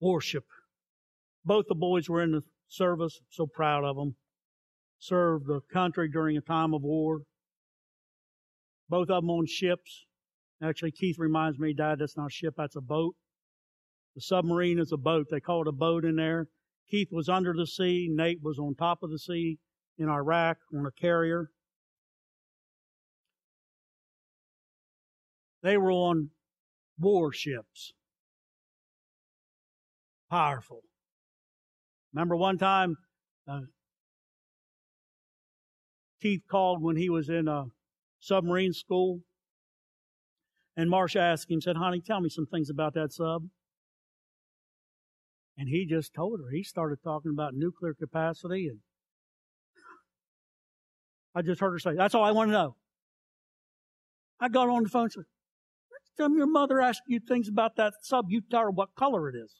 Worship. 0.00 0.44
Both 1.44 1.66
the 1.68 1.74
boys 1.74 2.08
were 2.08 2.22
in 2.22 2.32
the 2.32 2.42
service, 2.68 3.20
so 3.28 3.46
proud 3.46 3.84
of 3.84 3.96
them. 3.96 4.16
Served 4.98 5.46
the 5.46 5.60
country 5.72 6.08
during 6.10 6.36
a 6.36 6.42
time 6.42 6.74
of 6.74 6.82
war. 6.82 7.20
Both 8.88 9.10
of 9.10 9.22
them 9.22 9.30
on 9.30 9.46
ships. 9.46 10.06
Actually, 10.62 10.92
Keith 10.92 11.18
reminds 11.18 11.58
me, 11.58 11.72
Dad, 11.72 11.98
that's 12.00 12.16
not 12.16 12.26
a 12.26 12.30
ship, 12.30 12.54
that's 12.56 12.76
a 12.76 12.80
boat. 12.80 13.14
The 14.14 14.20
submarine 14.20 14.78
is 14.78 14.92
a 14.92 14.96
boat. 14.96 15.26
They 15.30 15.40
call 15.40 15.62
it 15.62 15.68
a 15.68 15.72
boat 15.72 16.04
in 16.04 16.16
there. 16.16 16.48
Keith 16.90 17.08
was 17.12 17.28
under 17.28 17.52
the 17.52 17.66
sea. 17.66 18.08
Nate 18.10 18.42
was 18.42 18.58
on 18.58 18.74
top 18.74 19.02
of 19.02 19.10
the 19.10 19.18
sea 19.18 19.58
in 19.98 20.08
Iraq 20.08 20.58
on 20.74 20.86
a 20.86 20.90
carrier. 20.90 21.50
They 25.62 25.76
were 25.76 25.92
on 25.92 26.30
warships. 26.98 27.92
Powerful. 30.30 30.82
Remember 32.12 32.36
one 32.36 32.58
time, 32.58 32.96
uh, 33.46 33.60
Keith 36.20 36.42
called 36.50 36.82
when 36.82 36.96
he 36.96 37.08
was 37.08 37.28
in 37.28 37.46
a 37.46 37.66
submarine 38.20 38.72
school, 38.72 39.20
and 40.76 40.90
Marcia 40.90 41.20
asked 41.20 41.50
him, 41.50 41.60
said, 41.60 41.76
"Honey, 41.76 42.00
tell 42.00 42.20
me 42.20 42.28
some 42.28 42.46
things 42.46 42.70
about 42.70 42.94
that 42.94 43.12
sub." 43.12 43.48
And 45.60 45.68
he 45.68 45.84
just 45.84 46.14
told 46.14 46.40
her. 46.40 46.50
He 46.50 46.62
started 46.62 47.02
talking 47.04 47.32
about 47.32 47.52
nuclear 47.52 47.92
capacity, 47.92 48.66
and 48.68 48.78
I 51.34 51.42
just 51.42 51.60
heard 51.60 51.72
her 51.72 51.78
say, 51.78 51.94
"That's 51.94 52.14
all 52.14 52.24
I 52.24 52.30
want 52.30 52.48
to 52.48 52.52
know." 52.52 52.76
I 54.40 54.48
got 54.48 54.70
on 54.70 54.84
the 54.84 54.88
phone 54.88 55.02
and 55.02 55.12
said, 55.12 55.24
Tell 56.16 56.30
your 56.30 56.46
mother 56.46 56.80
asked 56.80 57.02
you 57.06 57.20
things 57.20 57.46
about 57.46 57.76
that 57.76 57.92
sub. 58.02 58.26
You 58.30 58.40
tell 58.40 58.62
her 58.62 58.70
what 58.70 58.94
color 58.94 59.28
it 59.28 59.36
is. 59.36 59.54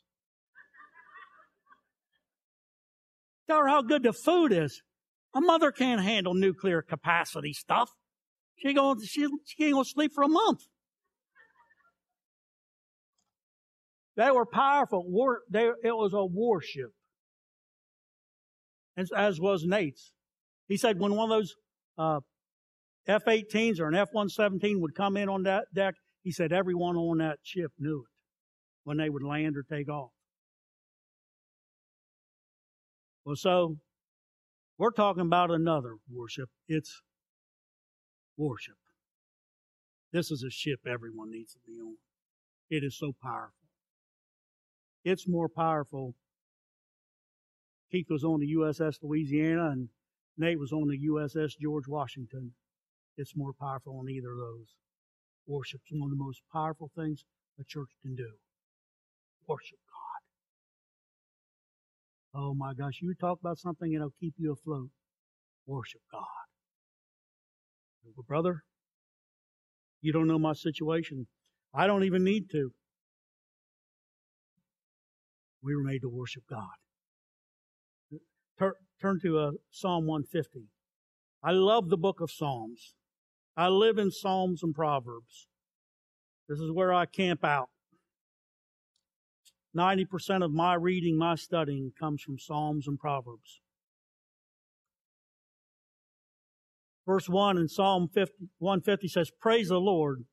tell 3.46 3.58
her 3.58 3.68
how 3.68 3.82
good 3.82 4.02
the 4.02 4.14
food 4.14 4.52
is. 4.52 4.82
A 5.34 5.40
mother 5.40 5.70
can't 5.70 6.00
handle 6.00 6.32
nuclear 6.32 6.80
capacity 6.80 7.52
stuff. 7.52 7.90
She 8.56 8.72
going 8.72 9.00
she, 9.04 9.28
she 9.44 9.64
ain't 9.64 9.74
gonna 9.74 9.84
sleep 9.84 10.12
for 10.14 10.24
a 10.24 10.28
month. 10.28 10.60
They 14.20 14.30
were 14.30 14.44
powerful. 14.44 15.02
War, 15.08 15.40
they, 15.50 15.70
it 15.82 15.96
was 15.96 16.12
a 16.12 16.22
warship. 16.22 16.90
As, 18.94 19.10
as 19.16 19.40
was 19.40 19.64
Nate's. 19.64 20.12
He 20.68 20.76
said 20.76 21.00
when 21.00 21.14
one 21.14 21.30
of 21.32 21.38
those 21.38 21.54
uh, 21.96 22.20
F-18s 23.06 23.80
or 23.80 23.88
an 23.88 23.94
F-117 23.94 24.78
would 24.78 24.94
come 24.94 25.16
in 25.16 25.30
on 25.30 25.44
that 25.44 25.64
deck, 25.74 25.94
he 26.22 26.32
said 26.32 26.52
everyone 26.52 26.96
on 26.96 27.16
that 27.16 27.38
ship 27.42 27.72
knew 27.78 28.00
it 28.00 28.10
when 28.84 28.98
they 28.98 29.08
would 29.08 29.22
land 29.22 29.56
or 29.56 29.62
take 29.62 29.88
off. 29.88 30.10
Well, 33.24 33.36
so 33.36 33.76
we're 34.76 34.90
talking 34.90 35.22
about 35.22 35.50
another 35.50 35.94
worship. 36.12 36.50
It's 36.68 37.00
worship. 38.36 38.76
This 40.12 40.30
is 40.30 40.44
a 40.46 40.50
ship 40.50 40.80
everyone 40.86 41.30
needs 41.30 41.54
to 41.54 41.60
be 41.66 41.80
on. 41.80 41.96
It 42.68 42.84
is 42.84 42.98
so 42.98 43.14
powerful. 43.22 43.59
It's 45.04 45.26
more 45.26 45.48
powerful. 45.48 46.14
Keith 47.90 48.06
was 48.10 48.24
on 48.24 48.40
the 48.40 48.54
USS 48.54 48.96
Louisiana 49.02 49.70
and 49.70 49.88
Nate 50.36 50.58
was 50.58 50.72
on 50.72 50.88
the 50.88 50.98
USS 51.08 51.58
George 51.60 51.88
Washington. 51.88 52.52
It's 53.16 53.36
more 53.36 53.52
powerful 53.58 53.98
on 53.98 54.08
either 54.08 54.32
of 54.32 54.38
those. 54.38 54.74
Worship's 55.46 55.84
one 55.90 56.10
of 56.12 56.16
the 56.16 56.24
most 56.24 56.42
powerful 56.52 56.90
things 56.96 57.24
a 57.58 57.64
church 57.64 57.90
can 58.02 58.14
do. 58.14 58.30
Worship 59.48 59.78
God. 62.34 62.42
Oh 62.42 62.54
my 62.54 62.74
gosh, 62.74 63.00
you 63.02 63.12
talk 63.20 63.40
about 63.40 63.58
something 63.58 63.92
that'll 63.92 64.14
keep 64.20 64.34
you 64.38 64.52
afloat. 64.52 64.90
Worship 65.66 66.02
God. 66.12 66.24
But 68.16 68.26
brother, 68.26 68.62
you 70.00 70.12
don't 70.12 70.28
know 70.28 70.38
my 70.38 70.52
situation. 70.52 71.26
I 71.74 71.86
don't 71.86 72.04
even 72.04 72.24
need 72.24 72.50
to. 72.50 72.72
We 75.62 75.76
were 75.76 75.82
made 75.82 76.00
to 76.00 76.08
worship 76.08 76.44
God. 76.48 76.68
Turn, 78.58 78.72
turn 79.00 79.20
to 79.22 79.38
uh, 79.38 79.50
Psalm 79.70 80.06
150. 80.06 80.66
I 81.42 81.52
love 81.52 81.88
the 81.88 81.96
book 81.96 82.20
of 82.20 82.30
Psalms. 82.30 82.94
I 83.56 83.68
live 83.68 83.98
in 83.98 84.10
Psalms 84.10 84.62
and 84.62 84.74
Proverbs. 84.74 85.48
This 86.48 86.58
is 86.58 86.70
where 86.72 86.92
I 86.92 87.06
camp 87.06 87.44
out. 87.44 87.68
90% 89.76 90.44
of 90.44 90.50
my 90.50 90.74
reading, 90.74 91.16
my 91.16 91.36
studying 91.36 91.92
comes 91.98 92.22
from 92.22 92.38
Psalms 92.38 92.88
and 92.88 92.98
Proverbs. 92.98 93.60
Verse 97.06 97.28
1 97.28 97.56
in 97.56 97.68
Psalm 97.68 98.08
50, 98.12 98.50
150 98.58 99.08
says, 99.08 99.30
Praise 99.40 99.68
the 99.68 99.78
Lord. 99.78 100.24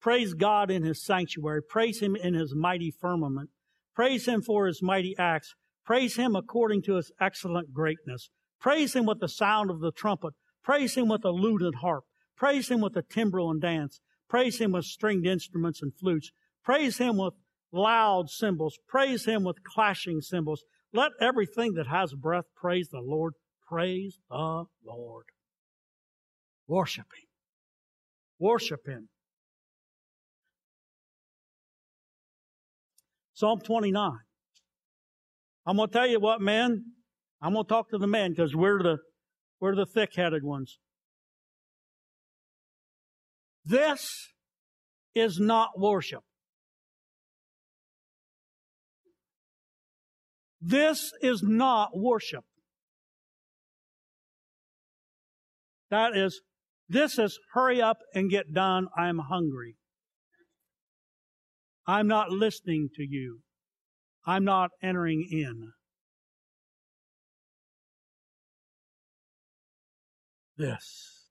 Praise 0.00 0.34
God 0.34 0.70
in 0.70 0.82
his 0.82 1.02
sanctuary. 1.04 1.62
Praise 1.62 2.00
him 2.00 2.16
in 2.16 2.34
his 2.34 2.54
mighty 2.54 2.90
firmament. 2.90 3.50
Praise 3.94 4.26
him 4.26 4.42
for 4.42 4.66
his 4.66 4.82
mighty 4.82 5.14
acts. 5.18 5.54
Praise 5.84 6.16
him 6.16 6.34
according 6.36 6.82
to 6.82 6.94
his 6.94 7.10
excellent 7.20 7.72
greatness. 7.74 8.30
Praise 8.60 8.94
him 8.94 9.06
with 9.06 9.20
the 9.20 9.28
sound 9.28 9.70
of 9.70 9.80
the 9.80 9.92
trumpet. 9.92 10.34
Praise 10.62 10.94
him 10.94 11.08
with 11.08 11.22
the 11.22 11.30
lute 11.30 11.62
and 11.62 11.76
harp. 11.76 12.04
Praise 12.36 12.68
him 12.68 12.80
with 12.80 12.94
the 12.94 13.02
timbrel 13.02 13.50
and 13.50 13.60
dance. 13.60 14.00
Praise 14.28 14.58
him 14.58 14.72
with 14.72 14.84
stringed 14.84 15.26
instruments 15.26 15.82
and 15.82 15.92
flutes. 15.94 16.30
Praise 16.64 16.98
him 16.98 17.18
with 17.18 17.34
loud 17.72 18.30
cymbals. 18.30 18.78
Praise 18.88 19.24
him 19.24 19.44
with 19.44 19.64
clashing 19.64 20.20
cymbals. 20.20 20.62
Let 20.92 21.12
everything 21.20 21.74
that 21.74 21.88
has 21.88 22.14
breath 22.14 22.44
praise 22.54 22.88
the 22.90 23.00
Lord. 23.00 23.34
Praise 23.66 24.18
the 24.30 24.64
Lord. 24.86 25.24
Worship 26.66 27.06
him. 27.06 27.28
Worship 28.38 28.86
him. 28.86 29.08
Psalm 33.42 33.58
29. 33.58 34.12
I'm 35.66 35.76
going 35.76 35.88
to 35.88 35.92
tell 35.92 36.06
you 36.06 36.20
what, 36.20 36.40
man. 36.40 36.84
I'm 37.40 37.54
going 37.54 37.64
to 37.64 37.68
talk 37.68 37.90
to 37.90 37.98
the 37.98 38.06
men 38.06 38.30
because 38.30 38.54
we're 38.54 38.80
the, 38.80 38.98
we're 39.60 39.74
the 39.74 39.84
thick-headed 39.84 40.44
ones. 40.44 40.78
This 43.64 44.28
is 45.16 45.40
not 45.40 45.70
worship. 45.76 46.20
This 50.60 51.10
is 51.20 51.42
not 51.42 51.90
worship. 51.96 52.44
That 55.90 56.16
is, 56.16 56.42
this 56.88 57.18
is 57.18 57.40
hurry 57.54 57.82
up 57.82 57.98
and 58.14 58.30
get 58.30 58.52
done. 58.54 58.86
I'm 58.96 59.18
hungry. 59.18 59.74
I'm 61.86 62.06
not 62.06 62.30
listening 62.30 62.88
to 62.96 63.02
you. 63.02 63.40
I'm 64.26 64.44
not 64.44 64.70
entering 64.82 65.26
in. 65.30 65.72
This. 70.56 71.28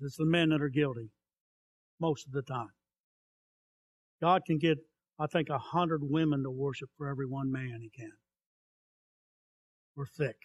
This 0.00 0.12
is 0.12 0.16
the 0.16 0.24
men 0.24 0.48
that 0.48 0.60
are 0.60 0.68
guilty 0.68 1.10
most 2.00 2.26
of 2.26 2.32
the 2.32 2.42
time. 2.42 2.72
God 4.20 4.42
can 4.46 4.58
get, 4.58 4.78
I 5.18 5.26
think, 5.26 5.48
a 5.50 5.58
hundred 5.58 6.00
women 6.02 6.42
to 6.42 6.50
worship 6.50 6.88
for 6.96 7.08
every 7.08 7.26
one 7.26 7.52
man 7.52 7.78
he 7.80 7.90
can. 7.96 8.12
We're 9.96 10.06
thick. 10.06 10.36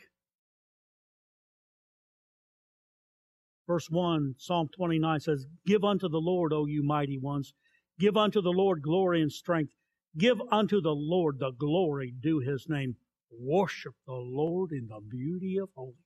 Verse 3.65 3.87
1, 3.89 4.35
Psalm 4.37 4.67
29 4.75 5.19
says, 5.19 5.45
Give 5.65 5.83
unto 5.83 6.09
the 6.09 6.17
Lord, 6.17 6.53
O 6.53 6.65
you 6.65 6.83
mighty 6.83 7.19
ones. 7.19 7.53
Give 7.99 8.17
unto 8.17 8.41
the 8.41 8.51
Lord 8.51 8.81
glory 8.81 9.21
and 9.21 9.31
strength. 9.31 9.73
Give 10.17 10.41
unto 10.51 10.81
the 10.81 10.95
Lord 10.95 11.39
the 11.39 11.51
glory 11.51 12.13
due 12.19 12.39
his 12.39 12.65
name. 12.67 12.95
Worship 13.31 13.93
the 14.07 14.13
Lord 14.13 14.71
in 14.71 14.87
the 14.87 15.01
beauty 15.01 15.57
of 15.57 15.69
holiness. 15.75 15.97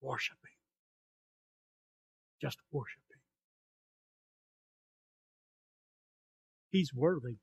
Worship 0.00 0.38
him. 0.42 0.50
Just 2.40 2.58
worship 2.72 3.02
him. 3.10 3.20
He's 6.70 6.92
worthy. 6.94 7.36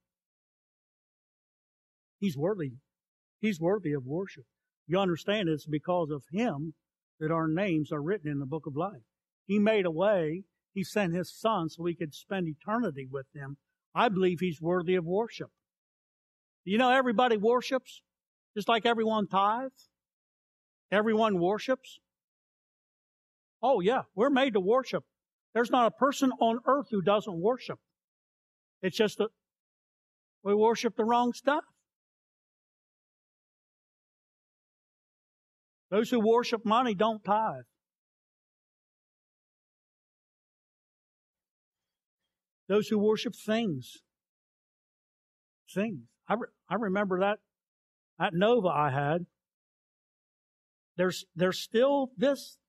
He's 2.19 2.35
worthy. 2.35 2.73
He's 3.39 3.59
worthy 3.59 3.93
of 3.93 4.05
worship. 4.05 4.45
You 4.87 4.99
understand 4.99 5.47
it's 5.47 5.65
because 5.65 6.09
of 6.09 6.23
Him 6.31 6.73
that 7.19 7.31
our 7.31 7.47
names 7.47 7.91
are 7.91 8.01
written 8.01 8.29
in 8.29 8.39
the 8.39 8.45
book 8.45 8.65
of 8.65 8.75
life. 8.75 9.03
He 9.45 9.59
made 9.59 9.85
a 9.85 9.91
way. 9.91 10.43
He 10.73 10.83
sent 10.83 11.13
his 11.13 11.33
son 11.33 11.69
so 11.69 11.83
we 11.83 11.95
could 11.95 12.13
spend 12.13 12.47
eternity 12.47 13.07
with 13.09 13.25
him. 13.33 13.57
I 13.95 14.09
believe 14.09 14.39
he's 14.39 14.61
worthy 14.61 14.95
of 14.95 15.05
worship. 15.05 15.49
You 16.63 16.77
know, 16.77 16.91
everybody 16.91 17.37
worships, 17.37 18.01
just 18.55 18.67
like 18.67 18.85
everyone 18.85 19.27
tithes. 19.27 19.89
Everyone 20.91 21.39
worships. 21.39 21.99
Oh 23.61 23.79
yeah, 23.79 24.03
we're 24.15 24.29
made 24.29 24.53
to 24.53 24.59
worship. 24.59 25.03
There's 25.53 25.71
not 25.71 25.87
a 25.87 25.91
person 25.91 26.31
on 26.39 26.59
earth 26.65 26.87
who 26.91 27.01
doesn't 27.01 27.41
worship. 27.41 27.79
It's 28.81 28.97
just 28.97 29.17
that 29.17 29.29
we 30.43 30.53
worship 30.53 30.95
the 30.95 31.03
wrong 31.03 31.33
stuff. 31.33 31.63
Those 35.89 36.09
who 36.09 36.19
worship 36.19 36.65
money 36.65 36.93
don't 36.93 37.23
tithe. 37.23 37.63
Those 42.69 42.87
who 42.87 42.99
worship 42.99 43.33
things. 43.35 43.97
Things. 45.73 46.03
I, 46.27 46.35
re- 46.35 46.47
I 46.69 46.75
remember 46.75 47.19
that, 47.19 47.39
that 48.19 48.33
Nova 48.33 48.67
I 48.67 48.91
had. 48.91 49.25
There's, 50.95 51.25
there's 51.35 51.59
still 51.59 52.11
this 52.15 52.59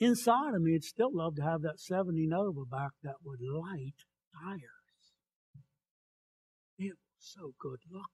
inside 0.00 0.54
of 0.54 0.62
me. 0.62 0.74
I'd 0.74 0.82
still 0.82 1.14
love 1.14 1.36
to 1.36 1.42
have 1.42 1.62
that 1.62 1.78
70 1.78 2.26
Nova 2.26 2.64
back 2.68 2.90
that 3.04 3.16
would 3.24 3.38
light 3.40 3.94
tires. 4.42 4.60
It 6.78 6.94
was 6.94 7.20
so 7.20 7.52
good 7.60 7.78
looking. 7.90 8.08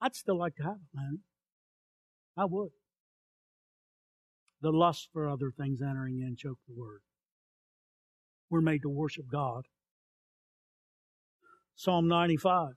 I'd 0.00 0.16
still 0.16 0.38
like 0.38 0.56
to 0.56 0.62
have 0.64 0.76
it, 0.76 0.96
man. 0.96 1.20
I 2.36 2.46
would. 2.46 2.70
The 4.60 4.70
lust 4.72 5.08
for 5.12 5.28
other 5.28 5.52
things 5.56 5.80
entering 5.80 6.20
in 6.20 6.34
choke 6.36 6.58
the 6.66 6.74
word. 6.74 7.02
We're 8.50 8.60
made 8.60 8.82
to 8.82 8.88
worship 8.88 9.26
God. 9.30 9.64
Psalm 11.74 12.08
95. 12.08 12.72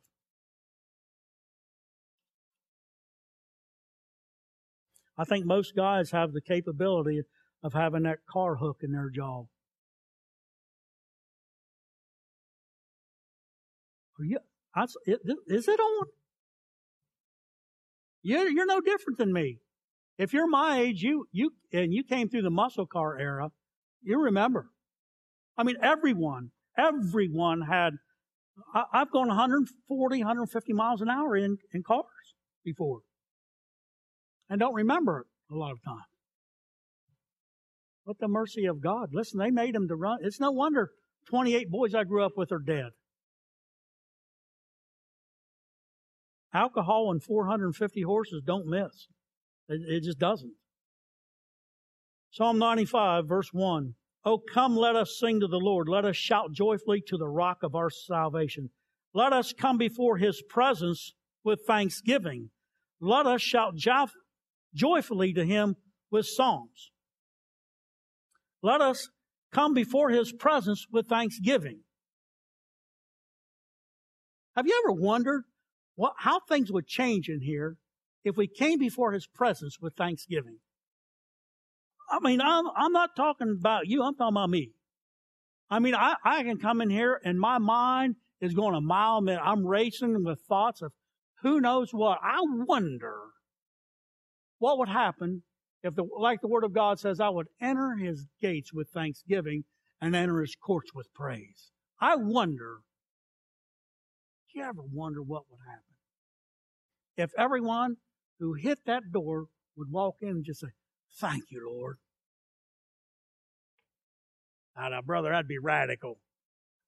I 5.18 5.24
think 5.24 5.46
most 5.46 5.76
guys 5.76 6.12
have 6.12 6.34
the 6.34 6.42
capability 6.42 7.22
of 7.64 7.74
having 7.74 8.04
that 8.04 8.20
car 8.30 8.56
hook 8.56 8.78
in 8.82 8.92
their 8.92 9.10
jaw. 9.10 9.46
Are 14.20 14.26
you, 14.26 14.40
is 15.48 15.68
it 15.68 15.80
on? 15.80 16.06
You're, 18.24 18.50
you're 18.50 18.66
no 18.66 18.82
different 18.82 19.18
than 19.18 19.34
me. 19.34 19.60
If 20.18 20.34
you're 20.34 20.48
my 20.48 20.80
age, 20.80 21.02
you, 21.02 21.26
you, 21.32 21.54
and 21.74 21.94
you 21.94 22.04
came 22.04 22.30
through 22.30 22.44
the 22.44 22.52
muscle 22.52 22.86
car 22.86 23.18
era, 23.18 23.50
you 24.04 24.20
remember. 24.20 24.70
I 25.62 25.64
mean, 25.64 25.78
everyone, 25.84 26.50
everyone 26.76 27.62
had, 27.62 27.94
I, 28.74 28.86
have 28.94 29.12
gone 29.12 29.28
140, 29.28 30.18
150 30.18 30.74
miles 30.74 31.02
an 31.02 31.10
hour 31.10 31.38
in, 31.38 31.58
in 31.72 31.84
cars 31.84 32.34
before. 32.66 33.02
And 34.50 34.60
don't 34.60 34.74
remember 34.74 35.20
it 35.20 35.54
a 35.54 35.56
lot 35.56 35.74
of 35.74 35.84
times. 35.84 36.02
But 38.08 38.18
the 38.18 38.28
mercy 38.28 38.66
of 38.66 38.82
God. 38.82 39.10
Listen, 39.14 39.38
they 39.38 39.52
made 39.52 39.76
him 39.76 39.88
to 39.88 39.96
run. 39.96 40.18
It's 40.24 40.40
no 40.40 40.50
wonder 40.50 40.90
28 41.30 41.70
boys 41.70 41.94
I 41.94 42.06
grew 42.06 42.26
up 42.26 42.32
with 42.36 42.52
are 42.52 42.58
dead. 42.58 42.90
Alcohol 46.56 47.12
and 47.12 47.22
450 47.22 48.02
horses 48.02 48.42
don't 48.44 48.66
miss. 48.66 49.10
It, 49.70 49.82
it 49.88 50.04
just 50.06 50.18
doesn't. 50.18 50.54
Psalm 52.32 52.58
95, 52.58 53.28
verse 53.28 53.50
1. 53.54 53.94
Oh, 54.24 54.38
come, 54.38 54.76
let 54.76 54.96
us 54.96 55.18
sing 55.20 55.40
to 55.40 55.48
the 55.48 55.58
Lord. 55.58 55.90
Let 55.90 56.06
us 56.06 56.16
shout 56.16 56.52
joyfully 56.52 57.02
to 57.08 57.18
the 57.18 57.28
rock 57.28 57.64
of 57.64 57.76
our 57.76 57.90
salvation. 57.90 58.70
Let 59.14 59.34
us 59.34 59.54
come 59.54 59.78
before 59.78 60.18
his 60.18 60.44
presence 60.48 61.14
with 61.44 61.62
thanksgiving. 61.66 62.52
Let 63.00 63.26
us 63.26 63.42
shout 63.42 63.76
joyfully 64.76 65.34
to 65.34 65.44
him 65.44 65.76
with 66.12 66.28
psalms. 66.28 66.92
Let 68.62 68.80
us 68.80 69.10
come 69.52 69.74
before 69.74 70.10
his 70.10 70.32
presence 70.32 70.86
with 70.92 71.08
thanksgiving. 71.08 71.80
Have 74.56 74.68
you 74.68 74.84
ever 74.86 74.94
wondered 74.94 75.46
what, 75.96 76.14
how 76.18 76.40
things 76.40 76.72
would 76.72 76.88
change 76.88 77.28
in 77.28 77.42
here 77.42 77.78
if 78.24 78.38
we 78.38 78.48
came 78.48 78.80
before 78.80 79.14
His 79.14 79.28
presence 79.28 79.80
with 79.80 79.96
thanksgiving. 79.96 80.58
I 82.12 82.20
mean, 82.20 82.42
I'm, 82.42 82.66
I'm 82.76 82.92
not 82.92 83.16
talking 83.16 83.56
about 83.58 83.88
you, 83.88 84.04
I'm 84.04 84.16
talking 84.16 84.36
about 84.36 84.50
me. 84.50 84.72
I 85.70 85.80
mean, 85.80 85.96
I, 85.96 86.16
I 86.26 86.44
can 86.44 86.58
come 86.58 86.82
in 86.82 86.90
here 86.90 87.20
and 87.24 87.40
my 87.40 87.58
mind 87.58 88.16
is 88.42 88.54
going 88.54 88.76
a 88.76 88.82
mile 88.82 89.18
a 89.18 89.22
minute. 89.22 89.42
I'm 89.44 89.66
racing 89.66 90.24
with 90.24 90.42
thoughts 90.42 90.82
of 90.82 90.92
who 91.42 91.62
knows 91.62 91.92
what. 91.92 92.20
I 92.22 92.40
wonder 92.42 93.16
what 94.60 94.78
would 94.80 94.90
happen 94.90 95.44
if 95.82 95.96
the, 95.96 96.04
like 96.18 96.42
the 96.42 96.48
Word 96.48 96.66
of 96.66 96.74
God 96.74 97.00
says, 97.00 97.20
I 97.20 97.30
would 97.30 97.48
enter 97.62 97.96
His 97.96 98.28
gates 98.42 98.74
with 98.74 98.90
thanksgiving 98.90 99.64
and 100.02 100.16
enter 100.16 100.42
His 100.42 100.56
courts 100.56 100.92
with 100.94 101.08
praise. 101.14 101.72
I 102.00 102.16
wonder. 102.18 102.80
Do 104.54 104.60
you 104.60 104.66
ever 104.66 104.82
wonder 104.92 105.22
what 105.22 105.44
would 105.50 105.60
happen? 105.66 105.84
if 107.18 107.32
everyone 107.38 107.98
who 108.40 108.54
hit 108.54 108.80
that 108.86 109.12
door 109.12 109.46
would 109.78 109.92
walk 109.92 110.16
in 110.22 110.30
and 110.30 110.46
just 110.46 110.62
say, 110.62 110.68
Thank 111.20 111.46
you, 111.50 111.68
Lord. 111.70 111.98
Now, 114.78 114.90
now, 114.90 115.02
brother, 115.02 115.30
that'd 115.30 115.48
be 115.48 115.60
radical. 115.60 116.20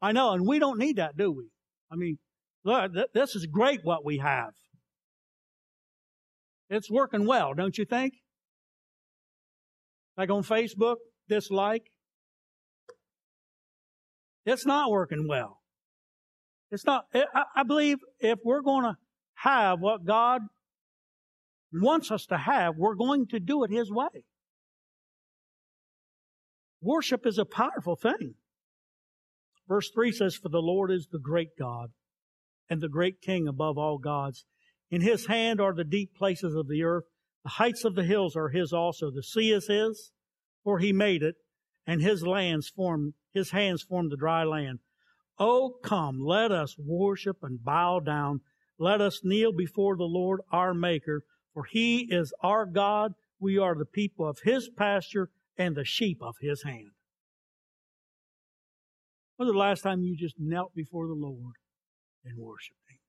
I 0.02 0.12
know, 0.12 0.32
and 0.32 0.48
we 0.48 0.60
don't 0.60 0.80
need 0.80 0.98
that, 0.98 1.18
do 1.18 1.32
we? 1.32 1.50
I 1.92 1.96
mean, 1.96 2.18
look, 2.64 2.94
th- 2.94 3.08
this 3.14 3.36
is 3.36 3.46
great 3.46 3.82
what 3.84 4.06
we 4.06 4.18
have. 4.18 4.52
It's 6.70 6.90
working 6.90 7.28
well, 7.28 7.54
don't 7.54 7.78
you 7.78 7.86
think? 7.86 8.14
Like 10.18 10.30
on 10.30 10.44
Facebook, 10.44 10.98
dislike. 11.30 11.84
It's 14.46 14.66
not 14.66 14.92
working 14.92 15.28
well. 15.28 15.60
It's 16.72 16.86
not, 16.86 17.06
I 17.56 17.64
believe 17.64 18.00
if 18.20 18.40
we're 18.44 18.62
going 18.62 18.84
to 18.84 18.96
have 19.36 19.80
what 19.80 20.06
God 20.06 20.42
wants 21.82 22.12
us 22.12 22.26
to 22.28 22.38
have, 22.38 22.76
we're 22.78 22.96
going 22.96 23.28
to 23.28 23.40
do 23.40 23.64
it 23.64 23.72
His 23.72 23.92
way. 23.92 24.26
Worship 26.82 27.26
is 27.26 27.38
a 27.38 27.46
powerful 27.46 27.96
thing. 27.96 28.36
Verse 29.68 29.90
3 29.94 30.12
says, 30.12 30.36
For 30.36 30.50
the 30.50 30.60
Lord 30.60 30.92
is 30.92 31.08
the 31.12 31.20
great 31.20 31.58
God 31.58 31.92
and 32.70 32.82
the 32.82 32.90
great 32.90 33.22
King 33.22 33.48
above 33.48 33.78
all 33.78 33.98
gods. 33.98 34.46
In 34.92 35.02
His 35.02 35.28
hand 35.28 35.62
are 35.62 35.74
the 35.74 35.84
deep 35.84 36.16
places 36.16 36.56
of 36.56 36.68
the 36.68 36.84
earth. 36.84 37.06
The 37.44 37.52
heights 37.52 37.86
of 37.86 37.96
the 37.96 38.04
hills 38.04 38.36
are 38.36 38.50
His 38.50 38.74
also. 38.74 39.10
The 39.10 39.24
sea 39.24 39.52
is 39.52 39.68
His, 39.68 40.12
for 40.64 40.80
He 40.80 40.94
made 40.94 41.24
it, 41.24 41.36
and 41.88 42.02
His 42.02 42.24
lands 42.24 42.70
formed, 42.70 43.14
His 43.34 43.52
hands 43.52 43.84
formed 43.84 44.12
the 44.12 44.18
dry 44.18 44.44
land. 44.44 44.80
Oh, 45.40 45.76
come, 45.84 46.20
let 46.24 46.52
us 46.52 46.76
worship 46.78 47.38
and 47.42 47.64
bow 47.64 48.00
down 48.00 48.42
let 48.80 49.02
us 49.02 49.22
kneel 49.24 49.54
before 49.54 49.96
the 49.96 50.04
Lord 50.04 50.42
our 50.52 50.74
Maker, 50.74 51.24
for 51.54 51.64
He 51.66 52.08
is 52.10 52.34
our 52.42 52.66
God. 52.66 53.14
We 53.40 53.58
are 53.58 53.76
the 53.76 53.86
people 53.86 54.28
of 54.28 54.40
His 54.44 54.70
pasture 54.70 55.30
and 55.58 55.76
the 55.76 55.86
sheep 55.86 56.20
of 56.22 56.36
His 56.42 56.64
hand. 56.64 56.92
When 59.38 59.48
was 59.48 59.54
the 59.54 59.60
last 59.60 59.82
time 59.82 60.02
you 60.02 60.16
just 60.16 60.36
knelt 60.40 60.74
before 60.76 61.08
the 61.08 61.14
Lord 61.14 61.56
and 62.26 62.38
worshiped 62.38 62.80
Him? 62.90 63.00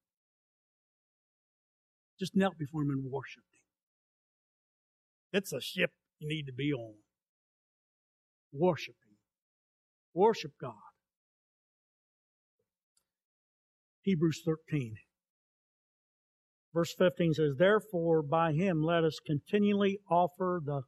Just 2.19 2.37
knelt 2.37 2.59
before 2.59 2.83
Him 2.83 2.91
and 2.91 3.11
worshiped 3.11 3.47
Him. 3.53 5.39
It's 5.39 5.53
a 5.53 5.61
ship 5.61 5.91
you 6.19 6.29
need 6.29 6.47
to 6.47 6.53
be 6.53 6.73
on. 6.73 6.95
Worship 8.53 8.95
Him. 8.95 9.17
Worship 10.15 10.53
God. 10.61 10.75
Hebrews 14.03 14.43
13. 14.45 14.97
Verse 16.75 16.93
15 16.99 17.35
says, 17.35 17.55
Therefore, 17.57 18.21
by 18.21 18.53
him 18.53 18.83
let 18.83 19.05
us 19.05 19.21
continually 19.25 20.01
offer 20.11 20.61
the 20.63 20.83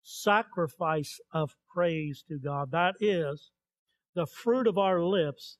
sacrifice 0.00 1.18
of 1.32 1.56
praise 1.74 2.22
to 2.28 2.38
God. 2.38 2.70
That 2.70 2.94
is 3.00 3.50
the 4.14 4.26
fruit 4.26 4.68
of 4.68 4.78
our 4.78 5.02
lips, 5.02 5.58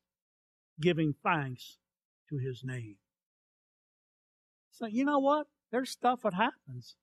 giving 0.80 1.14
thanks 1.22 1.78
to 2.30 2.36
his 2.36 2.62
name. 2.64 2.96
So, 4.70 4.86
you 4.86 5.04
know 5.04 5.18
what? 5.18 5.48
There's 5.72 5.90
stuff 5.90 6.20
that 6.22 6.34
happens. 6.34 6.94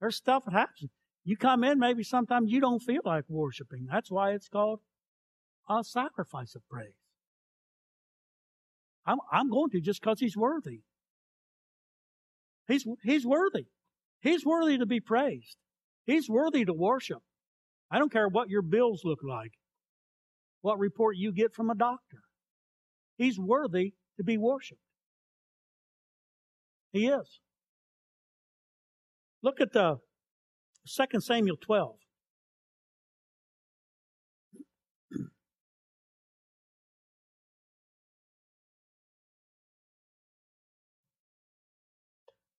There's 0.00 0.16
stuff 0.16 0.44
that 0.44 0.52
happens. 0.52 0.90
You 1.24 1.36
come 1.38 1.64
in, 1.64 1.78
maybe 1.78 2.02
sometimes 2.02 2.50
you 2.52 2.60
don't 2.60 2.80
feel 2.80 3.00
like 3.04 3.24
worshiping. 3.28 3.86
That's 3.90 4.10
why 4.10 4.32
it's 4.32 4.48
called 4.48 4.80
a 5.68 5.82
sacrifice 5.82 6.54
of 6.54 6.62
praise. 6.68 6.92
I'm, 9.06 9.18
I'm 9.32 9.50
going 9.50 9.70
to 9.70 9.80
just 9.80 10.02
because 10.02 10.20
he's 10.20 10.36
worthy. 10.36 10.82
He's, 12.68 12.84
he's 13.02 13.26
worthy. 13.26 13.66
He's 14.20 14.44
worthy 14.44 14.78
to 14.78 14.86
be 14.86 15.00
praised. 15.00 15.56
He's 16.06 16.28
worthy 16.28 16.64
to 16.64 16.72
worship. 16.72 17.22
I 17.90 17.98
don't 17.98 18.12
care 18.12 18.28
what 18.28 18.50
your 18.50 18.62
bills 18.62 19.02
look 19.04 19.20
like, 19.22 19.52
what 20.60 20.78
report 20.78 21.16
you 21.16 21.32
get 21.32 21.54
from 21.54 21.70
a 21.70 21.74
doctor. 21.74 22.18
He's 23.16 23.38
worthy 23.38 23.94
to 24.18 24.24
be 24.24 24.36
worshiped. 24.36 24.80
He 26.92 27.08
is. 27.08 27.40
Look 29.42 29.60
at 29.60 29.74
uh, 29.74 29.96
the 30.84 31.06
2 31.10 31.20
Samuel 31.20 31.56
12. 31.56 31.96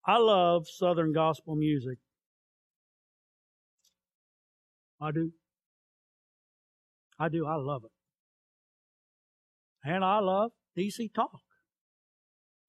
I 0.10 0.18
love 0.18 0.68
Southern 0.68 1.14
gospel 1.14 1.56
music. 1.56 2.00
I 5.00 5.12
do. 5.12 5.34
I 7.20 7.30
do. 7.30 7.46
I 7.46 7.58
love 7.58 7.84
it. 7.84 7.92
And 9.88 10.04
I 10.04 10.18
love 10.18 10.50
DC 10.76 11.14
talk. 11.14 11.42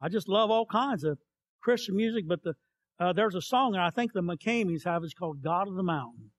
I 0.02 0.10
just 0.10 0.28
love 0.28 0.50
all 0.50 0.66
kinds 0.66 1.02
of 1.02 1.16
Christian 1.62 1.96
music, 1.96 2.24
but 2.28 2.42
the 2.42 2.52
uh, 2.98 3.14
there's 3.14 3.34
a 3.34 3.40
song 3.40 3.72
that 3.72 3.80
I 3.80 3.88
think 3.88 4.12
the 4.12 4.20
McKameys 4.20 4.84
have. 4.84 5.02
It's 5.02 5.14
called 5.14 5.42
"God 5.42 5.66
of 5.66 5.76
the 5.76 5.82
Mountain." 5.82 6.32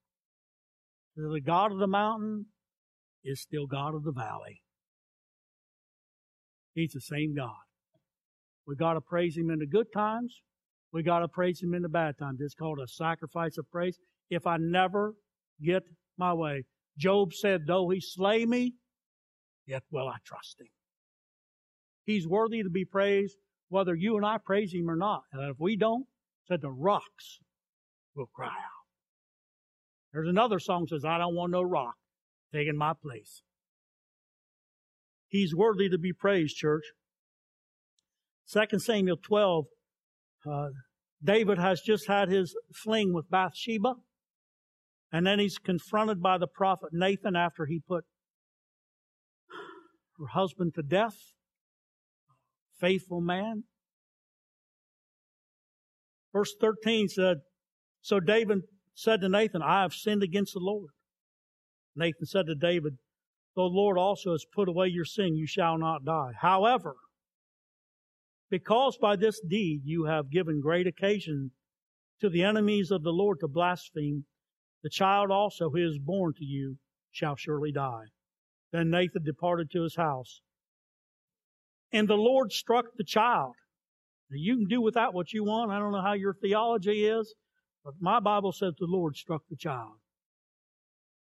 The 1.16 1.40
God 1.44 1.72
of 1.72 1.78
the 1.78 1.88
mountain 1.88 2.46
is 3.24 3.42
still 3.42 3.66
God 3.66 3.96
of 3.96 4.04
the 4.04 4.12
valley. 4.12 4.62
He's 6.74 6.92
the 6.92 7.00
same 7.00 7.34
God. 7.34 7.64
We 8.68 8.76
got 8.76 8.92
to 8.92 9.00
praise 9.00 9.36
Him 9.36 9.50
in 9.50 9.58
the 9.58 9.66
good 9.66 9.88
times. 9.92 10.42
We 10.92 11.02
got 11.02 11.20
to 11.20 11.28
praise 11.28 11.62
Him 11.62 11.74
in 11.74 11.82
the 11.82 11.88
bad 11.88 12.18
times. 12.18 12.40
It's 12.40 12.54
called 12.54 12.78
a 12.78 12.86
sacrifice 12.86 13.56
of 13.58 13.70
praise. 13.70 13.98
If 14.30 14.46
I 14.46 14.56
never 14.58 15.14
get 15.62 15.82
my 16.18 16.34
way, 16.34 16.64
Job 16.98 17.32
said, 17.32 17.62
though 17.66 17.88
He 17.88 18.00
slay 18.00 18.44
me, 18.44 18.74
yet 19.66 19.82
will 19.90 20.08
I 20.08 20.16
trust 20.24 20.60
Him. 20.60 20.68
He's 22.04 22.26
worthy 22.26 22.62
to 22.62 22.70
be 22.70 22.84
praised, 22.84 23.36
whether 23.68 23.94
you 23.94 24.16
and 24.16 24.26
I 24.26 24.36
praise 24.44 24.74
Him 24.74 24.90
or 24.90 24.96
not. 24.96 25.22
And 25.32 25.50
if 25.50 25.56
we 25.58 25.76
don't, 25.76 26.06
said 26.46 26.60
the 26.60 26.70
rocks 26.70 27.38
will 28.14 28.26
cry 28.26 28.48
out. 28.48 28.82
There's 30.12 30.28
another 30.28 30.58
song 30.58 30.86
says, 30.88 31.04
I 31.04 31.18
don't 31.18 31.34
want 31.34 31.52
no 31.52 31.62
rock 31.62 31.94
taking 32.52 32.76
my 32.76 32.92
place. 32.92 33.42
He's 35.28 35.54
worthy 35.54 35.88
to 35.88 35.96
be 35.96 36.12
praised, 36.12 36.56
church. 36.56 36.84
2 38.52 38.78
Samuel 38.78 39.16
12, 39.16 39.64
uh, 40.50 40.68
David 41.22 41.58
has 41.58 41.80
just 41.80 42.08
had 42.08 42.28
his 42.28 42.56
fling 42.74 43.12
with 43.12 43.30
Bathsheba. 43.30 43.94
And 45.12 45.26
then 45.26 45.38
he's 45.38 45.58
confronted 45.58 46.22
by 46.22 46.38
the 46.38 46.46
prophet 46.46 46.88
Nathan 46.92 47.36
after 47.36 47.66
he 47.66 47.80
put 47.86 48.04
her 50.18 50.26
husband 50.26 50.74
to 50.74 50.82
death. 50.82 51.16
Faithful 52.80 53.20
man. 53.20 53.64
Verse 56.32 56.54
13 56.58 57.08
said, 57.08 57.38
So 58.00 58.18
David 58.18 58.62
said 58.94 59.20
to 59.20 59.28
Nathan, 59.28 59.62
I 59.62 59.82
have 59.82 59.92
sinned 59.92 60.22
against 60.22 60.54
the 60.54 60.60
Lord. 60.60 60.90
Nathan 61.94 62.24
said 62.24 62.46
to 62.46 62.54
David, 62.54 62.94
The 63.54 63.62
Lord 63.62 63.98
also 63.98 64.32
has 64.32 64.46
put 64.54 64.68
away 64.68 64.88
your 64.88 65.04
sin, 65.04 65.36
you 65.36 65.46
shall 65.46 65.76
not 65.76 66.06
die. 66.06 66.32
However, 66.40 66.94
because 68.52 68.98
by 68.98 69.16
this 69.16 69.40
deed 69.40 69.80
you 69.82 70.04
have 70.04 70.30
given 70.30 70.60
great 70.60 70.86
occasion 70.86 71.50
to 72.20 72.28
the 72.28 72.42
enemies 72.42 72.90
of 72.90 73.02
the 73.02 73.10
Lord 73.10 73.40
to 73.40 73.48
blaspheme, 73.48 74.26
the 74.82 74.90
child 74.90 75.30
also 75.30 75.70
who 75.70 75.78
is 75.78 75.98
born 75.98 76.34
to 76.36 76.44
you 76.44 76.76
shall 77.10 77.34
surely 77.34 77.72
die. 77.72 78.04
Then 78.70 78.90
Nathan 78.90 79.24
departed 79.24 79.70
to 79.70 79.84
his 79.84 79.96
house. 79.96 80.42
And 81.94 82.06
the 82.06 82.14
Lord 82.14 82.52
struck 82.52 82.84
the 82.98 83.04
child. 83.04 83.54
Now 84.30 84.36
you 84.38 84.56
can 84.56 84.68
do 84.68 84.82
with 84.82 84.94
that 84.94 85.14
what 85.14 85.32
you 85.32 85.44
want. 85.44 85.70
I 85.70 85.78
don't 85.78 85.92
know 85.92 86.02
how 86.02 86.12
your 86.12 86.34
theology 86.34 87.06
is, 87.06 87.34
but 87.82 87.94
my 88.00 88.20
Bible 88.20 88.52
says 88.52 88.74
the 88.78 88.84
Lord 88.86 89.16
struck 89.16 89.44
the 89.48 89.56
child. 89.56 89.94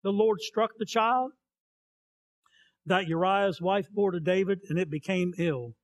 The 0.04 0.12
Lord 0.12 0.42
struck 0.42 0.72
the 0.78 0.86
child 0.86 1.32
that 2.88 3.08
Uriah's 3.08 3.62
wife 3.62 3.88
bore 3.90 4.12
to 4.12 4.20
David, 4.20 4.60
and 4.68 4.78
it 4.78 4.90
became 4.90 5.34
ill. 5.38 5.76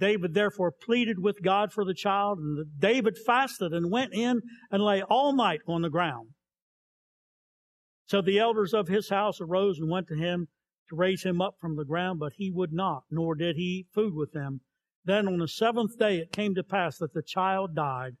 David 0.00 0.34
therefore 0.34 0.72
pleaded 0.72 1.18
with 1.20 1.42
God 1.42 1.72
for 1.72 1.84
the 1.84 1.94
child, 1.94 2.38
and 2.38 2.66
David 2.78 3.18
fasted 3.18 3.72
and 3.72 3.92
went 3.92 4.14
in 4.14 4.40
and 4.70 4.82
lay 4.82 5.02
all 5.02 5.34
night 5.34 5.60
on 5.68 5.82
the 5.82 5.90
ground. 5.90 6.30
So 8.06 8.20
the 8.20 8.38
elders 8.38 8.74
of 8.74 8.88
his 8.88 9.10
house 9.10 9.40
arose 9.40 9.78
and 9.78 9.90
went 9.90 10.08
to 10.08 10.16
him 10.16 10.48
to 10.88 10.96
raise 10.96 11.22
him 11.22 11.40
up 11.40 11.54
from 11.60 11.76
the 11.76 11.84
ground, 11.84 12.18
but 12.18 12.32
he 12.36 12.50
would 12.50 12.72
not, 12.72 13.04
nor 13.10 13.36
did 13.36 13.56
he 13.56 13.62
eat 13.62 13.86
food 13.94 14.14
with 14.14 14.32
them. 14.32 14.62
Then 15.04 15.28
on 15.28 15.38
the 15.38 15.46
seventh 15.46 15.98
day 15.98 16.18
it 16.18 16.32
came 16.32 16.54
to 16.54 16.64
pass 16.64 16.98
that 16.98 17.14
the 17.14 17.22
child 17.22 17.76
died. 17.76 18.14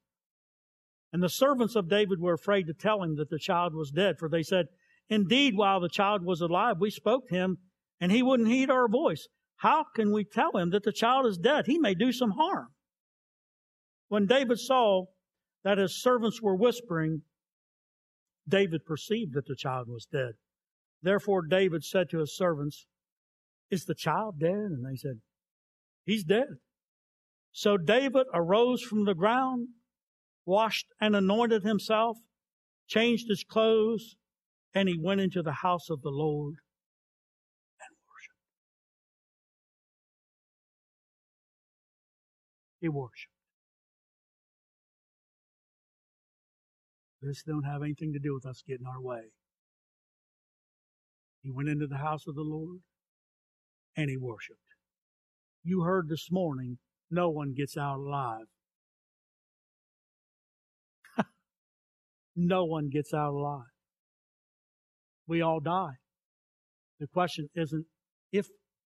And 1.12 1.22
the 1.22 1.28
servants 1.28 1.74
of 1.74 1.88
David 1.88 2.20
were 2.20 2.34
afraid 2.34 2.66
to 2.68 2.74
tell 2.74 3.02
him 3.02 3.16
that 3.16 3.30
the 3.30 3.38
child 3.38 3.74
was 3.74 3.90
dead, 3.90 4.16
for 4.18 4.28
they 4.28 4.44
said, 4.44 4.66
Indeed, 5.08 5.56
while 5.56 5.80
the 5.80 5.88
child 5.88 6.24
was 6.24 6.40
alive, 6.40 6.76
we 6.78 6.90
spoke 6.90 7.28
to 7.28 7.34
him, 7.34 7.58
and 8.00 8.12
he 8.12 8.22
wouldn't 8.22 8.48
heed 8.48 8.70
our 8.70 8.86
voice. 8.86 9.26
How 9.60 9.84
can 9.94 10.10
we 10.10 10.24
tell 10.24 10.56
him 10.56 10.70
that 10.70 10.84
the 10.84 10.92
child 10.92 11.26
is 11.26 11.36
dead? 11.36 11.66
He 11.66 11.78
may 11.78 11.94
do 11.94 12.12
some 12.12 12.30
harm. 12.30 12.68
When 14.08 14.26
David 14.26 14.58
saw 14.58 15.04
that 15.64 15.76
his 15.76 16.00
servants 16.00 16.40
were 16.40 16.56
whispering, 16.56 17.22
David 18.48 18.86
perceived 18.86 19.34
that 19.34 19.44
the 19.44 19.54
child 19.54 19.88
was 19.88 20.06
dead. 20.10 20.32
Therefore, 21.02 21.42
David 21.42 21.84
said 21.84 22.08
to 22.08 22.20
his 22.20 22.34
servants, 22.34 22.86
Is 23.70 23.84
the 23.84 23.94
child 23.94 24.40
dead? 24.40 24.54
And 24.54 24.82
they 24.82 24.96
said, 24.96 25.20
He's 26.06 26.24
dead. 26.24 26.56
So 27.52 27.76
David 27.76 28.28
arose 28.32 28.80
from 28.80 29.04
the 29.04 29.14
ground, 29.14 29.68
washed 30.46 30.86
and 31.02 31.14
anointed 31.14 31.64
himself, 31.64 32.16
changed 32.86 33.28
his 33.28 33.44
clothes, 33.44 34.16
and 34.72 34.88
he 34.88 34.98
went 34.98 35.20
into 35.20 35.42
the 35.42 35.60
house 35.60 35.90
of 35.90 36.00
the 36.00 36.08
Lord 36.08 36.54
He 42.80 42.88
worshiped. 42.88 43.34
This 47.22 47.42
don't 47.42 47.64
have 47.64 47.82
anything 47.82 48.14
to 48.14 48.18
do 48.18 48.32
with 48.34 48.46
us 48.46 48.62
getting 48.66 48.86
our 48.86 49.00
way. 49.00 49.32
He 51.42 51.50
went 51.50 51.68
into 51.68 51.86
the 51.86 51.98
house 51.98 52.26
of 52.26 52.34
the 52.34 52.42
Lord 52.42 52.78
and 53.96 54.08
he 54.08 54.16
worshiped. 54.16 54.58
You 55.62 55.82
heard 55.82 56.08
this 56.08 56.28
morning, 56.30 56.78
no 57.10 57.28
one 57.28 57.52
gets 57.54 57.76
out 57.76 57.98
alive. 57.98 58.46
no 62.36 62.64
one 62.64 62.88
gets 62.88 63.12
out 63.12 63.32
alive. 63.32 63.64
We 65.26 65.42
all 65.42 65.60
die. 65.60 65.96
The 66.98 67.06
question 67.06 67.48
isn't 67.54 67.86
if 68.32 68.48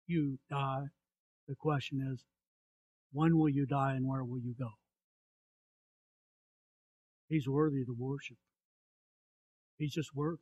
you 0.06 0.38
die. 0.50 0.84
The 1.46 1.54
question 1.54 2.06
is, 2.12 2.24
when 3.12 3.36
will 3.36 3.48
you 3.48 3.66
die 3.66 3.94
and 3.94 4.06
where 4.06 4.24
will 4.24 4.38
you 4.38 4.54
go? 4.58 4.70
He's 7.28 7.48
worthy 7.48 7.84
to 7.84 7.94
worship. 7.96 8.36
He's 9.76 9.92
just 9.92 10.10
worthy. 10.14 10.40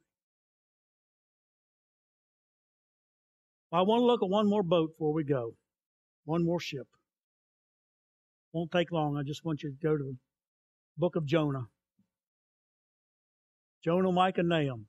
I 3.72 3.82
want 3.82 4.00
to 4.00 4.06
look 4.06 4.22
at 4.22 4.28
one 4.28 4.48
more 4.48 4.62
boat 4.62 4.90
before 4.92 5.12
we 5.12 5.24
go. 5.24 5.54
One 6.24 6.44
more 6.44 6.60
ship. 6.60 6.86
Won't 8.52 8.70
take 8.70 8.90
long. 8.92 9.16
I 9.16 9.22
just 9.22 9.44
want 9.44 9.62
you 9.62 9.70
to 9.70 9.76
go 9.82 9.96
to 9.96 10.02
the 10.02 10.16
book 10.96 11.16
of 11.16 11.26
Jonah. 11.26 11.66
Jonah, 13.84 14.12
Micah, 14.12 14.42
Nahum. 14.42 14.86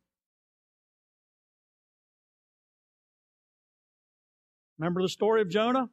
Remember 4.80 5.02
the 5.02 5.10
story 5.10 5.42
of 5.42 5.50
Jonah? 5.50 5.90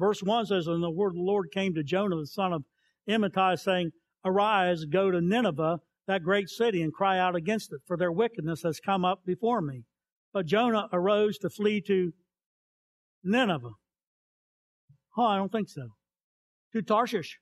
Verse 0.00 0.22
1 0.22 0.46
says, 0.46 0.66
And 0.66 0.82
the 0.82 0.90
word 0.90 1.10
of 1.10 1.16
the 1.16 1.20
Lord 1.20 1.50
came 1.52 1.74
to 1.74 1.84
Jonah, 1.84 2.16
the 2.16 2.26
son 2.26 2.54
of 2.54 2.64
Amittai, 3.06 3.58
saying, 3.58 3.90
Arise, 4.24 4.86
go 4.86 5.10
to 5.10 5.20
Nineveh, 5.20 5.78
that 6.06 6.22
great 6.22 6.48
city, 6.48 6.80
and 6.80 6.92
cry 6.92 7.18
out 7.18 7.36
against 7.36 7.70
it, 7.70 7.80
for 7.86 7.98
their 7.98 8.10
wickedness 8.10 8.62
has 8.62 8.80
come 8.80 9.04
up 9.04 9.20
before 9.26 9.60
me. 9.60 9.82
But 10.32 10.46
Jonah 10.46 10.88
arose 10.90 11.36
to 11.38 11.50
flee 11.50 11.82
to 11.82 12.12
Nineveh. 13.22 13.72
Oh, 15.18 15.24
I 15.24 15.36
don't 15.36 15.52
think 15.52 15.68
so. 15.68 15.88
To 16.72 16.80
Tarshish. 16.80 17.38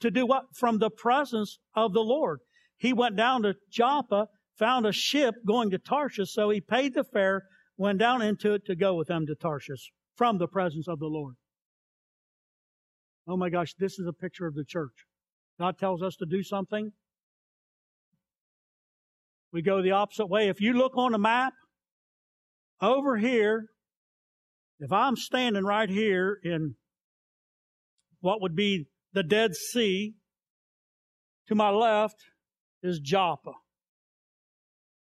To 0.00 0.10
do 0.10 0.24
what? 0.24 0.44
From 0.54 0.78
the 0.78 0.90
presence 0.90 1.58
of 1.74 1.92
the 1.92 2.00
Lord. 2.00 2.40
He 2.78 2.94
went 2.94 3.16
down 3.16 3.42
to 3.42 3.56
Joppa, 3.70 4.28
found 4.58 4.86
a 4.86 4.92
ship 4.92 5.34
going 5.46 5.70
to 5.70 5.78
Tarshish, 5.78 6.32
so 6.32 6.48
he 6.48 6.62
paid 6.62 6.94
the 6.94 7.04
fare, 7.04 7.42
went 7.76 7.98
down 7.98 8.22
into 8.22 8.54
it 8.54 8.64
to 8.66 8.74
go 8.74 8.94
with 8.94 9.08
them 9.08 9.26
to 9.26 9.34
Tarshish 9.34 9.92
from 10.18 10.36
the 10.36 10.48
presence 10.48 10.88
of 10.88 10.98
the 10.98 11.06
Lord. 11.06 11.36
Oh 13.28 13.36
my 13.36 13.48
gosh, 13.48 13.72
this 13.78 13.98
is 13.98 14.06
a 14.06 14.12
picture 14.12 14.46
of 14.46 14.54
the 14.54 14.64
church. 14.64 15.06
God 15.60 15.78
tells 15.78 16.02
us 16.02 16.16
to 16.16 16.26
do 16.26 16.42
something, 16.42 16.90
we 19.52 19.62
go 19.62 19.80
the 19.80 19.92
opposite 19.92 20.26
way. 20.26 20.48
If 20.48 20.60
you 20.60 20.74
look 20.74 20.96
on 20.96 21.12
the 21.12 21.18
map, 21.18 21.54
over 22.80 23.16
here, 23.16 23.66
if 24.78 24.92
I'm 24.92 25.16
standing 25.16 25.64
right 25.64 25.88
here 25.88 26.38
in 26.42 26.74
what 28.20 28.42
would 28.42 28.54
be 28.54 28.86
the 29.12 29.22
Dead 29.22 29.54
Sea, 29.54 30.14
to 31.48 31.54
my 31.54 31.70
left 31.70 32.16
is 32.82 33.00
Joppa, 33.00 33.52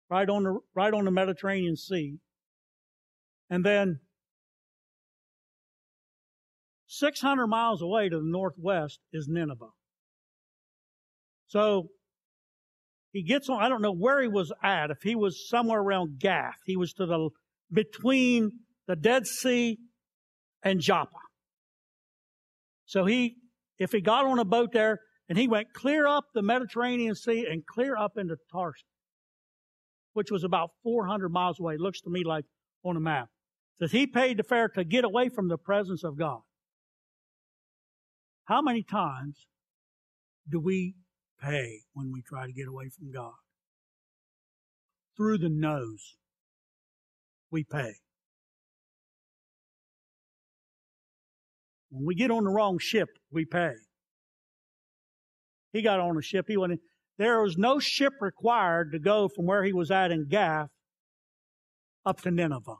right 0.09 0.29
on 0.29 0.43
the, 0.43 0.59
right 0.73 0.93
on 0.93 1.05
the 1.05 1.11
Mediterranean 1.11 1.75
Sea. 1.75 2.17
And 3.49 3.65
then 3.65 3.99
600 6.89 7.45
miles 7.45 7.83
away 7.83 8.09
to 8.09 8.17
the 8.17 8.25
northwest 8.25 8.99
is 9.13 9.27
Nineveh. 9.29 9.69
So 11.45 11.89
he 13.11 13.21
gets 13.23 13.47
on, 13.47 13.61
I 13.61 13.69
don't 13.69 13.83
know 13.83 13.93
where 13.93 14.21
he 14.21 14.27
was 14.27 14.51
at, 14.63 14.89
if 14.89 14.97
he 15.03 15.15
was 15.15 15.47
somewhere 15.47 15.79
around 15.79 16.19
Gath. 16.19 16.57
He 16.65 16.75
was 16.75 16.93
to 16.93 17.05
the, 17.05 17.29
between 17.71 18.51
the 18.87 18.95
Dead 18.95 19.27
Sea 19.27 19.77
and 20.63 20.79
Joppa. 20.79 21.11
So 22.85 23.05
he, 23.05 23.35
if 23.77 23.91
he 23.91 24.01
got 24.01 24.25
on 24.25 24.39
a 24.39 24.45
boat 24.45 24.71
there 24.73 24.99
and 25.29 25.37
he 25.37 25.47
went 25.47 25.73
clear 25.73 26.07
up 26.07 26.25
the 26.33 26.41
Mediterranean 26.41 27.13
Sea 27.13 27.45
and 27.49 27.63
clear 27.67 27.95
up 27.95 28.13
into 28.17 28.35
Tarshish, 28.51 28.83
which 30.13 30.31
was 30.31 30.43
about 30.43 30.71
400 30.81 31.29
miles 31.29 31.59
away, 31.59 31.77
looks 31.77 32.01
to 32.01 32.09
me 32.09 32.23
like 32.23 32.45
on 32.83 32.97
a 32.97 32.99
map, 32.99 33.29
that 33.79 33.91
he 33.91 34.07
paid 34.07 34.37
the 34.37 34.43
fare 34.43 34.69
to 34.69 34.83
get 34.83 35.03
away 35.03 35.29
from 35.29 35.49
the 35.49 35.57
presence 35.57 36.03
of 36.03 36.17
God. 36.17 36.39
How 38.49 38.61
many 38.61 38.83
times 38.83 39.45
do 40.49 40.59
we 40.59 40.95
pay 41.41 41.81
when 41.93 42.11
we 42.11 42.21
try 42.21 42.45
to 42.45 42.53
get 42.53 42.67
away 42.67 42.89
from 42.89 43.11
God. 43.11 43.33
Through 45.15 45.39
the 45.39 45.49
nose, 45.49 46.17
we 47.51 47.63
pay. 47.63 47.93
When 51.89 52.05
we 52.05 52.15
get 52.15 52.31
on 52.31 52.43
the 52.43 52.49
wrong 52.49 52.77
ship, 52.79 53.09
we 53.31 53.45
pay. 53.45 53.73
He 55.73 55.81
got 55.81 55.99
on 55.99 56.17
a 56.17 56.21
ship. 56.21 56.45
He 56.47 56.57
went 56.57 56.73
in. 56.73 56.79
There 57.17 57.41
was 57.41 57.57
no 57.57 57.79
ship 57.79 58.13
required 58.21 58.91
to 58.93 58.99
go 58.99 59.27
from 59.27 59.45
where 59.45 59.63
he 59.63 59.73
was 59.73 59.91
at 59.91 60.11
in 60.11 60.27
Gath 60.29 60.69
up 62.05 62.21
to 62.21 62.31
Nineveh. 62.31 62.77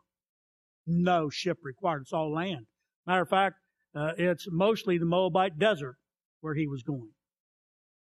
No 0.88 1.30
ship 1.30 1.58
required. 1.64 2.04
It's 2.04 2.14
all 2.14 2.34
land. 2.34 2.66
Matter 3.06 3.24
of 3.24 3.30
fact, 3.30 3.56
uh, 3.96 4.12
it's 4.18 4.48
mostly 4.52 4.98
the 4.98 5.06
Moabite 5.06 5.58
desert 5.58 5.98
where 6.42 6.54
he 6.54 6.68
was 6.68 6.84
going. 6.84 7.12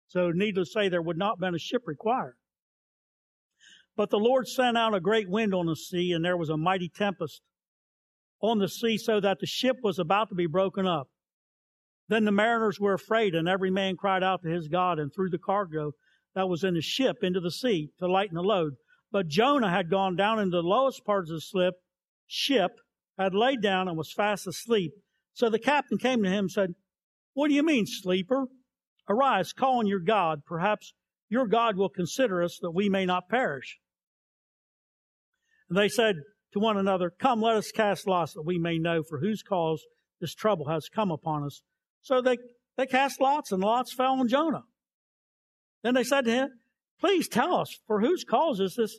So 0.08 0.30
needless 0.30 0.68
to 0.72 0.80
say, 0.80 0.88
there 0.88 1.02
would 1.02 1.18
not 1.18 1.36
have 1.36 1.40
been 1.40 1.54
a 1.54 1.58
ship 1.58 1.82
required. 1.86 2.36
But 3.96 4.10
the 4.10 4.18
Lord 4.18 4.48
sent 4.48 4.76
out 4.76 4.94
a 4.94 5.00
great 5.00 5.28
wind 5.28 5.54
on 5.54 5.66
the 5.66 5.76
sea, 5.76 6.12
and 6.12 6.24
there 6.24 6.36
was 6.36 6.50
a 6.50 6.56
mighty 6.56 6.88
tempest 6.88 7.40
on 8.40 8.58
the 8.58 8.68
sea, 8.68 8.98
so 8.98 9.20
that 9.20 9.38
the 9.40 9.46
ship 9.46 9.76
was 9.82 9.98
about 9.98 10.28
to 10.28 10.34
be 10.34 10.46
broken 10.46 10.86
up. 10.86 11.08
Then 12.08 12.24
the 12.24 12.32
mariners 12.32 12.78
were 12.78 12.94
afraid, 12.94 13.34
and 13.34 13.48
every 13.48 13.70
man 13.70 13.96
cried 13.96 14.22
out 14.22 14.42
to 14.42 14.48
his 14.48 14.68
God 14.68 14.98
and 14.98 15.12
threw 15.12 15.30
the 15.30 15.38
cargo 15.38 15.92
that 16.34 16.48
was 16.48 16.64
in 16.64 16.74
the 16.74 16.82
ship 16.82 17.18
into 17.22 17.40
the 17.40 17.50
sea 17.50 17.90
to 17.98 18.06
lighten 18.06 18.34
the 18.34 18.42
load. 18.42 18.74
But 19.10 19.28
Jonah 19.28 19.70
had 19.70 19.90
gone 19.90 20.16
down 20.16 20.40
into 20.40 20.56
the 20.56 20.62
lowest 20.62 21.04
parts 21.04 21.30
of 21.30 21.36
the 21.36 21.72
ship, 22.26 22.72
had 23.16 23.34
laid 23.34 23.62
down 23.62 23.88
and 23.88 23.96
was 23.96 24.12
fast 24.12 24.46
asleep. 24.46 24.92
So 25.34 25.50
the 25.50 25.58
captain 25.58 25.98
came 25.98 26.22
to 26.22 26.28
him 26.28 26.44
and 26.44 26.50
said, 26.50 26.74
What 27.34 27.48
do 27.48 27.54
you 27.54 27.62
mean, 27.62 27.84
sleeper? 27.86 28.46
Arise, 29.08 29.52
call 29.52 29.78
on 29.78 29.86
your 29.86 30.00
God. 30.00 30.42
Perhaps 30.46 30.94
your 31.28 31.46
God 31.46 31.76
will 31.76 31.88
consider 31.88 32.42
us 32.42 32.58
that 32.62 32.70
we 32.70 32.88
may 32.88 33.04
not 33.04 33.28
perish. 33.28 33.78
And 35.68 35.76
they 35.76 35.88
said 35.88 36.16
to 36.52 36.60
one 36.60 36.78
another, 36.78 37.10
Come, 37.10 37.42
let 37.42 37.56
us 37.56 37.70
cast 37.72 38.06
lots 38.06 38.32
that 38.34 38.46
we 38.46 38.58
may 38.58 38.78
know 38.78 39.02
for 39.02 39.18
whose 39.18 39.42
cause 39.42 39.82
this 40.20 40.34
trouble 40.34 40.68
has 40.68 40.88
come 40.88 41.10
upon 41.10 41.44
us. 41.44 41.62
So 42.00 42.22
they, 42.22 42.38
they 42.76 42.86
cast 42.86 43.20
lots, 43.20 43.50
and 43.50 43.60
lots 43.60 43.92
fell 43.92 44.20
on 44.20 44.28
Jonah. 44.28 44.62
Then 45.82 45.94
they 45.94 46.04
said 46.04 46.24
to 46.26 46.30
him, 46.30 46.48
Please 47.00 47.28
tell 47.28 47.56
us, 47.56 47.68
for 47.86 48.00
whose 48.00 48.24
cause 48.24 48.60
is 48.60 48.76
this 48.76 48.98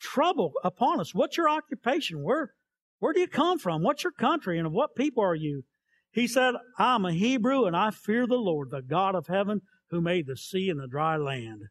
trouble 0.00 0.52
upon 0.62 1.00
us? 1.00 1.14
What's 1.14 1.36
your 1.36 1.48
occupation? 1.48 2.22
Where, 2.22 2.52
where 2.98 3.12
do 3.12 3.20
you 3.20 3.28
come 3.28 3.58
from? 3.58 3.82
What's 3.82 4.04
your 4.04 4.12
country? 4.12 4.58
And 4.58 4.66
of 4.66 4.72
what 4.72 4.94
people 4.94 5.22
are 5.22 5.34
you? 5.34 5.64
He 6.10 6.26
said, 6.28 6.54
I'm 6.78 7.04
a 7.04 7.12
Hebrew 7.12 7.64
and 7.64 7.76
I 7.76 7.90
fear 7.90 8.26
the 8.26 8.34
Lord, 8.34 8.70
the 8.70 8.82
God 8.82 9.14
of 9.14 9.26
heaven, 9.26 9.62
who 9.90 10.00
made 10.00 10.26
the 10.26 10.36
sea 10.36 10.70
and 10.70 10.80
the 10.80 10.86
dry 10.86 11.16
land. 11.16 11.62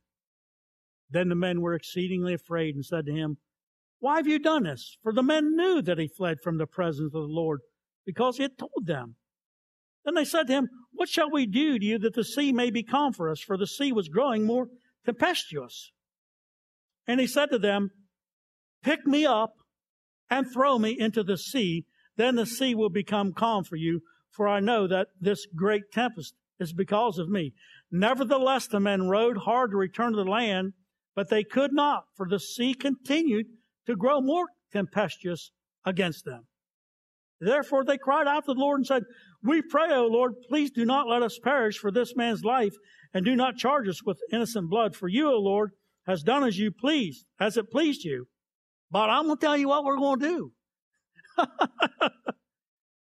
Then 1.09 1.29
the 1.29 1.35
men 1.35 1.61
were 1.61 1.73
exceedingly 1.73 2.33
afraid 2.33 2.75
and 2.75 2.85
said 2.85 3.05
to 3.05 3.13
him, 3.13 3.37
Why 3.99 4.17
have 4.17 4.27
you 4.27 4.39
done 4.39 4.63
this? 4.63 4.97
For 5.01 5.13
the 5.13 5.23
men 5.23 5.55
knew 5.55 5.81
that 5.81 5.97
he 5.97 6.07
fled 6.07 6.37
from 6.43 6.57
the 6.57 6.67
presence 6.67 7.07
of 7.07 7.11
the 7.13 7.19
Lord, 7.19 7.61
because 8.05 8.37
he 8.37 8.43
had 8.43 8.57
told 8.57 8.85
them. 8.85 9.15
Then 10.03 10.15
they 10.15 10.25
said 10.25 10.47
to 10.47 10.53
him, 10.53 10.69
What 10.91 11.09
shall 11.09 11.31
we 11.31 11.45
do 11.45 11.79
to 11.79 11.85
you 11.85 11.99
that 11.99 12.15
the 12.15 12.23
sea 12.23 12.51
may 12.51 12.69
be 12.69 12.83
calm 12.83 13.13
for 13.13 13.29
us? 13.29 13.39
For 13.39 13.57
the 13.57 13.67
sea 13.67 13.91
was 13.91 14.09
growing 14.09 14.45
more 14.45 14.67
tempestuous. 15.05 15.91
And 17.07 17.19
he 17.19 17.27
said 17.27 17.49
to 17.51 17.59
them, 17.59 17.91
Pick 18.83 19.05
me 19.05 19.25
up 19.25 19.53
and 20.33 20.51
throw 20.51 20.79
me 20.79 20.95
into 20.99 21.21
the 21.23 21.37
sea, 21.37 21.85
then 22.17 22.35
the 22.35 22.45
sea 22.47 22.73
will 22.73 22.89
become 22.89 23.33
calm 23.33 23.63
for 23.63 23.75
you, 23.75 24.01
for 24.31 24.47
I 24.47 24.59
know 24.59 24.87
that 24.87 25.09
this 25.21 25.45
great 25.55 25.83
tempest 25.91 26.33
is 26.59 26.73
because 26.73 27.19
of 27.19 27.29
me. 27.29 27.53
Nevertheless, 27.91 28.65
the 28.65 28.79
men 28.79 29.07
rowed 29.07 29.37
hard 29.37 29.69
to 29.71 29.77
return 29.77 30.13
to 30.13 30.23
the 30.23 30.29
land, 30.29 30.73
but 31.15 31.29
they 31.29 31.43
could 31.43 31.71
not, 31.71 32.05
for 32.17 32.27
the 32.27 32.39
sea 32.39 32.73
continued 32.73 33.45
to 33.85 33.95
grow 33.95 34.21
more 34.21 34.47
tempestuous 34.71 35.51
against 35.85 36.25
them. 36.25 36.47
Therefore 37.39 37.85
they 37.85 37.99
cried 37.99 38.25
out 38.25 38.45
to 38.45 38.55
the 38.55 38.59
Lord 38.59 38.79
and 38.79 38.87
said, 38.87 39.03
We 39.43 39.61
pray, 39.61 39.91
O 39.91 40.07
Lord, 40.07 40.33
please 40.49 40.71
do 40.71 40.83
not 40.83 41.07
let 41.07 41.21
us 41.21 41.37
perish 41.37 41.77
for 41.77 41.91
this 41.91 42.15
man's 42.15 42.43
life, 42.43 42.73
and 43.13 43.23
do 43.23 43.35
not 43.35 43.57
charge 43.57 43.87
us 43.87 44.03
with 44.03 44.17
innocent 44.31 44.71
blood. 44.71 44.95
For 44.95 45.07
you, 45.07 45.29
O 45.29 45.37
Lord, 45.37 45.71
has 46.07 46.23
done 46.23 46.43
as 46.43 46.57
you 46.57 46.71
pleased, 46.71 47.27
as 47.39 47.55
it 47.55 47.69
pleased 47.69 48.03
you. 48.03 48.27
But 48.93 49.09
I'm 49.09 49.25
going 49.25 49.37
to 49.37 49.45
tell 49.45 49.57
you 49.57 49.67
what 49.67 49.83
we're 49.83 49.97
going 49.97 50.19
to 50.21 50.27
do. 50.27 50.51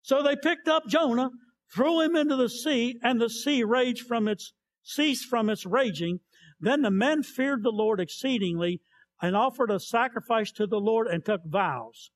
So 0.10 0.24
they 0.24 0.36
picked 0.36 0.68
up 0.68 0.88
Jonah, 0.88 1.30
threw 1.72 2.02
him 2.02 2.16
into 2.16 2.36
the 2.36 2.50
sea, 2.50 2.98
and 3.04 3.22
the 3.22 3.30
sea 3.30 3.64
raged 3.64 4.08
from 4.08 4.28
its, 4.28 4.54
ceased 4.82 5.28
from 5.28 5.52
its 5.52 5.68
raging. 5.68 6.22
Then 6.60 6.82
the 6.82 6.90
men 6.90 7.22
feared 7.22 7.62
the 7.62 7.70
Lord 7.70 8.00
exceedingly 8.00 8.82
and 9.22 9.36
offered 9.36 9.70
a 9.70 9.80
sacrifice 9.80 10.52
to 10.54 10.66
the 10.66 10.80
Lord 10.80 11.06
and 11.06 11.24
took 11.24 11.42
vows. 11.46 12.10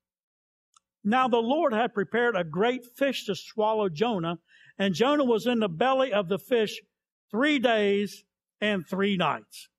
Now 1.04 1.28
the 1.28 1.38
Lord 1.38 1.72
had 1.72 1.94
prepared 1.94 2.36
a 2.36 2.44
great 2.44 2.84
fish 2.98 3.28
to 3.28 3.36
swallow 3.36 3.90
Jonah, 3.90 4.38
and 4.80 4.96
Jonah 4.96 5.26
was 5.26 5.46
in 5.46 5.60
the 5.60 5.70
belly 5.70 6.12
of 6.12 6.30
the 6.30 6.40
fish 6.40 6.82
three 7.30 7.60
days 7.60 8.24
and 8.60 8.88
three 8.90 9.18
nights. 9.18 9.70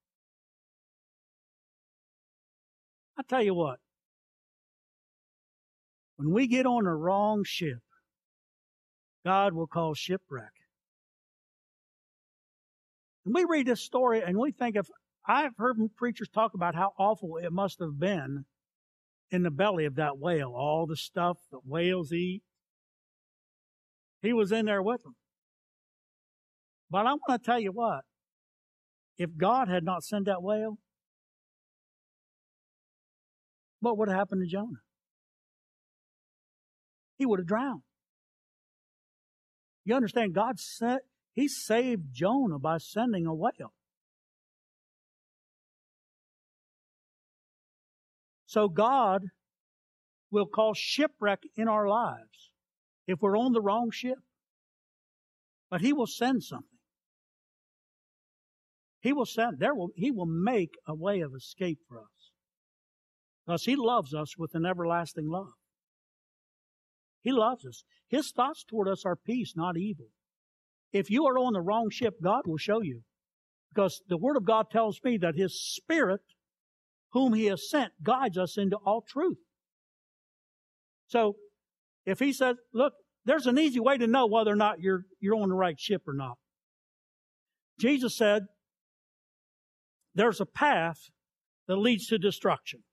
I 3.19 3.23
tell 3.23 3.43
you 3.43 3.55
what, 3.55 3.81
when 6.17 6.31
we 6.33 6.47
get 6.47 6.67
on 6.67 6.85
the 6.85 6.91
wrong 6.91 7.45
ship, 7.45 7.79
God 9.25 9.55
will 9.55 9.67
cause 9.67 9.99
shipwreck. 9.99 10.53
And 13.25 13.35
we 13.35 13.45
read 13.49 13.67
this 13.67 13.81
story 13.81 14.23
and 14.23 14.39
we 14.39 14.53
think 14.53 14.77
of, 14.77 14.89
I've 15.27 15.57
heard 15.57 15.79
preachers 15.97 16.29
talk 16.29 16.55
about 16.55 16.75
how 16.75 16.93
awful 16.99 17.39
it 17.39 17.53
must 17.53 17.81
have 17.81 17.99
been 17.99 18.45
in 19.31 19.43
the 19.43 19.51
belly 19.51 19.87
of 19.87 19.97
that 19.97 20.19
whale, 20.19 20.53
all 20.55 20.87
the 20.87 20.97
stuff 20.97 21.39
that 21.51 21.61
whales 21.65 22.13
eat. 22.13 22.43
He 24.23 24.33
was 24.33 24.53
in 24.53 24.67
there 24.67 24.83
with 24.83 25.03
them. 25.03 25.17
But 26.91 27.07
I 27.07 27.15
want 27.15 27.43
to 27.43 27.45
tell 27.45 27.59
you 27.59 27.73
what, 27.73 28.03
if 29.17 29.37
God 29.37 29.69
had 29.69 29.85
not 29.85 30.05
sent 30.05 30.27
that 30.27 30.43
whale, 30.43 30.79
what 33.81 33.97
would 33.99 34.09
have 34.09 34.19
happened 34.19 34.43
to 34.43 34.47
Jonah? 34.47 34.84
He 37.17 37.27
would 37.27 37.41
have 37.41 37.47
drowned. 37.47 37.83
You 39.85 39.95
understand, 39.95 40.35
God 40.35 40.59
sent, 40.59 41.03
He 41.33 41.49
saved 41.49 42.13
Jonah 42.13 42.59
by 42.59 42.79
sending 42.79 43.27
a 43.27 43.35
whale. 43.35 43.73
So 48.47 48.69
God 48.69 49.25
will 50.31 50.47
cause 50.47 50.79
shipwreck 50.79 51.41
in 51.57 51.69
our 51.69 51.89
lives 51.89 52.53
if 53.07 53.21
we're 53.21 53.37
on 53.37 53.53
the 53.53 53.61
wrong 53.61 53.91
ship. 53.93 54.19
But 55.71 55.81
He 55.81 55.93
will 55.93 56.07
send 56.07 56.43
something. 56.43 56.69
He 59.01 59.13
will 59.13 59.27
send, 59.27 59.59
there 59.59 59.75
will, 59.75 59.91
He 59.97 60.11
will 60.11 60.27
make 60.27 60.75
a 60.87 60.95
way 60.95 61.21
of 61.21 61.35
escape 61.35 61.79
for 61.89 61.99
us. 61.99 62.31
Because 63.45 63.65
He 63.65 63.77
loves 63.77 64.15
us 64.15 64.39
with 64.39 64.55
an 64.55 64.65
everlasting 64.65 65.29
love. 65.29 65.53
He 67.25 67.33
loves 67.33 67.67
us. 67.67 67.83
His 68.09 68.31
thoughts 68.31 68.63
toward 68.63 68.87
us 68.87 69.05
are 69.05 69.17
peace, 69.17 69.55
not 69.57 69.77
evil. 69.77 70.07
if 70.93 71.11
you 71.11 71.27
are 71.27 71.37
on 71.37 71.55
the 71.55 71.61
wrong 71.61 71.91
ship, 71.91 72.15
God 72.23 72.43
will 72.47 72.57
show 72.57 72.81
you. 72.81 73.03
Because 73.75 74.01
the 74.09 74.17
Word 74.17 74.37
of 74.37 74.45
God 74.45 74.67
tells 74.71 75.01
me 75.03 75.17
that 75.19 75.35
His 75.35 75.61
Spirit, 75.61 76.21
whom 77.13 77.35
He 77.35 77.47
has 77.47 77.69
sent, 77.69 77.93
guides 78.05 78.39
us 78.39 78.57
into 78.57 78.77
all 78.77 79.03
truth. 79.03 79.39
So, 81.09 81.35
if 82.07 82.21
He 82.21 82.33
says, 82.33 82.55
look, 82.73 82.93
there's 83.25 83.49
an 83.49 83.59
easy 83.59 83.81
way 83.81 83.99
to 83.99 84.07
know 84.07 84.27
whether 84.27 84.53
or 84.53 84.57
not 84.57 84.81
you're, 84.81 85.07
you're 85.19 85.35
on 85.35 85.49
the 85.49 85.57
right 85.57 85.81
ship 85.81 86.03
or 86.07 86.15
not. 86.15 86.37
Jesus 87.81 88.17
said, 88.17 88.45
there's 90.15 90.41
a 90.41 90.47
path 90.47 90.99
that 91.67 91.77
leads 91.77 92.07
to 92.09 92.19
destruction. 92.19 92.85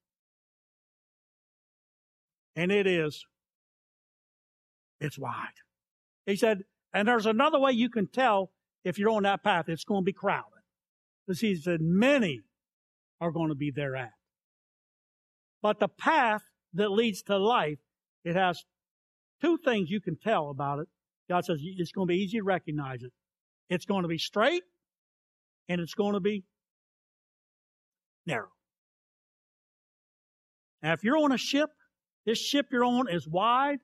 And 2.55 2.71
it 2.71 2.87
is, 2.87 3.25
it's 5.01 5.19
wide. 5.19 5.59
He 6.25 6.37
said, 6.37 6.61
and 6.93 7.07
there's 7.07 7.25
another 7.25 7.59
way 7.59 7.71
you 7.71 7.89
can 7.89 8.07
tell 8.07 8.51
if 8.83 8.97
you're 8.97 9.09
on 9.09 9.23
that 9.23 9.43
path, 9.43 9.67
it's 9.67 9.83
going 9.83 10.03
to 10.03 10.05
be 10.05 10.13
crowded. 10.13 10.45
Because 11.25 11.41
he 11.41 11.55
said, 11.55 11.81
many 11.81 12.41
are 13.19 13.31
going 13.31 13.49
to 13.49 13.55
be 13.55 13.71
thereat. 13.71 14.11
But 15.61 15.79
the 15.79 15.87
path 15.87 16.43
that 16.73 16.89
leads 16.89 17.21
to 17.23 17.37
life, 17.37 17.79
it 18.23 18.35
has 18.35 18.63
two 19.41 19.57
things 19.63 19.89
you 19.89 20.01
can 20.01 20.17
tell 20.17 20.49
about 20.49 20.79
it. 20.79 20.87
God 21.29 21.45
says 21.45 21.59
it's 21.61 21.91
going 21.91 22.07
to 22.07 22.11
be 22.11 22.19
easy 22.19 22.37
to 22.37 22.43
recognize 22.43 23.03
it. 23.03 23.11
It's 23.69 23.85
going 23.85 24.03
to 24.03 24.07
be 24.07 24.17
straight 24.17 24.63
and 25.69 25.79
it's 25.79 25.93
going 25.93 26.13
to 26.13 26.19
be 26.19 26.43
narrow. 28.25 28.49
Now, 30.83 30.93
if 30.93 31.03
you're 31.03 31.17
on 31.17 31.31
a 31.31 31.37
ship, 31.37 31.69
this 32.25 32.39
ship 32.39 32.67
you're 32.71 32.83
on 32.83 33.07
is 33.09 33.27
wide 33.27 33.79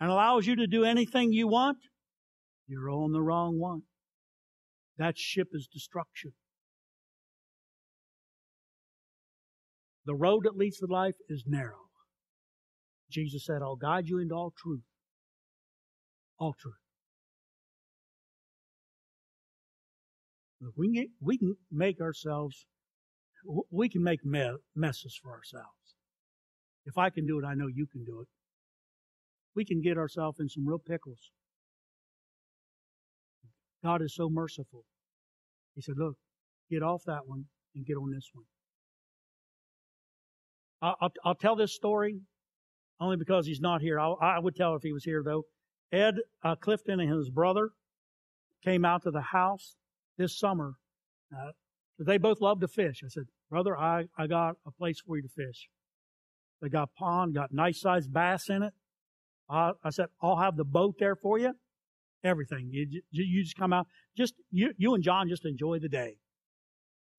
and 0.00 0.10
allows 0.10 0.46
you 0.46 0.56
to 0.56 0.66
do 0.66 0.84
anything 0.84 1.32
you 1.32 1.48
want, 1.48 1.78
you're 2.66 2.90
on 2.90 3.12
the 3.12 3.22
wrong 3.22 3.58
one. 3.58 3.82
That 4.98 5.16
ship 5.16 5.48
is 5.52 5.68
destruction. 5.72 6.32
The 10.04 10.14
road 10.14 10.44
that 10.44 10.56
leads 10.56 10.78
to 10.78 10.86
life 10.86 11.16
is 11.28 11.44
narrow. 11.46 11.88
Jesus 13.10 13.44
said, 13.44 13.62
I'll 13.62 13.76
guide 13.76 14.06
you 14.06 14.18
into 14.18 14.34
all 14.34 14.52
truth. 14.56 14.82
All 16.38 16.54
truth. 16.60 16.74
We 20.76 20.92
can, 20.92 21.06
we 21.20 21.38
can 21.38 21.56
make 21.70 22.00
ourselves, 22.00 22.66
we 23.70 23.88
can 23.88 24.02
make 24.02 24.20
messes 24.24 25.18
for 25.22 25.30
ourselves. 25.30 25.66
If 26.84 26.98
I 26.98 27.10
can 27.10 27.26
do 27.26 27.38
it, 27.38 27.44
I 27.44 27.54
know 27.54 27.68
you 27.68 27.86
can 27.86 28.04
do 28.04 28.20
it. 28.20 28.28
We 29.58 29.64
can 29.64 29.80
get 29.80 29.98
ourselves 29.98 30.38
in 30.38 30.48
some 30.48 30.68
real 30.68 30.78
pickles. 30.78 31.32
God 33.82 34.02
is 34.02 34.14
so 34.14 34.30
merciful. 34.30 34.84
He 35.74 35.82
said, 35.82 35.96
Look, 35.98 36.14
get 36.70 36.84
off 36.84 37.02
that 37.06 37.26
one 37.26 37.46
and 37.74 37.84
get 37.84 37.94
on 37.94 38.12
this 38.12 38.30
one. 38.32 38.44
I'll, 40.80 41.10
I'll 41.24 41.34
tell 41.34 41.56
this 41.56 41.74
story 41.74 42.20
only 43.00 43.16
because 43.16 43.48
he's 43.48 43.58
not 43.60 43.80
here. 43.80 43.98
I, 43.98 44.12
I 44.20 44.38
would 44.38 44.54
tell 44.54 44.76
if 44.76 44.82
he 44.84 44.92
was 44.92 45.02
here, 45.02 45.24
though. 45.24 45.42
Ed 45.90 46.14
uh, 46.44 46.54
Clifton 46.54 47.00
and 47.00 47.12
his 47.12 47.28
brother 47.28 47.70
came 48.64 48.84
out 48.84 49.02
to 49.02 49.10
the 49.10 49.22
house 49.32 49.74
this 50.18 50.38
summer. 50.38 50.74
Uh, 51.36 51.50
they 51.98 52.18
both 52.18 52.40
love 52.40 52.60
to 52.60 52.68
fish. 52.68 53.00
I 53.04 53.08
said, 53.08 53.24
Brother, 53.50 53.76
I, 53.76 54.04
I 54.16 54.28
got 54.28 54.54
a 54.64 54.70
place 54.70 55.00
for 55.04 55.16
you 55.16 55.22
to 55.22 55.28
fish. 55.28 55.68
They 56.62 56.68
got 56.68 56.94
pond, 56.96 57.34
got 57.34 57.52
nice 57.52 57.80
sized 57.80 58.12
bass 58.12 58.48
in 58.48 58.62
it. 58.62 58.72
I 59.50 59.90
said, 59.90 60.06
I'll 60.20 60.36
have 60.36 60.56
the 60.56 60.64
boat 60.64 60.96
there 60.98 61.16
for 61.16 61.38
you 61.38 61.54
everything. 62.24 62.68
You, 62.70 63.02
you 63.10 63.42
just 63.42 63.56
come 63.56 63.72
out, 63.72 63.86
just 64.16 64.34
you, 64.50 64.72
you 64.76 64.94
and 64.94 65.02
John 65.02 65.28
just 65.28 65.44
enjoy 65.44 65.78
the 65.78 65.88
day. 65.88 66.16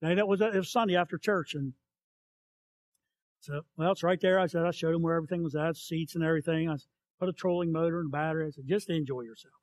And 0.02 0.20
it 0.20 0.28
was, 0.28 0.42
it 0.42 0.54
was 0.56 0.72
Sunday 0.72 0.96
after 0.96 1.18
church, 1.18 1.56
and 1.56 1.74
so 3.42 3.62
well, 3.78 3.92
it's 3.92 4.04
right 4.04 4.20
there. 4.22 4.40
I 4.40 4.48
said 4.48 4.66
I 4.66 4.72
showed 4.72 4.96
him 4.96 5.02
where 5.02 5.16
everything 5.16 5.44
was 5.44 5.56
at, 5.56 5.76
seats 5.76 6.16
and 6.16 6.24
everything. 6.24 6.70
I 6.70 6.76
put 7.20 7.30
a 7.30 7.34
trolling 7.34 7.72
motor 7.72 8.00
and 8.00 8.12
battery. 8.12 8.48
I 8.48 8.50
said 8.52 8.66
just 8.68 8.90
enjoy 8.90 9.22
yourself. 9.22 9.54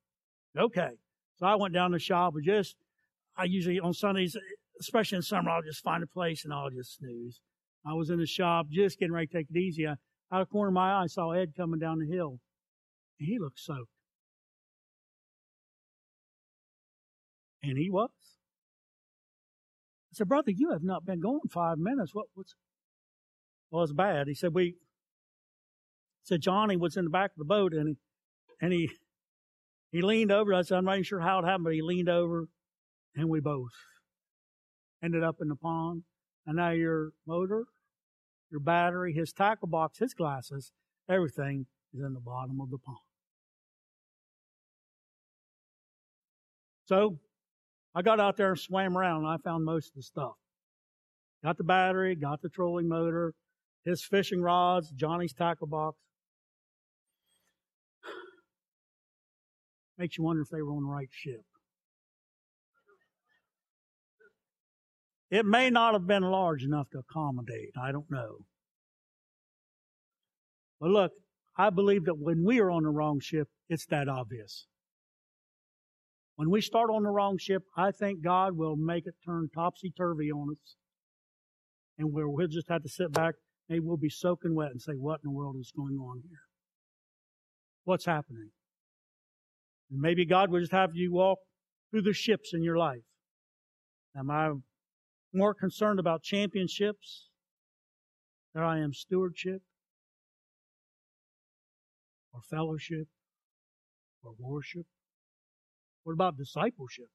Okay. 0.59 0.91
So 1.37 1.47
I 1.47 1.55
went 1.57 1.75
down 1.75 1.91
to 1.91 1.97
the 1.97 2.01
shop 2.01 2.35
and 2.35 2.45
just 2.45 2.77
I 3.37 3.45
usually 3.45 3.81
on 3.81 3.93
Sundays, 3.93 4.37
especially 4.81 5.17
in 5.17 5.23
summer, 5.23 5.51
I'll 5.51 5.63
just 5.63 5.83
find 5.83 6.03
a 6.03 6.07
place 6.07 6.45
and 6.45 6.55
I'll 6.55 6.71
just 6.71 6.97
snooze. 6.97 7.41
I 7.87 7.93
was 7.93 8.11
in 8.11 8.19
the 8.19 8.27
shop 8.27 8.67
just 8.71 8.99
getting 8.99 9.13
ready 9.13 9.27
to 9.27 9.33
take 9.33 9.47
it 9.51 9.59
easy. 9.59 9.87
I, 9.87 9.93
out 10.33 10.43
of 10.43 10.49
the 10.49 10.53
corner 10.53 10.69
of 10.69 10.75
my 10.75 10.93
eye, 10.93 11.03
I 11.05 11.07
saw 11.07 11.33
Ed 11.33 11.53
coming 11.57 11.79
down 11.79 11.99
the 11.99 12.07
hill, 12.07 12.41
he 13.19 13.39
looked 13.39 13.61
soaked. 13.61 13.91
And 17.63 17.79
he 17.79 17.91
was. 17.91 18.11
I 20.13 20.15
said, 20.15 20.29
Brother, 20.29 20.53
you 20.53 20.71
have 20.71 20.83
not 20.83 21.05
been 21.05 21.21
going 21.21 21.41
five 21.51 21.79
minutes. 21.79 22.15
What 22.15 22.27
what's 22.35 22.55
well 23.71 23.83
it's 23.83 23.93
bad. 23.93 24.29
He 24.29 24.35
said, 24.35 24.55
We 24.55 24.77
said 26.23 26.41
Johnny 26.41 26.77
was 26.77 26.97
in 26.97 27.05
the 27.05 27.11
back 27.11 27.33
of 27.33 27.39
the 27.39 27.45
boat 27.45 27.73
and 27.73 27.89
he 27.89 27.97
and 28.61 28.73
he 28.73 28.91
he 29.91 30.03
leaned 30.03 30.33
over. 30.33 30.55
I 30.55 30.63
said, 30.63 30.79
I'm 30.79 30.85
not 30.85 30.95
even 30.95 31.05
sure 31.05 31.21
how 31.21 31.41
it 31.41 31.45
happened, 31.45 31.65
but 31.65 31.75
he 31.75 31.83
leaned 31.83 32.09
over 32.09 32.49
and 33.15 33.29
we 33.29 33.41
both 33.41 33.73
ended 35.03 35.23
up 35.23 35.37
in 35.41 35.49
the 35.49 35.57
pond. 35.57 36.03
And 36.47 36.57
now 36.57 36.71
your 36.71 37.11
motor, 37.27 37.65
your 38.51 38.61
battery, 38.61 39.13
his 39.13 39.33
tackle 39.33 39.69
box, 39.69 39.99
his 39.99 40.15
glasses, 40.15 40.71
everything 41.09 41.67
is 41.97 42.05
in 42.05 42.13
the 42.13 42.21
bottom 42.21 42.61
of 42.61 42.71
the 42.71 42.79
pond. 42.79 42.99
So 46.87 47.19
I 47.95 48.03
got 48.03 48.21
out 48.21 48.37
there 48.37 48.51
and 48.51 48.59
swam 48.59 48.97
around 48.97 49.25
and 49.25 49.29
I 49.29 49.37
found 49.39 49.65
most 49.65 49.89
of 49.89 49.95
the 49.97 50.03
stuff. 50.03 50.35
Got 51.43 51.59
the 51.59 51.65
battery, 51.65 52.15
got 52.15 52.43
the 52.43 52.49
trolling 52.49 52.89
motor, 52.89 53.35
his 53.85 54.05
fishing 54.05 54.41
rods, 54.41 54.91
Johnny's 54.91 55.33
tackle 55.33 55.67
box. 55.67 55.97
Makes 59.99 60.19
you 60.19 60.25
wonder 60.25 60.43
if 60.43 60.49
they 60.49 60.63
were 60.63 60.73
on 60.73 60.85
the 60.85 60.89
right 60.91 61.09
ship. 61.11 61.43
It 65.31 65.45
may 65.45 65.71
not 65.71 65.95
have 65.95 66.07
been 66.07 66.23
large 66.23 66.63
enough 66.63 66.89
to 66.91 66.99
accommodate. 66.99 67.73
I 67.81 67.91
don't 67.91 68.11
know. 68.11 68.39
But 70.81 70.91
look, 70.91 71.13
I 71.59 71.71
believe 71.71 72.05
that 72.05 72.19
when 72.19 72.45
we 72.45 72.61
are 72.61 72.71
on 72.71 72.83
the 72.83 72.91
wrong 72.91 73.19
ship, 73.21 73.49
it's 73.69 73.87
that 73.87 74.09
obvious. 74.09 74.67
When 76.37 76.51
we 76.51 76.61
start 76.61 76.91
on 76.91 77.03
the 77.03 77.11
wrong 77.11 77.39
ship, 77.39 77.63
I 77.77 77.91
think 77.91 78.23
God 78.23 78.57
will 78.57 78.77
make 78.77 79.07
it 79.07 79.15
turn 79.25 79.49
topsy 79.55 79.91
turvy 79.97 80.31
on 80.31 80.51
us. 80.53 80.77
And 81.99 82.13
where 82.13 82.29
we'll 82.29 82.47
just 82.47 82.69
have 82.69 82.83
to 82.83 82.91
sit 82.91 83.11
back, 83.11 83.35
maybe 83.71 83.81
we'll 83.81 83.97
be 83.97 84.11
soaking 84.11 84.55
wet 84.55 84.71
and 84.71 84.83
say, 84.83 84.93
What 84.93 85.21
in 85.25 85.31
the 85.31 85.31
world 85.31 85.57
is 85.59 85.73
going 85.75 85.97
on 85.97 86.21
here? 86.29 86.41
What's 87.85 88.05
happening? 88.05 88.51
And 89.91 90.01
maybe 90.01 90.27
God 90.27 90.51
will 90.51 90.61
just 90.61 90.73
have 90.73 90.91
you 90.95 91.11
walk 91.11 91.39
through 91.91 92.03
the 92.03 92.13
ships 92.13 92.53
in 92.53 92.63
your 92.63 92.77
life. 92.77 93.05
Am 94.15 94.31
I 94.31 94.51
more 95.33 95.55
concerned 95.55 95.99
about 95.99 96.23
championships 96.23 97.31
than 98.53 98.63
I 98.63 98.81
am 98.81 98.93
stewardship 98.93 99.63
or 102.37 102.43
fellowship 102.43 103.09
or 104.23 104.33
worship? 104.39 104.87
What 106.05 106.13
about 106.13 106.37
discipleship? 106.37 107.09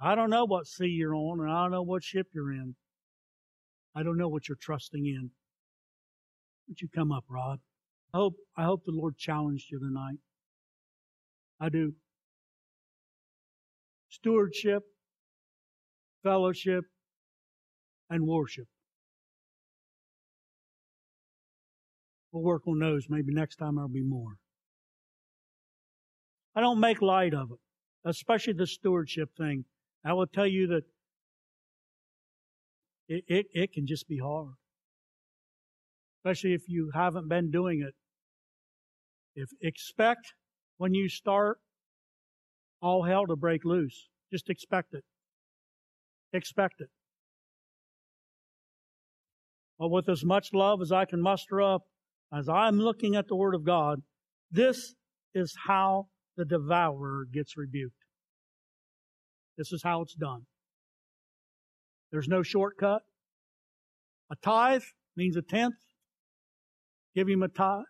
I 0.00 0.14
don't 0.14 0.30
know 0.30 0.44
what 0.46 0.66
sea 0.66 0.86
you're 0.86 1.14
on, 1.14 1.40
and 1.40 1.50
I 1.50 1.62
don't 1.62 1.70
know 1.70 1.82
what 1.82 2.02
ship 2.02 2.26
you're 2.34 2.52
in. 2.52 2.74
I 3.94 4.02
don't 4.02 4.16
know 4.16 4.28
what 4.28 4.48
you're 4.48 4.58
trusting 4.60 5.06
in. 5.06 5.30
Would 6.68 6.80
you 6.80 6.88
come 6.94 7.12
up, 7.12 7.24
Rod? 7.28 7.58
I 8.12 8.18
hope, 8.18 8.34
I 8.56 8.64
hope 8.64 8.84
the 8.84 8.92
Lord 8.92 9.16
challenged 9.16 9.70
you 9.70 9.78
tonight. 9.78 10.18
I 11.60 11.68
do. 11.68 11.92
Stewardship, 14.08 14.82
fellowship, 16.22 16.84
and 18.08 18.26
worship. 18.26 18.66
We'll 22.32 22.42
work 22.42 22.66
on 22.66 22.78
those. 22.78 23.06
Maybe 23.08 23.32
next 23.32 23.56
time 23.56 23.76
there'll 23.76 23.88
be 23.88 24.02
more. 24.02 24.36
I 26.54 26.60
don't 26.60 26.80
make 26.80 27.00
light 27.00 27.34
of 27.34 27.50
it, 27.52 27.58
especially 28.08 28.54
the 28.54 28.66
stewardship 28.66 29.30
thing. 29.36 29.64
I 30.04 30.12
will 30.12 30.26
tell 30.26 30.46
you 30.46 30.66
that 30.68 30.82
it, 33.08 33.24
it, 33.26 33.46
it 33.52 33.72
can 33.72 33.86
just 33.86 34.08
be 34.08 34.18
hard. 34.18 34.54
Especially 36.18 36.54
if 36.54 36.62
you 36.68 36.90
haven't 36.94 37.28
been 37.28 37.50
doing 37.50 37.82
it. 37.86 37.94
If 39.34 39.48
expect 39.62 40.34
when 40.76 40.94
you 40.94 41.08
start 41.08 41.58
all 42.82 43.04
hell 43.04 43.26
to 43.26 43.36
break 43.36 43.64
loose. 43.64 44.08
Just 44.32 44.48
expect 44.48 44.94
it. 44.94 45.04
Expect 46.32 46.80
it. 46.80 46.88
But 49.78 49.88
with 49.88 50.08
as 50.08 50.24
much 50.24 50.52
love 50.52 50.80
as 50.82 50.92
I 50.92 51.04
can 51.04 51.20
muster 51.20 51.60
up, 51.60 51.82
as 52.32 52.48
I'm 52.48 52.78
looking 52.78 53.16
at 53.16 53.28
the 53.28 53.36
Word 53.36 53.54
of 53.54 53.64
God, 53.64 54.00
this 54.50 54.94
is 55.34 55.54
how 55.66 56.06
the 56.36 56.44
devourer 56.44 57.26
gets 57.32 57.56
rebuked. 57.56 57.94
This 59.56 59.72
is 59.72 59.82
how 59.82 60.02
it's 60.02 60.14
done. 60.14 60.42
There's 62.10 62.28
no 62.28 62.42
shortcut. 62.42 63.02
A 64.30 64.36
tithe 64.36 64.82
means 65.16 65.36
a 65.36 65.42
tenth. 65.42 65.74
Give 67.14 67.28
him 67.28 67.42
a 67.42 67.48
tithe. 67.48 67.82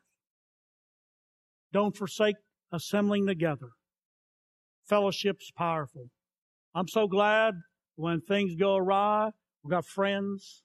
Don't 1.73 1.97
forsake 1.97 2.37
assembling 2.73 3.27
together. 3.27 3.69
Fellowship's 4.89 5.51
powerful. 5.57 6.07
I'm 6.75 6.89
so 6.89 7.07
glad 7.07 7.55
when 7.97 8.21
things 8.21 8.55
go 8.55 8.77
awry, 8.77 9.31
we've 9.63 9.71
got 9.71 9.85
friends 9.85 10.63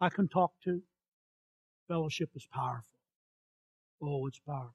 I 0.00 0.08
can 0.08 0.28
talk 0.28 0.52
to. 0.64 0.82
Fellowship 1.88 2.30
is 2.34 2.46
powerful. 2.52 2.98
Oh, 4.02 4.26
it's 4.26 4.40
powerful. 4.40 4.74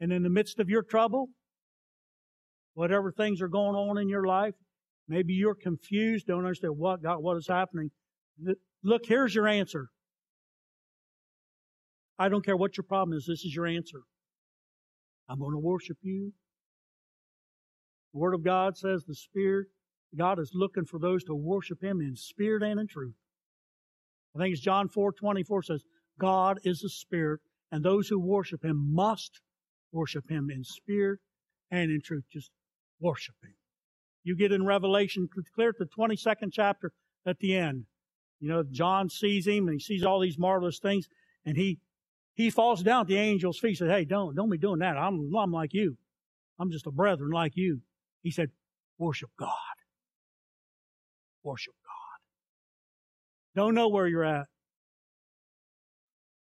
And 0.00 0.12
in 0.12 0.22
the 0.22 0.30
midst 0.30 0.60
of 0.60 0.68
your 0.68 0.82
trouble, 0.82 1.28
whatever 2.74 3.10
things 3.10 3.42
are 3.42 3.48
going 3.48 3.74
on 3.74 3.98
in 3.98 4.08
your 4.08 4.24
life, 4.24 4.54
maybe 5.08 5.32
you're 5.32 5.56
confused, 5.56 6.26
don't 6.26 6.44
understand 6.44 6.74
what 6.76 7.02
God, 7.02 7.18
what 7.18 7.36
is 7.36 7.48
happening. 7.48 7.90
Look, 8.84 9.02
here's 9.06 9.34
your 9.34 9.48
answer. 9.48 9.88
I 12.18 12.28
don't 12.28 12.44
care 12.44 12.56
what 12.56 12.76
your 12.76 12.84
problem 12.84 13.16
is, 13.16 13.26
this 13.26 13.44
is 13.44 13.54
your 13.54 13.66
answer. 13.66 14.00
I'm 15.28 15.40
going 15.40 15.52
to 15.52 15.58
worship 15.58 15.98
you. 16.02 16.32
The 18.12 18.18
Word 18.18 18.34
of 18.34 18.44
God 18.44 18.76
says 18.76 19.04
the 19.04 19.14
Spirit, 19.14 19.66
God 20.16 20.38
is 20.38 20.52
looking 20.54 20.84
for 20.84 20.98
those 20.98 21.24
to 21.24 21.34
worship 21.34 21.82
Him 21.82 22.00
in 22.00 22.16
spirit 22.16 22.62
and 22.62 22.80
in 22.80 22.86
truth. 22.86 23.14
I 24.38 24.44
think 24.44 24.52
it's 24.52 24.62
John 24.62 24.88
4 24.88 25.12
24 25.12 25.62
says, 25.62 25.84
God 26.18 26.60
is 26.64 26.84
a 26.84 26.88
spirit, 26.88 27.40
and 27.72 27.84
those 27.84 28.08
who 28.08 28.18
worship 28.18 28.64
Him 28.64 28.94
must 28.94 29.40
worship 29.92 30.30
Him 30.30 30.50
in 30.50 30.64
spirit 30.64 31.20
and 31.70 31.90
in 31.90 32.00
truth. 32.00 32.24
Just 32.32 32.50
worship 33.00 33.34
Him. 33.42 33.54
You 34.24 34.36
get 34.36 34.52
in 34.52 34.64
Revelation, 34.64 35.28
clear 35.54 35.70
at 35.70 35.78
the 35.78 35.86
22nd 35.86 36.50
chapter 36.52 36.92
at 37.26 37.38
the 37.38 37.56
end. 37.56 37.84
You 38.40 38.48
know, 38.48 38.62
John 38.70 39.08
sees 39.08 39.46
him 39.46 39.66
and 39.66 39.74
he 39.74 39.80
sees 39.80 40.04
all 40.04 40.20
these 40.20 40.38
marvelous 40.38 40.78
things 40.78 41.08
and 41.44 41.56
he, 41.56 41.80
he 42.34 42.50
falls 42.50 42.82
down 42.82 43.02
at 43.02 43.06
the 43.08 43.18
angel's 43.18 43.58
feet 43.58 43.78
says, 43.78 43.90
Hey, 43.90 44.04
don't, 44.04 44.34
don't 44.36 44.50
be 44.50 44.58
doing 44.58 44.80
that. 44.80 44.96
I'm, 44.96 45.34
I'm 45.34 45.50
like 45.50 45.74
you. 45.74 45.96
I'm 46.58 46.70
just 46.70 46.86
a 46.86 46.90
brethren 46.90 47.30
like 47.30 47.56
you. 47.56 47.80
He 48.22 48.30
said, 48.30 48.50
worship 48.98 49.30
God. 49.38 49.50
Worship 51.42 51.74
God. 51.84 51.97
Don't 53.58 53.74
know 53.74 53.88
where 53.88 54.06
you're 54.06 54.22
at. 54.22 54.46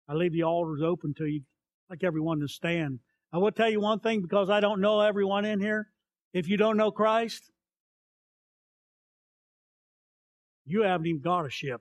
I 0.10 0.16
leave 0.16 0.34
the 0.34 0.44
altars 0.44 0.82
open 0.84 1.14
to 1.14 1.28
you, 1.28 1.44
like 1.90 2.04
everyone 2.04 2.42
to 2.42 2.48
stand. 2.50 3.00
I 3.32 3.38
will 3.38 3.54
tell 3.54 3.70
you 3.70 3.80
one 3.80 4.02
thing 4.02 4.22
because 4.22 4.50
I 4.50 4.60
don't 4.60 4.82
know 4.82 5.00
everyone 5.00 5.46
in 5.46 5.62
here. 5.62 5.88
If 6.34 6.50
you 6.50 6.58
don't 6.58 6.76
know 6.76 6.92
Christ, 6.92 7.52
you 10.66 10.82
haven't 10.82 11.08
even 11.08 11.22
got 11.22 11.46
a 11.46 11.50
ship. 11.50 11.80